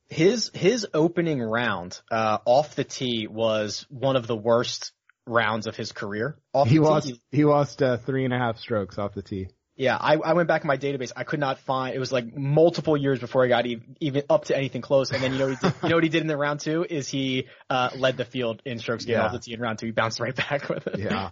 His, 0.09 0.51
his 0.53 0.85
opening 0.93 1.41
round, 1.41 1.97
uh, 2.11 2.39
off 2.43 2.75
the 2.75 2.83
tee 2.83 3.27
was 3.27 3.85
one 3.89 4.17
of 4.17 4.27
the 4.27 4.35
worst 4.35 4.91
rounds 5.27 5.67
of 5.67 5.75
his 5.75 5.91
career. 5.91 6.37
Off 6.53 6.67
He 6.67 6.77
the 6.77 6.83
tee, 6.83 6.87
lost. 6.89 7.13
He 7.31 7.45
lost 7.45 7.83
uh, 7.83 7.97
three 7.97 8.25
and 8.25 8.33
a 8.33 8.37
half 8.37 8.57
strokes 8.57 8.97
off 8.97 9.13
the 9.13 9.21
tee. 9.21 9.47
Yeah, 9.77 9.95
I, 9.97 10.15
I 10.15 10.33
went 10.33 10.47
back 10.47 10.61
in 10.63 10.67
my 10.67 10.77
database. 10.77 11.11
I 11.15 11.23
could 11.23 11.39
not 11.39 11.57
find. 11.59 11.95
It 11.95 11.99
was 11.99 12.11
like 12.11 12.35
multiple 12.37 12.95
years 12.95 13.19
before 13.19 13.43
I 13.43 13.47
got 13.47 13.65
even, 13.65 13.95
even 13.99 14.23
up 14.29 14.45
to 14.45 14.55
anything 14.55 14.81
close. 14.81 15.11
And 15.11 15.23
then 15.23 15.31
you 15.33 15.39
know 15.39 15.47
what 15.47 15.57
he 15.57 15.67
did, 15.67 15.75
you 15.83 15.89
know 15.89 15.95
what 15.95 16.03
he 16.03 16.09
did 16.09 16.21
in 16.21 16.27
the 16.27 16.37
round 16.37 16.59
two 16.59 16.85
is 16.87 17.07
he 17.07 17.47
uh, 17.69 17.89
led 17.95 18.17
the 18.17 18.25
field 18.25 18.61
in 18.65 18.77
strokes 18.79 19.05
gained 19.05 19.17
Yeah. 19.17 19.25
off 19.25 19.31
the 19.31 19.39
tee 19.39 19.53
in 19.53 19.59
round 19.61 19.79
two. 19.79 19.87
He 19.87 19.91
bounced 19.91 20.19
right 20.19 20.35
back 20.35 20.69
with 20.69 20.85
it. 20.87 20.99
Yeah. 20.99 21.29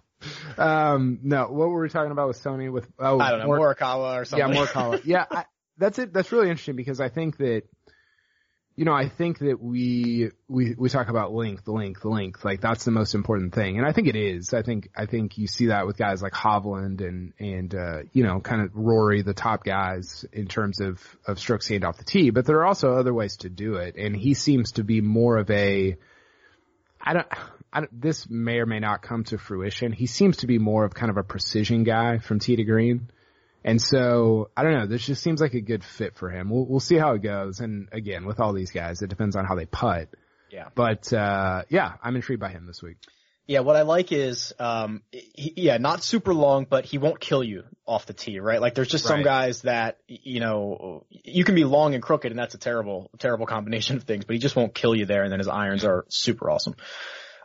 um. 0.58 1.20
No. 1.22 1.46
What 1.48 1.68
were 1.68 1.80
we 1.82 1.88
talking 1.90 2.10
about 2.12 2.28
with 2.28 2.42
Sony? 2.42 2.72
With 2.72 2.88
oh, 2.98 3.20
I 3.20 3.30
don't 3.30 3.40
know 3.40 3.46
Mor- 3.46 3.74
Morikawa 3.74 4.20
or 4.20 4.24
something. 4.24 4.48
Yeah, 4.52 4.64
Morikawa. 4.66 5.00
yeah, 5.04 5.26
I, 5.30 5.44
that's 5.78 5.98
it. 5.98 6.12
That's 6.12 6.32
really 6.32 6.48
interesting 6.48 6.76
because 6.76 7.00
I 7.00 7.08
think 7.08 7.36
that, 7.38 7.62
you 8.80 8.86
know, 8.86 8.94
I 8.94 9.10
think 9.10 9.40
that 9.40 9.62
we 9.62 10.30
we 10.48 10.74
we 10.74 10.88
talk 10.88 11.10
about 11.10 11.34
length, 11.34 11.68
length, 11.68 12.02
length. 12.02 12.46
Like 12.46 12.62
that's 12.62 12.86
the 12.86 12.90
most 12.90 13.14
important 13.14 13.54
thing, 13.54 13.76
and 13.76 13.86
I 13.86 13.92
think 13.92 14.08
it 14.08 14.16
is. 14.16 14.54
I 14.54 14.62
think 14.62 14.88
I 14.96 15.04
think 15.04 15.36
you 15.36 15.48
see 15.48 15.66
that 15.66 15.86
with 15.86 15.98
guys 15.98 16.22
like 16.22 16.32
Hovland 16.32 17.06
and 17.06 17.34
and 17.38 17.74
uh, 17.74 17.98
you 18.14 18.24
know, 18.24 18.40
kind 18.40 18.62
of 18.62 18.70
Rory, 18.74 19.20
the 19.20 19.34
top 19.34 19.64
guys 19.64 20.24
in 20.32 20.46
terms 20.46 20.80
of 20.80 20.98
of 21.26 21.38
strokes 21.38 21.68
gained 21.68 21.84
off 21.84 21.98
the 21.98 22.04
tee. 22.04 22.30
But 22.30 22.46
there 22.46 22.56
are 22.60 22.66
also 22.66 22.94
other 22.94 23.12
ways 23.12 23.36
to 23.40 23.50
do 23.50 23.74
it, 23.74 23.96
and 23.98 24.16
he 24.16 24.32
seems 24.32 24.72
to 24.72 24.82
be 24.82 25.02
more 25.02 25.36
of 25.36 25.50
a 25.50 25.98
I 27.02 27.12
don't, 27.12 27.26
I 27.70 27.80
don't, 27.80 28.00
this 28.00 28.30
may 28.30 28.60
or 28.60 28.66
may 28.66 28.80
not 28.80 29.02
come 29.02 29.24
to 29.24 29.36
fruition. 29.36 29.92
He 29.92 30.06
seems 30.06 30.38
to 30.38 30.46
be 30.46 30.58
more 30.58 30.86
of 30.86 30.94
kind 30.94 31.10
of 31.10 31.18
a 31.18 31.22
precision 31.22 31.84
guy 31.84 32.16
from 32.16 32.38
tee 32.38 32.56
to 32.56 32.64
green. 32.64 33.10
And 33.64 33.80
so, 33.80 34.50
I 34.56 34.62
don't 34.62 34.72
know, 34.72 34.86
this 34.86 35.04
just 35.04 35.22
seems 35.22 35.40
like 35.40 35.54
a 35.54 35.60
good 35.60 35.84
fit 35.84 36.16
for 36.16 36.30
him. 36.30 36.48
We'll, 36.50 36.66
we'll 36.66 36.80
see 36.80 36.96
how 36.96 37.12
it 37.12 37.22
goes. 37.22 37.60
And 37.60 37.88
again, 37.92 38.24
with 38.24 38.40
all 38.40 38.52
these 38.52 38.70
guys, 38.70 39.02
it 39.02 39.08
depends 39.08 39.36
on 39.36 39.44
how 39.44 39.54
they 39.54 39.66
putt. 39.66 40.08
Yeah. 40.50 40.68
But, 40.74 41.12
uh, 41.12 41.62
yeah, 41.68 41.92
I'm 42.02 42.16
intrigued 42.16 42.40
by 42.40 42.48
him 42.48 42.66
this 42.66 42.82
week. 42.82 42.96
Yeah, 43.46 43.60
what 43.60 43.74
I 43.74 43.82
like 43.82 44.12
is, 44.12 44.52
um, 44.60 45.02
he, 45.10 45.52
yeah, 45.56 45.78
not 45.78 46.04
super 46.04 46.32
long, 46.32 46.66
but 46.70 46.84
he 46.84 46.98
won't 46.98 47.18
kill 47.18 47.42
you 47.42 47.64
off 47.84 48.06
the 48.06 48.12
tee, 48.12 48.38
right? 48.38 48.60
Like 48.60 48.76
there's 48.76 48.88
just 48.88 49.04
some 49.04 49.24
guys 49.24 49.62
that, 49.62 49.98
you 50.06 50.38
know, 50.38 51.04
you 51.10 51.42
can 51.42 51.56
be 51.56 51.64
long 51.64 51.94
and 51.94 52.02
crooked 52.02 52.30
and 52.30 52.38
that's 52.38 52.54
a 52.54 52.58
terrible, 52.58 53.10
terrible 53.18 53.46
combination 53.46 53.96
of 53.96 54.04
things, 54.04 54.24
but 54.24 54.34
he 54.34 54.38
just 54.38 54.54
won't 54.54 54.72
kill 54.72 54.94
you 54.94 55.04
there 55.04 55.24
and 55.24 55.32
then 55.32 55.40
his 55.40 55.48
irons 55.48 55.84
are 55.84 56.04
super 56.08 56.48
awesome. 56.48 56.76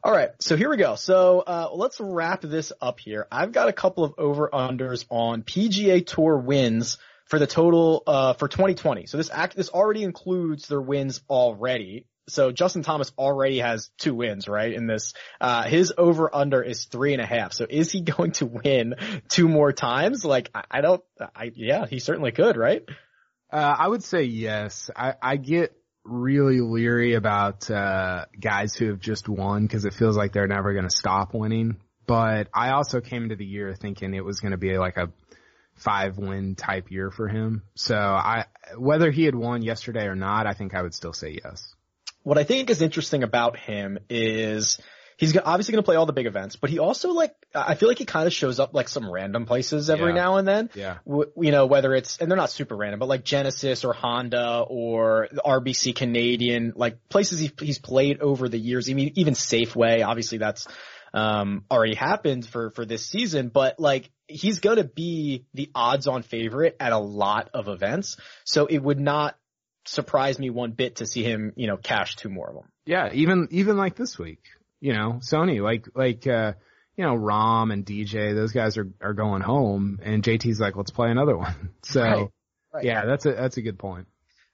All 0.06 0.12
right, 0.12 0.30
so 0.40 0.56
here 0.56 0.70
we 0.70 0.78
go. 0.78 0.94
So 0.94 1.40
uh, 1.40 1.70
let's 1.74 2.00
wrap 2.00 2.42
this 2.42 2.72
up 2.80 3.00
here. 3.00 3.26
I've 3.32 3.52
got 3.52 3.70
a 3.70 3.74
couple 3.74 4.04
of 4.04 4.14
over 4.20 4.48
unders 4.54 5.04
on 5.10 5.42
PGA 5.42 6.06
Tour 6.06 6.38
wins 6.38 7.00
for 7.26 7.40
the 7.40 7.48
total 7.48 8.04
uh, 8.06 8.34
for 8.34 8.48
2020. 8.48 9.08
So 9.08 9.18
this 9.18 9.32
act 9.32 9.56
this 9.56 9.70
already 9.70 10.04
includes 10.04 10.68
their 10.68 10.80
wins 10.80 11.22
already. 11.28 12.06
So 12.30 12.52
Justin 12.52 12.84
Thomas 12.84 13.14
already 13.18 13.58
has 13.58 13.90
two 13.98 14.14
wins, 14.14 14.48
right? 14.48 14.74
In 14.74 14.86
this, 14.86 15.16
uh, 15.42 15.64
his 15.64 15.92
over 15.98 16.30
under 16.32 16.62
is 16.62 16.86
three 16.86 17.14
and 17.14 17.22
a 17.22 17.26
half. 17.26 17.54
So 17.54 17.66
is 17.68 17.92
he 17.92 18.02
going 18.18 18.34
to 18.34 18.46
win 18.46 18.94
two 19.28 19.50
more 19.50 19.74
times? 19.74 20.24
Like 20.24 20.52
I, 20.54 20.66
I 20.70 20.82
don't, 20.82 21.04
I 21.36 21.52
yeah, 21.56 21.88
he 21.88 21.98
certainly 21.98 22.32
could, 22.32 22.58
right? 22.58 22.84
Uh, 23.52 23.76
I 23.80 23.88
would 23.88 24.04
say 24.04 24.22
yes. 24.22 24.92
I, 24.96 25.16
I 25.20 25.38
get 25.38 25.76
really 26.06 26.62
leery 26.62 27.16
about 27.16 27.70
uh, 27.70 28.26
guys 28.40 28.76
who 28.76 28.88
have 28.90 29.00
just 29.00 29.28
won 29.28 29.64
because 29.64 29.86
it 29.86 29.94
feels 29.94 30.16
like 30.16 30.32
they're 30.32 30.48
never 30.48 30.74
going 30.74 30.88
to 30.88 30.96
stop 30.96 31.34
winning. 31.34 31.78
But 32.06 32.48
I 32.54 32.72
also 32.72 33.02
came 33.02 33.24
into 33.24 33.36
the 33.36 33.46
year 33.46 33.74
thinking 33.74 34.14
it 34.14 34.24
was 34.24 34.40
going 34.40 34.52
to 34.52 34.58
be 34.58 34.78
like 34.78 34.98
a 34.98 35.12
five 35.76 36.18
win 36.18 36.56
type 36.56 36.92
year 36.92 37.12
for 37.12 37.28
him. 37.28 37.64
So 37.76 37.96
I, 37.98 38.46
whether 38.78 39.12
he 39.12 39.24
had 39.24 39.36
won 39.36 39.64
yesterday 39.64 40.06
or 40.06 40.16
not, 40.16 40.48
I 40.48 40.54
think 40.54 40.76
I 40.76 40.82
would 40.82 40.94
still 40.94 41.14
say 41.14 41.40
yes. 41.44 41.74
What 42.24 42.38
I 42.38 42.44
think 42.44 42.70
is 42.70 42.82
interesting 42.82 43.24
about 43.24 43.58
him 43.58 44.00
is 44.10 44.80
he's 45.18 45.36
obviously 45.38 45.72
going 45.74 45.82
to 45.84 45.86
play 45.86 45.96
all 45.96 46.06
the 46.06 46.14
big 46.14 46.26
events, 46.26 46.56
but 46.56 46.70
he 46.70 46.80
also 46.80 47.12
like, 47.12 47.34
I 47.54 47.76
feel 47.76 47.88
like 47.88 47.98
he 48.00 48.06
kind 48.06 48.28
of 48.28 48.34
shows 48.34 48.60
up 48.60 48.74
like 48.74 48.90
some 48.90 49.10
random 49.10 49.46
places 49.46 49.90
every 49.90 50.10
Yeah. 50.10 50.16
now 50.16 50.38
and 50.38 50.48
then. 50.48 50.70
Yeah. 50.76 50.98
W- 51.08 51.32
you 51.38 51.52
know, 51.52 51.66
whether 51.66 51.94
it's, 51.94 52.18
and 52.18 52.30
they're 52.30 52.38
not 52.38 52.50
super 52.50 52.76
random, 52.76 53.00
but 53.00 53.08
like 53.08 53.24
Genesis 53.24 53.86
or 53.86 53.94
Honda 53.94 54.66
or 54.68 55.28
the 55.32 55.42
RBC 55.46 55.96
Canadian, 55.96 56.74
like 56.76 57.08
places 57.10 57.40
he, 57.40 57.52
he's 57.62 57.80
played 57.80 58.20
over 58.20 58.50
the 58.50 58.58
years. 58.60 58.90
I 58.90 58.94
mean, 58.94 59.14
even 59.16 59.34
Safeway, 59.36 60.06
obviously 60.06 60.38
that's, 60.38 60.68
um, 61.14 61.64
already 61.72 61.96
happened 61.96 62.46
for, 62.46 62.72
for 62.72 62.84
this 62.86 63.06
season, 63.06 63.48
but 63.48 63.80
like 63.80 64.12
he's 64.28 64.60
going 64.60 64.78
to 64.78 64.84
be 64.84 65.46
the 65.54 65.72
odds 65.74 66.08
on 66.08 66.24
favorite 66.24 66.76
at 66.80 66.92
a 66.92 66.98
lot 66.98 67.50
of 67.54 67.70
events. 67.70 68.18
So 68.44 68.66
it 68.66 68.80
would 68.80 69.00
not 69.00 69.38
surprise 69.86 70.40
me 70.40 70.50
one 70.50 70.72
bit 70.72 70.98
to 70.98 71.06
see 71.06 71.24
him, 71.24 71.54
you 71.56 71.68
know, 71.68 71.78
cash 71.78 72.18
two 72.18 72.28
more 72.28 72.50
of 72.50 72.56
them. 72.56 72.66
Yeah. 72.86 73.12
Even, 73.14 73.48
even 73.52 73.78
like 73.78 73.96
this 73.96 74.20
week, 74.20 74.42
you 74.86 74.94
know, 74.94 75.14
Sony, 75.14 75.64
like, 75.64 75.88
like, 75.96 76.28
uh, 76.28 76.54
you 76.96 77.04
know, 77.04 77.16
Rahm 77.16 77.74
and 77.74 77.84
DJ, 77.84 78.36
those 78.36 78.52
guys 78.52 78.78
are, 78.78 78.88
are 79.02 79.14
going 79.14 79.42
home 79.42 80.00
and 80.04 80.22
JT's 80.24 80.60
like, 80.60 80.76
let's 80.76 80.92
play 80.92 81.10
another 81.10 81.36
one. 81.48 81.72
So 81.82 82.02
Right. 82.04 82.28
Right. 82.72 82.86
yeah, 82.86 83.06
that's 83.06 83.26
a, 83.26 83.32
that's 83.32 83.58
a 83.58 83.64
good 83.64 83.80
point. 83.80 84.06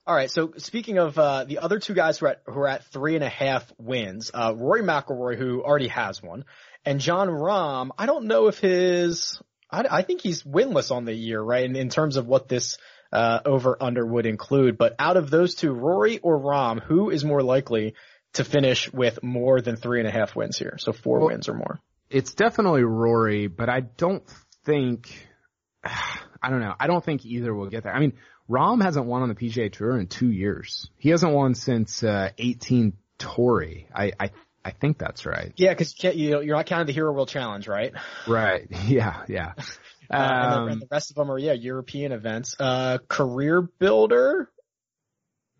All 0.08 0.16
right. 0.16 0.32
So 0.32 0.54
speaking 0.56 1.00
of 1.00 1.20
uh, 1.20 1.44
the 1.44 1.60
other 1.60 1.80
two 1.80 1.94
guys 1.94 2.20
who 2.20 2.28
are 2.28 2.30
at 2.30 2.42
who 2.46 2.60
are 2.60 2.68
at 2.68 2.86
three 2.86 3.16
and 3.16 3.26
a 3.26 3.30
half 3.30 3.70
wins, 3.78 4.32
uh, 4.34 4.54
Rory 4.56 4.84
McIlroy, 4.84 5.38
who 5.38 5.62
already 5.64 5.90
has 5.90 6.24
one, 6.24 6.46
and 6.86 7.02
Jon 7.02 7.28
Rahm. 7.28 7.90
I 7.98 8.06
don't 8.06 8.26
know 8.26 8.48
if 8.48 8.58
his. 8.58 9.42
I, 9.70 9.86
I 9.90 10.02
think 10.02 10.22
he's 10.22 10.44
winless 10.44 10.92
on 10.92 11.06
the 11.06 11.14
year, 11.14 11.42
right? 11.42 11.66
In, 11.66 11.76
in 11.76 11.90
terms 11.90 12.18
of 12.18 12.26
what 12.26 12.48
this 12.48 12.78
uh, 13.12 13.40
over 13.46 13.78
under 13.82 14.06
would 14.06 14.26
include. 14.26 14.78
But 14.78 14.96
out 14.98 15.18
of 15.18 15.30
those 15.30 15.56
two, 15.56 15.72
Rory 15.72 16.20
or 16.20 16.40
Rahm, 16.40 16.82
who 16.82 17.10
is 17.10 17.26
more 17.26 17.44
likely 17.44 17.96
to 18.34 18.44
finish 18.44 18.92
with 18.92 19.22
more 19.24 19.62
than 19.62 19.76
three 19.76 20.00
and 20.00 20.08
a 20.08 20.12
half 20.12 20.36
wins 20.36 20.58
here? 20.58 20.78
So 20.80 20.92
four 20.94 21.20
Well- 21.20 21.28
wins 21.30 21.50
or 21.50 21.54
more. 21.54 21.80
It's 22.10 22.34
definitely 22.34 22.84
Rory, 22.84 23.48
but 23.48 23.70
I 23.70 23.80
don't 23.80 24.24
think, 24.66 25.30
I 25.84 26.50
don't 26.50 26.60
know. 26.60 26.76
I 26.80 26.88
don't 26.88 27.04
think 27.04 27.26
either 27.26 27.54
will 27.54 27.70
get 27.70 27.84
there. 27.84 27.96
I 27.96 28.00
mean, 28.00 28.14
Rahm 28.50 28.82
hasn't 28.82 29.06
won 29.06 29.22
on 29.22 29.30
the 29.30 29.36
PGA 29.36 29.72
Tour 29.72 29.98
in 29.98 30.08
two 30.08 30.30
years. 30.30 30.90
He 30.98 31.10
hasn't 31.10 31.32
won 31.34 31.56
since, 31.56 32.04
uh, 32.04 32.32
18 32.38 32.94
Tory. 33.18 33.88
I, 33.96 34.12
I, 34.20 34.32
I 34.66 34.72
think 34.72 34.98
that's 34.98 35.26
right. 35.26 35.54
Yeah, 35.56 35.70
because 35.74 35.96
you 36.04 36.42
you're 36.42 36.56
not 36.58 36.66
counting 36.66 36.88
the 36.88 36.94
Hero 36.94 37.14
World 37.14 37.30
Challenge, 37.30 37.68
right? 37.68 37.94
Right. 38.28 38.68
Yeah. 38.88 39.24
Yeah. 39.28 39.54
Uh, 40.10 40.18
and, 40.18 40.52
the, 40.52 40.58
Um, 40.58 40.68
and 40.68 40.82
the 40.82 40.88
rest 40.92 41.12
of 41.12 41.16
them 41.16 41.32
are 41.32 41.38
yeah 41.40 41.54
European 41.54 42.12
events. 42.12 42.54
Uh, 42.60 42.98
career 43.08 43.62
builder. 43.62 44.50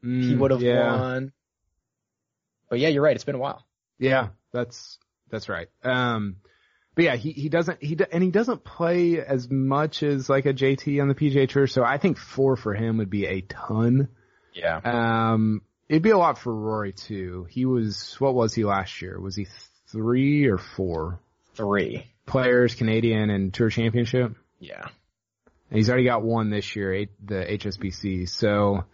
he 0.02 0.08
mm, 0.10 0.40
would 0.40 0.52
have 0.52 0.62
yeah. 0.62 1.00
won. 1.00 1.32
But 2.72 2.80
yeah, 2.80 2.88
you're 2.88 3.04
right. 3.04 3.14
It's 3.14 3.26
been 3.26 3.36
a 3.36 3.38
while. 3.40 3.66
Yeah, 4.00 4.30
that's 4.54 4.98
that's 5.30 5.50
right. 5.50 5.68
Um, 5.84 6.38
but 6.96 7.04
yeah, 7.04 7.18
he 7.18 7.32
he 7.34 7.50
doesn't 7.50 7.84
he 7.84 7.98
and 8.14 8.24
he 8.24 8.32
doesn't 8.32 8.64
play 8.64 9.20
as 9.20 9.52
much 9.52 10.04
as 10.04 10.30
like 10.30 10.46
a 10.46 10.54
JT 10.54 11.02
on 11.02 11.10
the 11.10 11.14
PGA 11.14 11.50
Tour. 11.50 11.68
So 11.68 11.84
I 11.84 11.98
think 11.98 12.18
four 12.18 12.56
for 12.56 12.74
him 12.74 12.98
would 13.00 13.10
be 13.10 13.26
a 13.26 13.42
ton. 13.42 14.08
Yeah. 14.54 14.80
Um, 14.86 15.64
it'd 15.90 16.02
be 16.02 16.12
a 16.12 16.18
lot 16.18 16.38
for 16.38 16.56
Rory 16.56 16.94
too. 16.94 17.46
He 17.50 17.66
was 17.66 18.16
what 18.20 18.34
was 18.34 18.54
he 18.54 18.64
last 18.64 19.02
year? 19.02 19.20
Was 19.20 19.36
he 19.36 19.48
three 19.88 20.46
or 20.46 20.58
four 20.58 21.20
Three. 21.56 22.06
players 22.26 22.74
Canadian 22.76 23.30
and 23.30 23.54
Tour 23.54 23.70
Championship? 23.70 24.34
Yeah. 24.60 24.88
And 25.70 25.78
he's 25.78 25.90
already 25.90 26.06
got 26.06 26.24
one 26.24 26.50
this 26.50 26.74
year, 26.74 27.08
the 27.22 27.36
HSBC. 27.36 28.30
So 28.30 28.86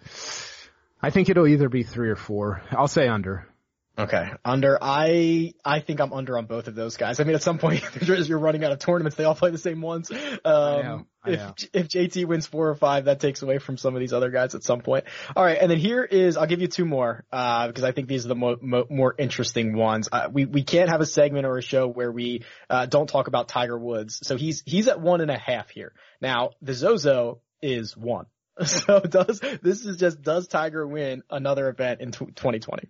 I 0.99 1.11
think 1.11 1.29
it'll 1.29 1.47
either 1.47 1.69
be 1.69 1.83
three 1.83 2.09
or 2.09 2.15
four. 2.15 2.63
I'll 2.71 2.87
say 2.87 3.07
under. 3.07 3.47
Okay. 3.99 4.29
Under. 4.45 4.77
I 4.79 5.53
I 5.65 5.79
think 5.79 5.99
I'm 5.99 6.13
under 6.13 6.37
on 6.37 6.45
both 6.45 6.67
of 6.67 6.75
those 6.75 6.97
guys. 6.97 7.19
I 7.19 7.23
mean, 7.23 7.33
at 7.33 7.41
some 7.41 7.57
point, 7.57 7.83
as 8.07 8.29
you're 8.29 8.37
running 8.37 8.63
out 8.63 8.71
of 8.71 8.77
tournaments, 8.77 9.17
they 9.17 9.23
all 9.23 9.33
play 9.33 9.49
the 9.49 9.57
same 9.57 9.81
ones. 9.81 10.11
Um, 10.11 10.19
know, 10.43 11.07
I 11.23 11.29
if 11.31 11.39
know. 11.39 11.53
if 11.73 11.87
JT 11.87 12.25
wins 12.25 12.45
four 12.45 12.69
or 12.69 12.75
five, 12.75 13.05
that 13.05 13.19
takes 13.19 13.41
away 13.41 13.57
from 13.57 13.77
some 13.77 13.95
of 13.95 13.99
these 13.99 14.13
other 14.13 14.29
guys 14.29 14.53
at 14.53 14.63
some 14.63 14.81
point. 14.81 15.05
All 15.35 15.43
right, 15.43 15.57
and 15.59 15.71
then 15.71 15.79
here 15.79 16.03
is 16.03 16.37
I'll 16.37 16.45
give 16.45 16.61
you 16.61 16.67
two 16.67 16.85
more 16.85 17.25
uh, 17.31 17.67
because 17.67 17.83
I 17.83 17.91
think 17.91 18.07
these 18.07 18.25
are 18.25 18.29
the 18.29 18.35
mo- 18.35 18.59
mo- 18.61 18.87
more 18.89 19.15
interesting 19.17 19.75
ones. 19.75 20.09
Uh, 20.11 20.29
we 20.31 20.45
we 20.45 20.63
can't 20.63 20.89
have 20.89 21.01
a 21.01 21.05
segment 21.05 21.47
or 21.47 21.57
a 21.57 21.63
show 21.63 21.87
where 21.87 22.11
we 22.11 22.43
uh, 22.69 22.85
don't 22.85 23.07
talk 23.07 23.27
about 23.27 23.47
Tiger 23.47 23.79
Woods. 23.79 24.19
So 24.21 24.37
he's 24.37 24.61
he's 24.65 24.87
at 24.87 25.01
one 25.01 25.21
and 25.21 25.31
a 25.31 25.39
half 25.39 25.69
here. 25.69 25.93
Now 26.21 26.51
the 26.61 26.75
Zozo 26.75 27.41
is 27.61 27.97
one. 27.97 28.27
So 28.65 28.99
does 28.99 29.39
this 29.39 29.85
is 29.85 29.97
just 29.97 30.21
does 30.21 30.47
Tiger 30.47 30.87
win 30.87 31.21
another 31.29 31.69
event 31.69 32.01
in 32.01 32.11
tw 32.11 32.35
2020? 32.35 32.89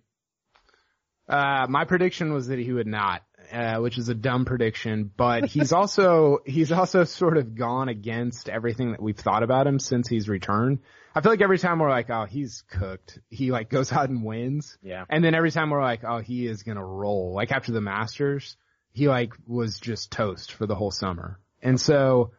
Uh, 1.28 1.66
my 1.68 1.84
prediction 1.84 2.32
was 2.32 2.48
that 2.48 2.58
he 2.58 2.72
would 2.72 2.86
not, 2.86 3.22
uh, 3.52 3.76
which 3.78 3.98
is 3.98 4.08
a 4.08 4.14
dumb 4.14 4.44
prediction, 4.44 5.10
but 5.16 5.46
he's 5.46 5.72
also, 5.74 6.38
he's 6.46 6.72
also 6.72 7.04
sort 7.04 7.36
of 7.36 7.54
gone 7.54 7.88
against 7.88 8.48
everything 8.48 8.92
that 8.92 9.02
we've 9.02 9.18
thought 9.18 9.42
about 9.42 9.66
him 9.66 9.78
since 9.78 10.08
he's 10.08 10.28
returned. 10.28 10.78
I 11.14 11.20
feel 11.20 11.32
like 11.32 11.42
every 11.42 11.58
time 11.58 11.80
we're 11.80 11.90
like, 11.90 12.10
oh, 12.10 12.26
he's 12.26 12.62
cooked. 12.70 13.18
He 13.28 13.50
like 13.50 13.70
goes 13.70 13.92
out 13.92 14.08
and 14.08 14.22
wins. 14.22 14.78
Yeah. 14.82 15.04
And 15.08 15.24
then 15.24 15.34
every 15.34 15.50
time 15.50 15.70
we're 15.70 15.82
like, 15.82 16.04
oh, 16.04 16.18
he 16.18 16.46
is 16.46 16.62
gonna 16.62 16.84
roll. 16.84 17.34
Like 17.34 17.50
after 17.50 17.72
the 17.72 17.80
Masters, 17.80 18.56
he 18.92 19.08
like 19.08 19.32
was 19.46 19.80
just 19.80 20.12
toast 20.12 20.52
for 20.52 20.66
the 20.66 20.74
whole 20.74 20.90
summer. 20.90 21.40
And 21.60 21.80
so 21.80 22.32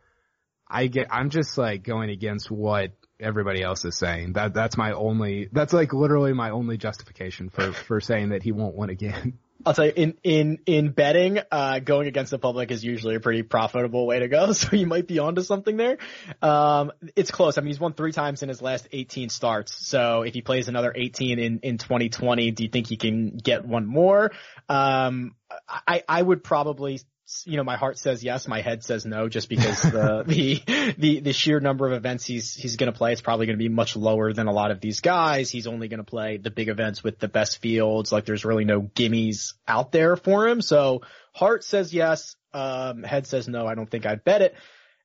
I 0.68 0.88
get, 0.88 1.08
I'm 1.12 1.30
just 1.30 1.58
like 1.58 1.84
going 1.84 2.10
against 2.10 2.50
what 2.50 2.92
everybody 3.20 3.62
else 3.62 3.86
is 3.86 3.98
saying. 3.98 4.34
That, 4.34 4.54
that's 4.54 4.78
my 4.78 4.94
only, 4.94 5.50
that's 5.52 5.74
like 5.74 5.94
literally 5.94 6.34
my 6.34 6.52
only 6.52 6.78
justification 6.78 7.50
for, 7.50 7.72
for 7.74 8.02
saying 8.02 8.30
that 8.30 8.44
he 8.44 8.52
won't 8.52 8.76
win 8.76 8.90
again. 8.90 9.40
I'll 9.66 9.74
tell 9.74 9.88
you, 9.88 9.94
in, 9.94 10.18
in, 10.24 10.60
in 10.66 10.92
betting, 10.92 11.40
uh, 11.52 11.80
going 11.80 12.08
against 12.08 12.32
the 12.32 12.40
public 12.40 12.72
is 12.72 12.82
usually 12.82 13.16
a 13.16 13.20
pretty 13.20 13.44
profitable 13.44 14.08
way 14.08 14.20
to 14.20 14.28
go. 14.28 14.54
So 14.60 14.76
you 14.76 14.88
might 14.88 15.08
be 15.08 15.20
onto 15.20 15.42
something 15.42 15.76
there. 15.76 15.98
Um, 16.42 16.92
it's 17.16 17.32
close. 17.32 17.58
I 17.58 17.62
mean, 17.62 17.68
he's 17.68 17.80
won 17.80 17.94
three 17.94 18.14
times 18.14 18.42
in 18.42 18.50
his 18.50 18.62
last 18.62 18.88
18 18.92 19.30
starts. 19.30 19.86
So 19.86 20.22
if 20.22 20.34
he 20.34 20.42
plays 20.42 20.70
another 20.70 20.94
18 20.96 21.40
in, 21.40 21.60
in 21.60 21.78
2020, 21.78 22.52
do 22.52 22.64
you 22.64 22.70
think 22.70 22.88
he 22.88 22.96
can 22.96 23.36
get 23.36 23.66
one 23.66 23.86
more? 23.86 24.32
Um, 24.70 25.36
I, 25.68 26.04
I 26.08 26.22
would 26.22 26.44
probably, 26.44 27.02
you 27.46 27.58
know, 27.58 27.64
my 27.64 27.78
heart 27.78 27.98
says 27.98 28.24
yes, 28.24 28.48
my 28.48 28.62
head 28.62 28.84
says 28.84 29.06
no, 29.06 29.30
just 29.30 29.50
because 29.50 29.82
the, 29.82 30.24
the, 30.28 30.94
the, 30.98 31.20
the 31.20 31.34
sheer 31.34 31.60
number 31.60 31.88
of 31.88 31.94
events 31.94 32.26
he's, 32.26 32.56
he's 32.56 32.76
going 32.76 32.92
to 32.92 32.98
play 32.98 33.14
is 33.14 33.22
probably 33.22 33.46
going 33.46 33.58
to 33.58 33.64
be 33.64 33.70
much 33.70 33.96
lower 33.96 34.34
than 34.34 34.48
a 34.48 34.52
lot 34.52 34.72
of 34.72 34.82
these 34.82 35.02
guys. 35.02 35.50
He's 35.50 35.68
only 35.68 35.88
going 35.88 36.00
to 36.00 36.04
play 36.04 36.38
the 36.38 36.52
big 36.52 36.70
events 36.70 37.04
with 37.04 37.20
the 37.20 37.28
best 37.28 37.60
fields. 37.62 38.12
Like 38.12 38.26
there's 38.26 38.46
really 38.46 38.66
no 38.66 38.82
gimmies 38.82 39.54
out 39.68 39.92
there 39.92 40.16
for 40.16 40.48
him. 40.48 40.62
So 40.62 41.02
heart 41.34 41.64
says 41.64 41.94
yes, 41.94 42.36
um, 42.54 43.04
head 43.04 43.28
says 43.28 43.48
no. 43.48 43.68
I 43.68 43.76
don't 43.76 43.90
think 43.90 44.06
I'd 44.06 44.24
bet 44.24 44.42
it. 44.42 44.56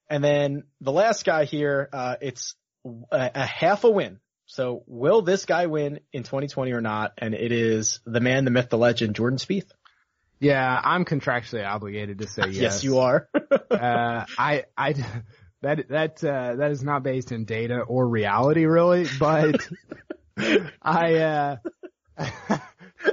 And 0.09 0.23
then 0.23 0.65
the 0.81 0.93
last 0.93 1.25
guy 1.25 1.45
here, 1.45 1.89
uh, 1.93 2.17
it's 2.21 2.55
a, 3.11 3.31
a 3.35 3.47
half 3.47 3.85
a 3.85 3.91
win. 3.91 4.21
So 4.47 4.83
will 4.87 5.23
this 5.23 5.47
guy 5.47 5.67
win 5.67 6.01
in 6.13 6.23
2020 6.23 6.73
or 6.73 6.81
not? 6.81 7.13
And 7.19 7.35
it 7.35 7.53
is 7.53 8.01
the 8.05 8.21
man, 8.21 8.45
the 8.45 8.51
myth, 8.51 8.69
the 8.69 8.79
legend, 8.79 9.15
Jordan 9.15 9.39
Spieth. 9.39 9.71
Yeah, 10.45 10.81
I'm 10.83 11.05
contractually 11.05 11.67
obligated 11.67 12.19
to 12.19 12.27
say 12.29 12.43
yes. 12.49 12.57
Yes, 12.57 12.85
you 12.85 12.99
are. 12.99 13.29
uh, 13.71 14.25
I, 14.39 14.65
I, 14.77 14.93
that, 15.63 15.89
that, 15.89 16.23
uh, 16.25 16.57
that 16.57 16.71
is 16.71 16.83
not 16.83 17.03
based 17.03 17.33
in 17.33 17.45
data 17.45 17.81
or 17.81 18.07
reality 18.07 18.65
really, 18.67 19.07
but 19.19 19.67
I, 20.83 21.15
uh, 21.15 21.57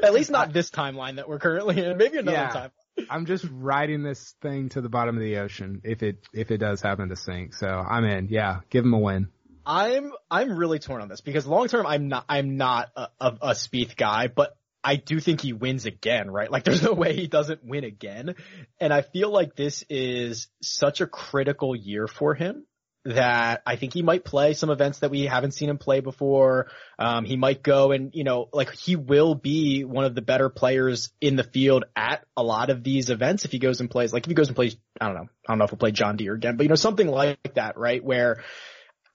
At 0.03 0.13
least 0.13 0.31
not 0.31 0.53
this 0.53 0.69
timeline 0.69 1.17
that 1.17 1.27
we're 1.27 1.39
currently 1.39 1.83
in. 1.83 1.97
Maybe 1.97 2.17
another 2.17 2.37
Yeah. 2.37 2.49
time. 2.49 2.71
I'm 3.09 3.25
just 3.25 3.45
riding 3.49 4.03
this 4.03 4.35
thing 4.41 4.69
to 4.69 4.81
the 4.81 4.89
bottom 4.89 5.15
of 5.15 5.21
the 5.23 5.37
ocean 5.37 5.81
if 5.83 6.03
it, 6.03 6.17
if 6.33 6.51
it 6.51 6.57
does 6.57 6.81
happen 6.81 7.09
to 7.09 7.15
sink. 7.15 7.53
So 7.53 7.67
I'm 7.67 8.03
in. 8.05 8.27
Yeah, 8.29 8.59
give 8.69 8.83
him 8.85 8.93
a 8.93 8.99
win. 8.99 9.29
I'm 9.65 10.11
I'm 10.29 10.57
really 10.57 10.79
torn 10.79 11.01
on 11.01 11.07
this 11.07 11.21
because 11.21 11.45
long 11.45 11.67
term 11.67 11.85
I'm 11.85 12.07
not 12.07 12.25
I'm 12.27 12.57
not 12.57 12.89
a, 12.95 13.07
a, 13.19 13.27
a 13.41 13.49
Spieth 13.51 13.95
guy, 13.95 14.27
but 14.27 14.57
I 14.83 14.95
do 14.95 15.19
think 15.19 15.41
he 15.41 15.53
wins 15.53 15.85
again, 15.85 16.29
right? 16.29 16.51
Like 16.51 16.63
there's 16.65 16.83
no 16.83 16.93
way 16.93 17.15
he 17.15 17.27
doesn't 17.27 17.63
win 17.63 17.83
again. 17.83 18.35
And 18.79 18.93
I 18.93 19.01
feel 19.01 19.31
like 19.31 19.55
this 19.55 19.83
is 19.89 20.47
such 20.61 21.01
a 21.01 21.07
critical 21.07 21.75
year 21.75 22.07
for 22.07 22.33
him 22.33 22.65
that 23.03 23.63
I 23.65 23.77
think 23.77 23.93
he 23.93 24.03
might 24.03 24.23
play 24.23 24.53
some 24.53 24.69
events 24.69 24.99
that 24.99 25.09
we 25.09 25.25
haven't 25.25 25.53
seen 25.53 25.69
him 25.69 25.79
play 25.79 26.01
before. 26.01 26.67
Um, 26.99 27.25
he 27.25 27.35
might 27.35 27.63
go 27.63 27.91
and, 27.91 28.11
you 28.13 28.23
know, 28.23 28.47
like 28.53 28.71
he 28.75 28.95
will 28.95 29.33
be 29.33 29.83
one 29.83 30.05
of 30.05 30.13
the 30.13 30.21
better 30.21 30.49
players 30.49 31.11
in 31.19 31.35
the 31.35 31.43
field 31.43 31.85
at 31.95 32.23
a 32.37 32.43
lot 32.43 32.69
of 32.69 32.83
these 32.83 33.09
events 33.09 33.43
if 33.43 33.51
he 33.51 33.57
goes 33.57 33.79
and 33.79 33.89
plays, 33.89 34.13
like 34.13 34.25
if 34.25 34.29
he 34.29 34.35
goes 34.35 34.47
and 34.49 34.55
plays, 34.55 34.77
I 34.99 35.07
don't 35.07 35.15
know, 35.15 35.27
I 35.47 35.51
don't 35.51 35.57
know 35.57 35.63
if 35.63 35.71
he'll 35.71 35.79
play 35.79 35.91
John 35.91 36.15
Deere 36.15 36.35
again, 36.35 36.57
but 36.57 36.63
you 36.63 36.69
know, 36.69 36.75
something 36.75 37.07
like 37.07 37.55
that, 37.55 37.75
right? 37.75 38.03
Where 38.03 38.43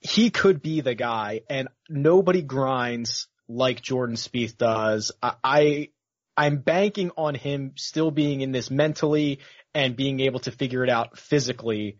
he 0.00 0.30
could 0.30 0.62
be 0.62 0.80
the 0.80 0.94
guy 0.94 1.42
and 1.48 1.68
nobody 1.88 2.42
grinds 2.42 3.28
like 3.48 3.80
Jordan 3.82 4.16
Spieth 4.16 4.56
does. 4.56 5.12
I, 5.22 5.34
I 5.44 5.88
I'm 6.36 6.58
banking 6.58 7.10
on 7.16 7.34
him 7.34 7.72
still 7.76 8.10
being 8.10 8.40
in 8.40 8.52
this 8.52 8.70
mentally 8.70 9.40
and 9.74 9.96
being 9.96 10.20
able 10.20 10.40
to 10.40 10.50
figure 10.50 10.82
it 10.84 10.90
out 10.90 11.18
physically. 11.18 11.98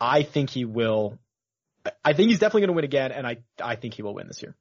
I 0.00 0.22
think 0.22 0.50
he 0.50 0.64
will. 0.64 1.18
I 2.04 2.12
think 2.12 2.28
he's 2.30 2.38
definitely 2.38 2.62
going 2.62 2.68
to 2.68 2.74
win 2.74 2.84
again, 2.84 3.12
and 3.12 3.26
I 3.26 3.38
I 3.62 3.76
think 3.76 3.94
he 3.94 4.02
will 4.02 4.14
win 4.14 4.26
this 4.28 4.42
year. 4.42 4.54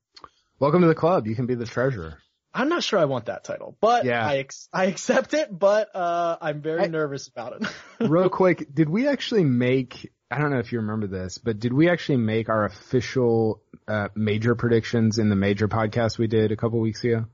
Welcome 0.60 0.82
to 0.82 0.88
the 0.88 0.96
club. 0.96 1.28
You 1.28 1.36
can 1.36 1.46
be 1.48 1.56
the 1.56 1.66
treasurer. 1.66 2.18
I'm 2.54 2.68
not 2.68 2.84
sure 2.84 3.00
I 3.00 3.06
want 3.06 3.26
that 3.28 3.44
title, 3.46 3.78
but 3.80 4.04
Yeah. 4.06 4.26
I 4.28 4.38
ex- 4.40 4.68
I 4.74 4.86
accept 4.86 5.34
it, 5.34 5.48
but 5.58 5.96
uh 5.96 6.38
I'm 6.42 6.62
very 6.62 6.82
I- 6.84 6.88
nervous 6.88 7.28
about 7.28 7.62
it. 7.62 7.68
Real 8.10 8.30
quick, 8.30 8.68
did 8.74 8.90
we 8.90 9.08
actually 9.08 9.44
make? 9.46 10.12
I 10.32 10.40
don't 10.40 10.50
know 10.52 10.60
if 10.60 10.72
you 10.72 10.80
remember 10.80 11.08
this, 11.08 11.38
but 11.38 11.60
did 11.60 11.74
we 11.74 11.90
actually 11.90 12.18
make 12.18 12.48
our 12.50 12.64
official 12.66 13.62
uh, 13.88 14.08
major 14.16 14.56
predictions 14.56 15.18
in 15.20 15.30
the 15.30 15.36
major 15.36 15.68
podcast 15.68 16.18
we 16.18 16.28
did 16.28 16.52
a 16.52 16.56
couple 16.56 16.80
weeks 16.80 17.04
ago? 17.04 17.26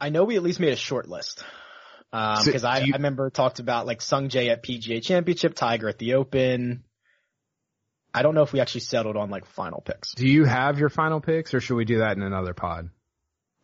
I 0.00 0.08
know 0.10 0.24
we 0.24 0.36
at 0.36 0.42
least 0.42 0.58
made 0.60 0.72
a 0.72 0.76
short 0.76 1.08
list. 1.08 1.44
Um, 2.12 2.42
So, 2.42 2.66
I, 2.68 2.80
you- 2.80 2.92
I 2.94 2.96
remember 2.96 3.30
talked 3.30 3.60
about 3.60 3.86
like 3.86 4.00
Sungjae 4.00 4.50
at 4.50 4.62
PGA 4.64 5.02
Championship, 5.02 5.54
Tiger 5.54 5.88
at 5.88 5.98
the 5.98 6.14
Open. 6.14 6.84
I 8.12 8.22
don't 8.22 8.34
know 8.34 8.42
if 8.42 8.52
we 8.52 8.60
actually 8.60 8.82
settled 8.82 9.16
on 9.16 9.30
like 9.30 9.44
final 9.46 9.80
picks. 9.80 10.14
Do 10.14 10.26
you 10.28 10.44
have 10.44 10.78
your 10.78 10.88
final 10.88 11.20
picks, 11.20 11.52
or 11.54 11.60
should 11.60 11.74
we 11.76 11.84
do 11.84 11.98
that 11.98 12.16
in 12.16 12.22
another 12.22 12.54
pod? 12.54 12.90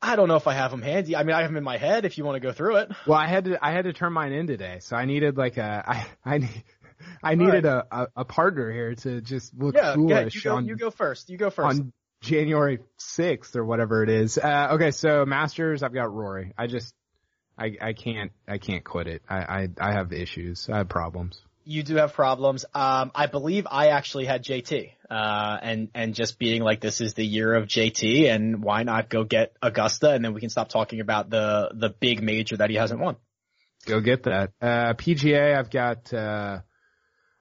I 0.03 0.17
don't 0.17 0.29
know 0.29 0.37
if 0.37 0.47
I 0.49 0.55
have 0.55 0.71
them 0.71 0.83
handy. 0.83 1.15
I 1.15 1.23
mean, 1.25 1.35
I 1.37 1.43
have 1.43 1.51
them 1.51 1.57
in 1.59 1.63
my 1.65 1.77
head 1.77 2.05
if 2.05 2.17
you 2.19 2.25
want 2.25 2.37
to 2.37 2.41
go 2.41 2.53
through 2.53 2.77
it. 2.77 2.91
Well, 3.07 3.19
I 3.19 3.27
had 3.27 3.45
to 3.45 3.65
I 3.65 3.71
had 3.73 3.85
to 3.85 3.93
turn 3.93 4.13
mine 4.13 4.33
in 4.33 4.47
today, 4.47 4.79
so 4.81 4.97
I 4.97 5.05
needed 5.05 5.37
like 5.37 5.57
a 5.59 5.85
I 5.87 6.07
I 6.25 6.39
need- 6.39 6.65
I 7.23 7.35
needed 7.35 7.65
a, 7.65 7.87
a 7.91 8.07
a 8.17 8.25
partner 8.25 8.71
here 8.71 8.95
to 8.97 9.21
just 9.21 9.53
look 9.55 9.75
Yeah, 9.75 9.95
foolish 9.95 10.35
You 10.35 10.41
go, 10.43 10.57
on 10.57 10.67
you 10.67 10.77
go 10.77 10.91
first. 10.91 11.31
You 11.31 11.39
go 11.39 11.51
first. 11.51 11.81
on 11.81 11.93
January 12.23 12.81
sixth 12.99 13.57
or 13.57 13.65
whatever 13.65 14.03
it 14.03 14.11
is. 14.11 14.39
Uh, 14.39 14.69
okay, 14.73 14.91
so 14.91 15.25
Masters, 15.25 15.83
I've 15.83 15.95
got 15.95 16.13
Rory. 16.13 16.53
I 16.59 16.67
just 16.67 16.95
I 17.59 17.77
I 17.81 17.93
can't 17.93 18.33
I 18.47 18.59
can't 18.59 18.85
quit 18.85 19.07
it. 19.07 19.23
I 19.29 19.37
I, 19.39 19.69
I 19.81 19.93
have 19.93 20.13
issues. 20.13 20.69
I 20.71 20.79
have 20.79 20.89
problems. 20.89 21.41
you 21.65 21.83
do 21.83 21.97
have 21.97 22.15
problems. 22.15 22.65
Um, 22.75 23.13
I 23.15 23.27
believe 23.27 23.67
I 23.71 23.89
actually 23.89 24.25
had 24.25 24.43
JT, 24.45 24.91
uh, 25.11 25.59
and, 25.63 25.89
and 25.95 26.15
just 26.15 26.39
being 26.39 26.63
like, 26.63 26.81
this 26.81 27.01
is 27.01 27.15
the 27.15 27.25
year 27.25 27.55
of 27.55 27.67
JT 27.67 28.29
and 28.29 28.63
why 28.63 28.83
not 28.83 29.09
go 29.09 29.25
get 29.25 29.55
Augusta 29.63 30.11
and 30.11 30.25
then 30.25 30.35
we 30.35 30.41
can 30.41 30.51
stop 30.51 30.69
talking 30.69 31.01
about 31.01 31.31
the, 31.31 31.71
the 31.75 31.91
big 31.91 32.23
major 32.23 32.57
that 32.57 32.71
he 32.71 32.77
hasn't 32.77 33.01
won. 33.01 33.17
Go 33.87 34.01
get 34.01 34.25
that. 34.25 34.53
Uh, 34.61 34.95
PGA, 34.95 35.57
I've 35.57 35.71
got, 35.71 36.13
uh, 36.13 36.61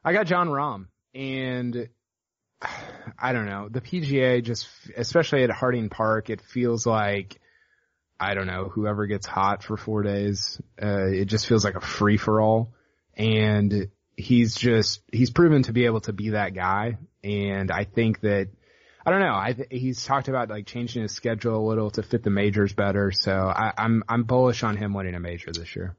I 0.04 0.14
got 0.14 0.28
Jon 0.28 0.48
Rahm 0.48 0.88
and 1.14 1.90
I 3.20 3.34
don't 3.34 3.46
know. 3.46 3.70
The 3.70 3.82
PGA 3.82 4.44
just, 4.44 4.68
especially 4.96 5.44
at 5.44 5.50
Harding 5.50 5.90
Park, 5.90 6.30
it 6.30 6.42
feels 6.42 6.86
like, 6.86 7.40
I 8.20 8.34
don't 8.34 8.48
know, 8.48 8.66
whoever 8.66 9.08
gets 9.08 9.26
hot 9.26 9.64
for 9.64 9.78
four 9.78 10.04
days, 10.04 10.62
uh, 10.82 11.08
it 11.08 11.26
just 11.26 11.48
feels 11.48 11.64
like 11.64 11.76
a 11.76 11.82
free 11.82 12.18
for 12.18 12.42
all. 12.42 12.74
And 13.16 13.90
he's 14.16 14.56
just, 14.56 15.02
he's 15.12 15.32
proven 15.32 15.64
to 15.64 15.74
be 15.74 15.86
able 15.86 16.02
to 16.02 16.14
be 16.14 16.30
that 16.32 16.54
guy. 16.54 16.98
And 17.24 17.72
I 17.72 17.86
think 17.86 18.22
that, 18.22 18.50
I 19.06 19.12
don't 19.12 19.22
know. 19.22 19.34
I 19.34 19.56
he's 19.72 20.04
talked 20.04 20.28
about 20.28 20.50
like 20.50 20.66
changing 20.66 21.02
his 21.02 21.14
schedule 21.14 21.58
a 21.58 21.66
little 21.68 21.90
to 21.92 22.04
fit 22.04 22.22
the 22.22 22.30
majors 22.30 22.74
better. 22.74 23.12
So 23.12 23.32
I, 23.32 23.74
I'm 23.78 24.04
I'm 24.08 24.24
bullish 24.24 24.62
on 24.62 24.78
him 24.78 24.94
winning 24.94 25.16
a 25.16 25.20
major 25.20 25.52
this 25.52 25.76
year. 25.76 25.96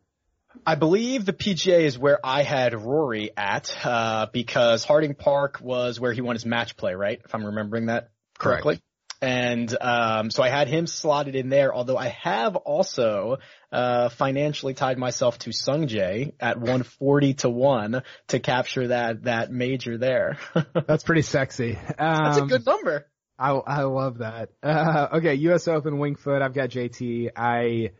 I 0.66 0.74
believe 0.74 1.24
the 1.24 1.32
PGA 1.32 1.80
is 1.80 1.98
where 1.98 2.18
I 2.24 2.42
had 2.42 2.74
Rory 2.74 3.30
at, 3.36 3.74
uh, 3.84 4.26
because 4.32 4.84
Harding 4.84 5.14
Park 5.14 5.60
was 5.60 5.98
where 5.98 6.12
he 6.12 6.20
won 6.20 6.36
his 6.36 6.46
match 6.46 6.76
play, 6.76 6.94
right? 6.94 7.20
If 7.24 7.34
I'm 7.34 7.46
remembering 7.46 7.86
that 7.86 8.10
correctly. 8.38 8.80
And, 9.22 9.74
um, 9.82 10.30
so 10.30 10.42
I 10.42 10.48
had 10.48 10.66
him 10.66 10.86
slotted 10.86 11.34
in 11.34 11.50
there, 11.50 11.74
although 11.74 11.98
I 11.98 12.08
have 12.08 12.56
also, 12.56 13.36
uh, 13.70 14.08
financially 14.08 14.72
tied 14.72 14.98
myself 14.98 15.38
to 15.40 15.50
Sungjae 15.50 16.32
at 16.40 16.56
140 16.56 17.34
to 17.34 17.50
1 17.50 18.02
to 18.28 18.40
capture 18.40 18.88
that, 18.88 19.24
that 19.24 19.52
major 19.52 19.98
there. 19.98 20.38
That's 20.86 21.04
pretty 21.04 21.22
sexy. 21.22 21.76
Um, 21.76 21.96
That's 21.98 22.38
a 22.38 22.46
good 22.46 22.64
number. 22.64 23.06
I 23.38 23.52
I 23.52 23.82
love 23.84 24.18
that. 24.18 24.50
Uh, 24.62 25.08
okay, 25.14 25.34
U.S. 25.34 25.66
Open 25.66 25.98
Winged 25.98 26.18
Foot. 26.18 26.42
I've 26.42 26.52
got 26.52 26.68
JT. 26.68 27.30
I 27.34 27.92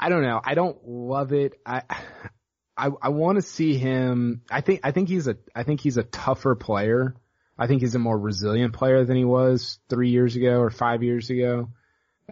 I 0.00 0.08
don't 0.08 0.22
know. 0.22 0.40
I 0.42 0.54
don't 0.54 0.78
love 0.86 1.32
it. 1.32 1.54
I 1.64 1.82
I 2.76 2.88
I 3.02 3.08
want 3.10 3.36
to 3.36 3.42
see 3.42 3.76
him. 3.76 4.42
I 4.50 4.62
think 4.62 4.80
I 4.82 4.92
think 4.92 5.10
he's 5.10 5.28
a 5.28 5.36
I 5.54 5.62
think 5.62 5.80
he's 5.80 5.98
a 5.98 6.02
tougher 6.02 6.54
player. 6.54 7.14
I 7.58 7.66
think 7.66 7.82
he's 7.82 7.94
a 7.94 7.98
more 7.98 8.18
resilient 8.18 8.72
player 8.72 9.04
than 9.04 9.18
he 9.18 9.24
was 9.24 9.78
three 9.90 10.08
years 10.08 10.34
ago 10.34 10.60
or 10.60 10.70
five 10.70 11.02
years 11.02 11.28
ago. 11.28 11.68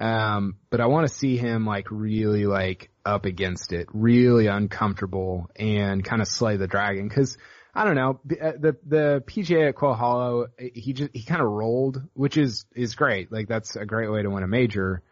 Um, 0.01 0.57
but 0.71 0.81
I 0.81 0.87
want 0.87 1.07
to 1.07 1.15
see 1.15 1.37
him 1.37 1.67
like 1.67 1.91
really 1.91 2.47
like 2.47 2.91
up 3.05 3.27
against 3.27 3.75
it, 3.75 3.89
really 3.93 4.47
uncomfortable 4.47 5.51
and 5.55 6.03
kind 6.03 6.23
of 6.23 6.29
slay 6.29 6.57
the 6.57 6.67
dragon. 6.67 7.11
Cause 7.11 7.37
I 7.75 7.85
don't 7.85 7.97
know, 7.97 8.21
the, 8.25 8.41
uh, 8.41 8.53
the, 8.59 8.77
the 8.87 9.25
PGA 9.27 9.69
at 9.69 9.75
Quail 9.75 9.95
Hollow, 9.95 10.47
he 10.59 10.95
just, 10.95 11.11
he 11.15 11.23
kind 11.25 11.43
of 11.43 11.49
rolled, 11.49 12.03
which 12.15 12.37
is, 12.37 12.65
is 12.75 12.95
great. 12.95 13.31
Like 13.31 13.49
that's 13.49 13.77
a 13.77 13.85
great 13.85 14.11
way 14.11 14.23
to 14.23 14.31
win 14.31 14.43
a 14.43 14.49
major. 14.49 15.03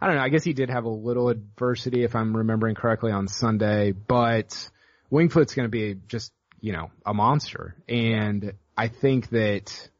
I 0.00 0.06
don't 0.06 0.16
know. 0.16 0.22
I 0.22 0.28
guess 0.30 0.44
he 0.44 0.54
did 0.54 0.70
have 0.70 0.84
a 0.84 0.90
little 0.90 1.28
adversity 1.28 2.04
if 2.04 2.14
I'm 2.16 2.36
remembering 2.36 2.74
correctly 2.74 3.12
on 3.12 3.28
Sunday, 3.28 3.92
but 3.92 4.70
Winged 5.10 5.32
Foot's 5.32 5.54
going 5.54 5.66
to 5.66 5.70
be 5.70 5.96
just, 6.08 6.32
you 6.60 6.72
know, 6.72 6.90
a 7.04 7.12
monster. 7.12 7.76
And 7.88 8.54
I 8.76 8.88
think 8.88 9.28
that 9.30 9.90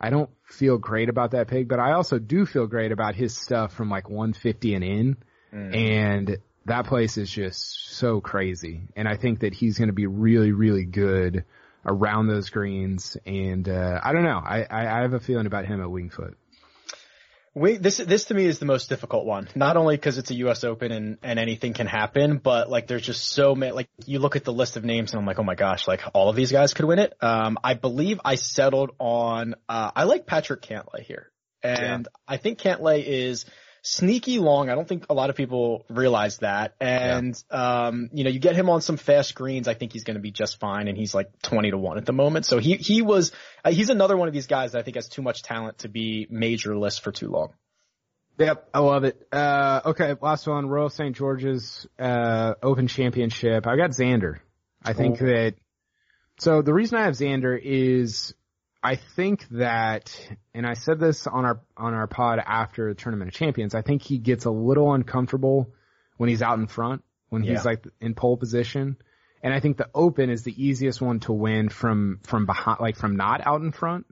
I 0.00 0.10
don't 0.10 0.30
feel 0.44 0.76
great 0.78 1.08
about 1.08 1.30
that 1.30 1.48
pig, 1.48 1.68
but 1.68 1.80
I 1.80 1.92
also 1.92 2.18
do 2.18 2.44
feel 2.44 2.66
great 2.66 2.92
about 2.92 3.14
his 3.14 3.36
stuff 3.36 3.72
from 3.74 3.88
like 3.88 4.10
150 4.10 4.74
and 4.74 4.84
in. 4.84 5.16
And 5.74 6.38
that 6.66 6.86
place 6.86 7.16
is 7.16 7.30
just 7.30 7.96
so 7.96 8.20
crazy. 8.20 8.82
And 8.96 9.08
I 9.08 9.16
think 9.16 9.40
that 9.40 9.54
he's 9.54 9.78
going 9.78 9.88
to 9.88 9.94
be 9.94 10.06
really, 10.06 10.52
really 10.52 10.84
good 10.84 11.44
around 11.86 12.26
those 12.26 12.50
greens. 12.50 13.16
And, 13.24 13.66
uh, 13.66 13.98
I 14.02 14.12
don't 14.12 14.24
know. 14.24 14.42
I, 14.44 14.66
I, 14.70 14.98
I 14.98 15.00
have 15.02 15.14
a 15.14 15.20
feeling 15.20 15.46
about 15.46 15.64
him 15.64 15.80
at 15.80 15.86
Wingfoot. 15.86 16.34
Wait, 17.58 17.82
this 17.82 17.96
this 17.96 18.26
to 18.26 18.34
me 18.34 18.44
is 18.44 18.58
the 18.60 18.66
most 18.66 18.88
difficult 18.88 19.26
one. 19.26 19.48
Not 19.54 19.76
only 19.76 19.96
because 19.96 20.16
it's 20.16 20.30
a 20.30 20.34
U.S. 20.34 20.62
Open 20.62 20.92
and 20.92 21.18
and 21.22 21.38
anything 21.38 21.72
can 21.72 21.86
happen, 21.86 22.38
but 22.38 22.70
like 22.70 22.86
there's 22.86 23.02
just 23.02 23.26
so 23.26 23.54
many. 23.54 23.72
Like 23.72 23.88
you 24.06 24.20
look 24.20 24.36
at 24.36 24.44
the 24.44 24.52
list 24.52 24.76
of 24.76 24.84
names 24.84 25.12
and 25.12 25.20
I'm 25.20 25.26
like, 25.26 25.38
oh 25.38 25.44
my 25.44 25.56
gosh, 25.56 25.88
like 25.88 26.02
all 26.14 26.28
of 26.28 26.36
these 26.36 26.52
guys 26.52 26.72
could 26.72 26.84
win 26.84 27.00
it. 27.00 27.12
Um, 27.20 27.58
I 27.64 27.74
believe 27.74 28.20
I 28.24 28.36
settled 28.36 28.92
on. 28.98 29.56
Uh, 29.68 29.90
I 29.94 30.04
like 30.04 30.26
Patrick 30.26 30.62
Cantlay 30.62 31.02
here, 31.02 31.32
and 31.62 32.06
I 32.26 32.36
think 32.36 32.60
Cantlay 32.60 33.04
is 33.04 33.44
sneaky 33.82 34.38
long. 34.38 34.68
I 34.68 34.74
don't 34.74 34.88
think 34.88 35.06
a 35.10 35.14
lot 35.14 35.30
of 35.30 35.36
people 35.36 35.84
realize 35.88 36.38
that. 36.38 36.74
And 36.80 37.40
um, 37.50 38.10
you 38.12 38.24
know, 38.24 38.30
you 38.30 38.38
get 38.38 38.54
him 38.54 38.68
on 38.70 38.80
some 38.80 38.96
fast 38.96 39.34
greens, 39.34 39.68
I 39.68 39.74
think 39.74 39.92
he's 39.92 40.04
going 40.04 40.16
to 40.16 40.20
be 40.20 40.30
just 40.30 40.60
fine. 40.60 40.88
And 40.88 40.96
he's 40.96 41.14
like 41.14 41.30
twenty 41.42 41.70
to 41.70 41.78
one 41.78 41.98
at 41.98 42.06
the 42.06 42.12
moment. 42.12 42.46
So 42.46 42.58
he 42.58 42.76
he 42.76 43.02
was 43.02 43.32
uh, 43.64 43.70
he's 43.70 43.90
another 43.90 44.16
one 44.16 44.28
of 44.28 44.34
these 44.34 44.46
guys 44.46 44.72
that 44.72 44.78
I 44.78 44.82
think 44.82 44.96
has 44.96 45.08
too 45.08 45.22
much 45.22 45.42
talent 45.42 45.78
to 45.78 45.88
be 45.88 46.26
major 46.30 46.76
list 46.76 47.02
for 47.02 47.12
too 47.12 47.28
long. 47.28 47.52
Yep, 48.38 48.68
I 48.72 48.78
love 48.78 49.02
it. 49.02 49.26
Uh, 49.32 49.80
okay, 49.86 50.14
last 50.20 50.46
one, 50.46 50.68
Royal 50.68 50.90
St. 50.90 51.16
George's, 51.16 51.88
uh, 51.98 52.54
Open 52.62 52.86
Championship. 52.86 53.66
I 53.66 53.76
got 53.76 53.90
Xander. 53.90 54.36
I 54.80 54.92
think 54.92 55.18
that, 55.18 55.54
so 56.38 56.62
the 56.62 56.72
reason 56.72 56.98
I 56.98 57.02
have 57.02 57.14
Xander 57.14 57.58
is 57.60 58.34
I 58.82 58.96
think 58.96 59.46
that, 59.50 60.14
and 60.54 60.66
I 60.66 60.74
said 60.74 61.00
this 61.00 61.26
on 61.26 61.44
our, 61.44 61.60
on 61.76 61.94
our 61.94 62.06
pod 62.06 62.38
after 62.44 62.88
the 62.88 62.94
Tournament 62.94 63.28
of 63.28 63.34
Champions, 63.34 63.74
I 63.74 63.82
think 63.82 64.02
he 64.02 64.18
gets 64.18 64.44
a 64.44 64.50
little 64.50 64.92
uncomfortable 64.92 65.72
when 66.16 66.28
he's 66.28 66.42
out 66.42 66.58
in 66.58 66.68
front, 66.68 67.02
when 67.28 67.42
he's 67.42 67.52
Yeah. 67.52 67.62
like 67.64 67.84
in 68.00 68.14
pole 68.14 68.36
position. 68.36 68.96
And 69.42 69.52
I 69.52 69.60
think 69.60 69.76
the 69.76 69.88
Open 69.94 70.30
is 70.30 70.42
the 70.44 70.54
easiest 70.64 71.00
one 71.00 71.20
to 71.20 71.32
win 71.32 71.68
from, 71.68 72.20
from 72.24 72.46
behind, 72.46 72.78
like 72.80 72.96
from 72.96 73.16
not 73.16 73.44
out 73.46 73.60
in 73.62 73.72
front, 73.72 74.06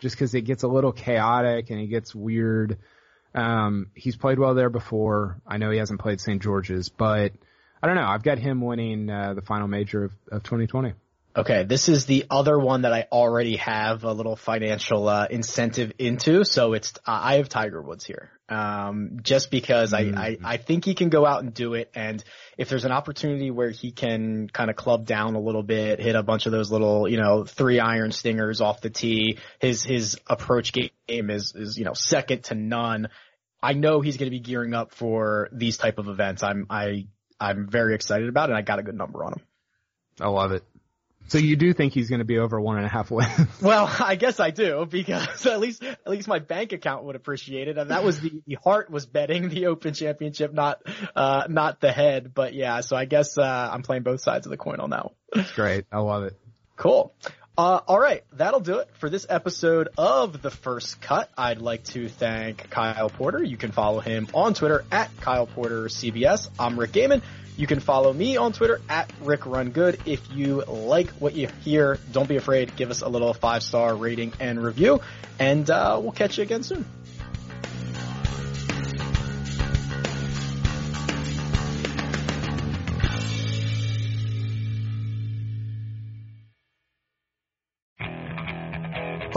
just 0.00 0.16
cause 0.18 0.34
it 0.34 0.42
gets 0.42 0.62
a 0.62 0.68
little 0.68 0.92
chaotic 0.92 1.70
and 1.70 1.80
it 1.80 1.86
gets 1.86 2.14
weird. 2.14 2.78
Um, 3.34 3.90
he's 3.94 4.16
played 4.16 4.38
well 4.38 4.54
there 4.54 4.70
before. 4.70 5.40
I 5.46 5.58
know 5.58 5.70
he 5.70 5.78
hasn't 5.78 6.00
played 6.00 6.20
St. 6.20 6.40
George's, 6.42 6.88
but 6.88 7.32
I 7.82 7.86
don't 7.86 7.96
know. 7.96 8.06
I've 8.06 8.22
got 8.22 8.38
him 8.38 8.60
winning, 8.60 9.08
uh, 9.10 9.34
the 9.34 9.42
final 9.42 9.68
major 9.68 10.04
of, 10.04 10.12
of 10.32 10.42
2020. 10.42 10.94
Okay, 11.38 11.62
this 11.62 11.88
is 11.88 12.04
the 12.04 12.24
other 12.30 12.58
one 12.58 12.82
that 12.82 12.92
I 12.92 13.06
already 13.12 13.56
have 13.58 14.02
a 14.02 14.12
little 14.12 14.34
financial 14.34 15.08
uh, 15.08 15.28
incentive 15.30 15.92
into. 15.98 16.44
So 16.44 16.72
it's 16.72 16.94
uh, 17.06 17.20
I 17.22 17.36
have 17.36 17.48
Tiger 17.48 17.80
Woods 17.80 18.04
here, 18.04 18.30
Um, 18.48 19.20
just 19.22 19.52
because 19.52 19.92
I, 19.94 20.00
I, 20.00 20.02
Mm. 20.02 20.38
I 20.44 20.56
think 20.56 20.84
he 20.84 20.94
can 20.94 21.10
go 21.10 21.24
out 21.24 21.44
and 21.44 21.54
do 21.54 21.74
it. 21.74 21.92
And 21.94 22.24
if 22.56 22.68
there's 22.68 22.84
an 22.84 22.90
opportunity 22.90 23.52
where 23.52 23.70
he 23.70 23.92
can 23.92 24.48
kind 24.48 24.68
of 24.68 24.74
club 24.74 25.06
down 25.06 25.36
a 25.36 25.40
little 25.40 25.62
bit, 25.62 26.00
hit 26.00 26.16
a 26.16 26.24
bunch 26.24 26.46
of 26.46 26.52
those 26.52 26.72
little, 26.72 27.08
you 27.08 27.18
know, 27.18 27.44
three 27.44 27.78
iron 27.78 28.10
stingers 28.10 28.60
off 28.60 28.80
the 28.80 28.90
tee, 28.90 29.38
his, 29.60 29.84
his 29.84 30.18
approach 30.26 30.72
game 30.72 30.90
is, 31.30 31.54
is, 31.54 31.78
you 31.78 31.84
know, 31.84 31.94
second 31.94 32.44
to 32.44 32.56
none. 32.56 33.10
I 33.62 33.74
know 33.74 34.00
he's 34.00 34.16
going 34.16 34.26
to 34.30 34.36
be 34.36 34.40
gearing 34.40 34.74
up 34.74 34.92
for 34.92 35.50
these 35.52 35.76
type 35.76 35.98
of 35.98 36.08
events. 36.08 36.42
I'm, 36.42 36.66
I, 36.68 37.06
I'm 37.38 37.68
very 37.70 37.94
excited 37.94 38.28
about 38.28 38.48
it. 38.48 38.54
And 38.54 38.58
I 38.58 38.62
got 38.62 38.80
a 38.80 38.82
good 38.82 38.96
number 38.96 39.22
on 39.22 39.34
him. 39.34 39.40
I 40.20 40.28
love 40.28 40.50
it. 40.50 40.64
So 41.28 41.38
you 41.38 41.56
do 41.56 41.72
think 41.72 41.92
he's 41.92 42.08
going 42.08 42.20
to 42.20 42.24
be 42.24 42.38
over 42.38 42.60
one 42.60 42.78
and 42.78 42.86
a 42.86 42.88
half 42.88 43.10
wins? 43.10 43.28
Well, 43.62 43.90
I 44.00 44.14
guess 44.16 44.40
I 44.40 44.50
do 44.50 44.86
because 44.86 45.46
at 45.46 45.60
least 45.60 45.82
at 45.82 46.08
least 46.08 46.28
my 46.28 46.38
bank 46.38 46.72
account 46.72 47.04
would 47.04 47.16
appreciate 47.16 47.68
it, 47.68 47.76
and 47.76 47.90
that 47.90 48.02
was 48.04 48.20
the, 48.20 48.42
the 48.46 48.54
heart 48.54 48.90
was 48.90 49.04
betting 49.04 49.48
the 49.48 49.66
Open 49.66 49.94
Championship, 49.94 50.52
not 50.52 50.82
uh 51.14 51.46
not 51.48 51.80
the 51.80 51.92
head. 51.92 52.32
But 52.34 52.54
yeah, 52.54 52.80
so 52.80 52.96
I 52.96 53.04
guess 53.04 53.36
uh 53.36 53.70
I'm 53.72 53.82
playing 53.82 54.04
both 54.04 54.20
sides 54.20 54.46
of 54.46 54.50
the 54.50 54.56
coin 54.56 54.80
on 54.80 54.90
that 54.90 55.06
one. 55.06 55.46
Great. 55.54 55.86
I 55.92 55.98
love 55.98 56.24
it. 56.24 56.38
Cool. 56.76 57.12
Uh, 57.58 57.80
all 57.88 57.98
right, 57.98 58.22
that'll 58.34 58.60
do 58.60 58.78
it 58.78 58.88
for 59.00 59.10
this 59.10 59.26
episode 59.28 59.88
of 59.98 60.42
the 60.42 60.50
first 60.50 61.00
cut. 61.00 61.28
I'd 61.36 61.58
like 61.58 61.82
to 61.86 62.08
thank 62.08 62.70
Kyle 62.70 63.10
Porter. 63.10 63.42
You 63.42 63.56
can 63.56 63.72
follow 63.72 63.98
him 63.98 64.28
on 64.32 64.54
Twitter 64.54 64.84
at 64.92 65.10
Kyle 65.20 65.48
Porter 65.48 65.86
CBS. 65.86 66.50
I'm 66.56 66.78
Rick 66.78 66.92
Gehman. 66.92 67.20
You 67.56 67.66
can 67.66 67.80
follow 67.80 68.12
me 68.12 68.36
on 68.36 68.52
Twitter 68.52 68.80
at 68.88 69.12
Rick 69.22 69.44
Run 69.44 69.70
Good. 69.70 69.98
If 70.06 70.30
you 70.30 70.62
like 70.68 71.08
what 71.18 71.34
you 71.34 71.48
hear, 71.64 71.98
don't 72.12 72.28
be 72.28 72.36
afraid. 72.36 72.76
Give 72.76 72.92
us 72.92 73.02
a 73.02 73.08
little 73.08 73.34
five 73.34 73.64
star 73.64 73.96
rating 73.96 74.34
and 74.38 74.62
review, 74.62 75.00
and 75.40 75.68
uh, 75.68 75.98
we'll 76.00 76.12
catch 76.12 76.38
you 76.38 76.44
again 76.44 76.62
soon. 76.62 76.84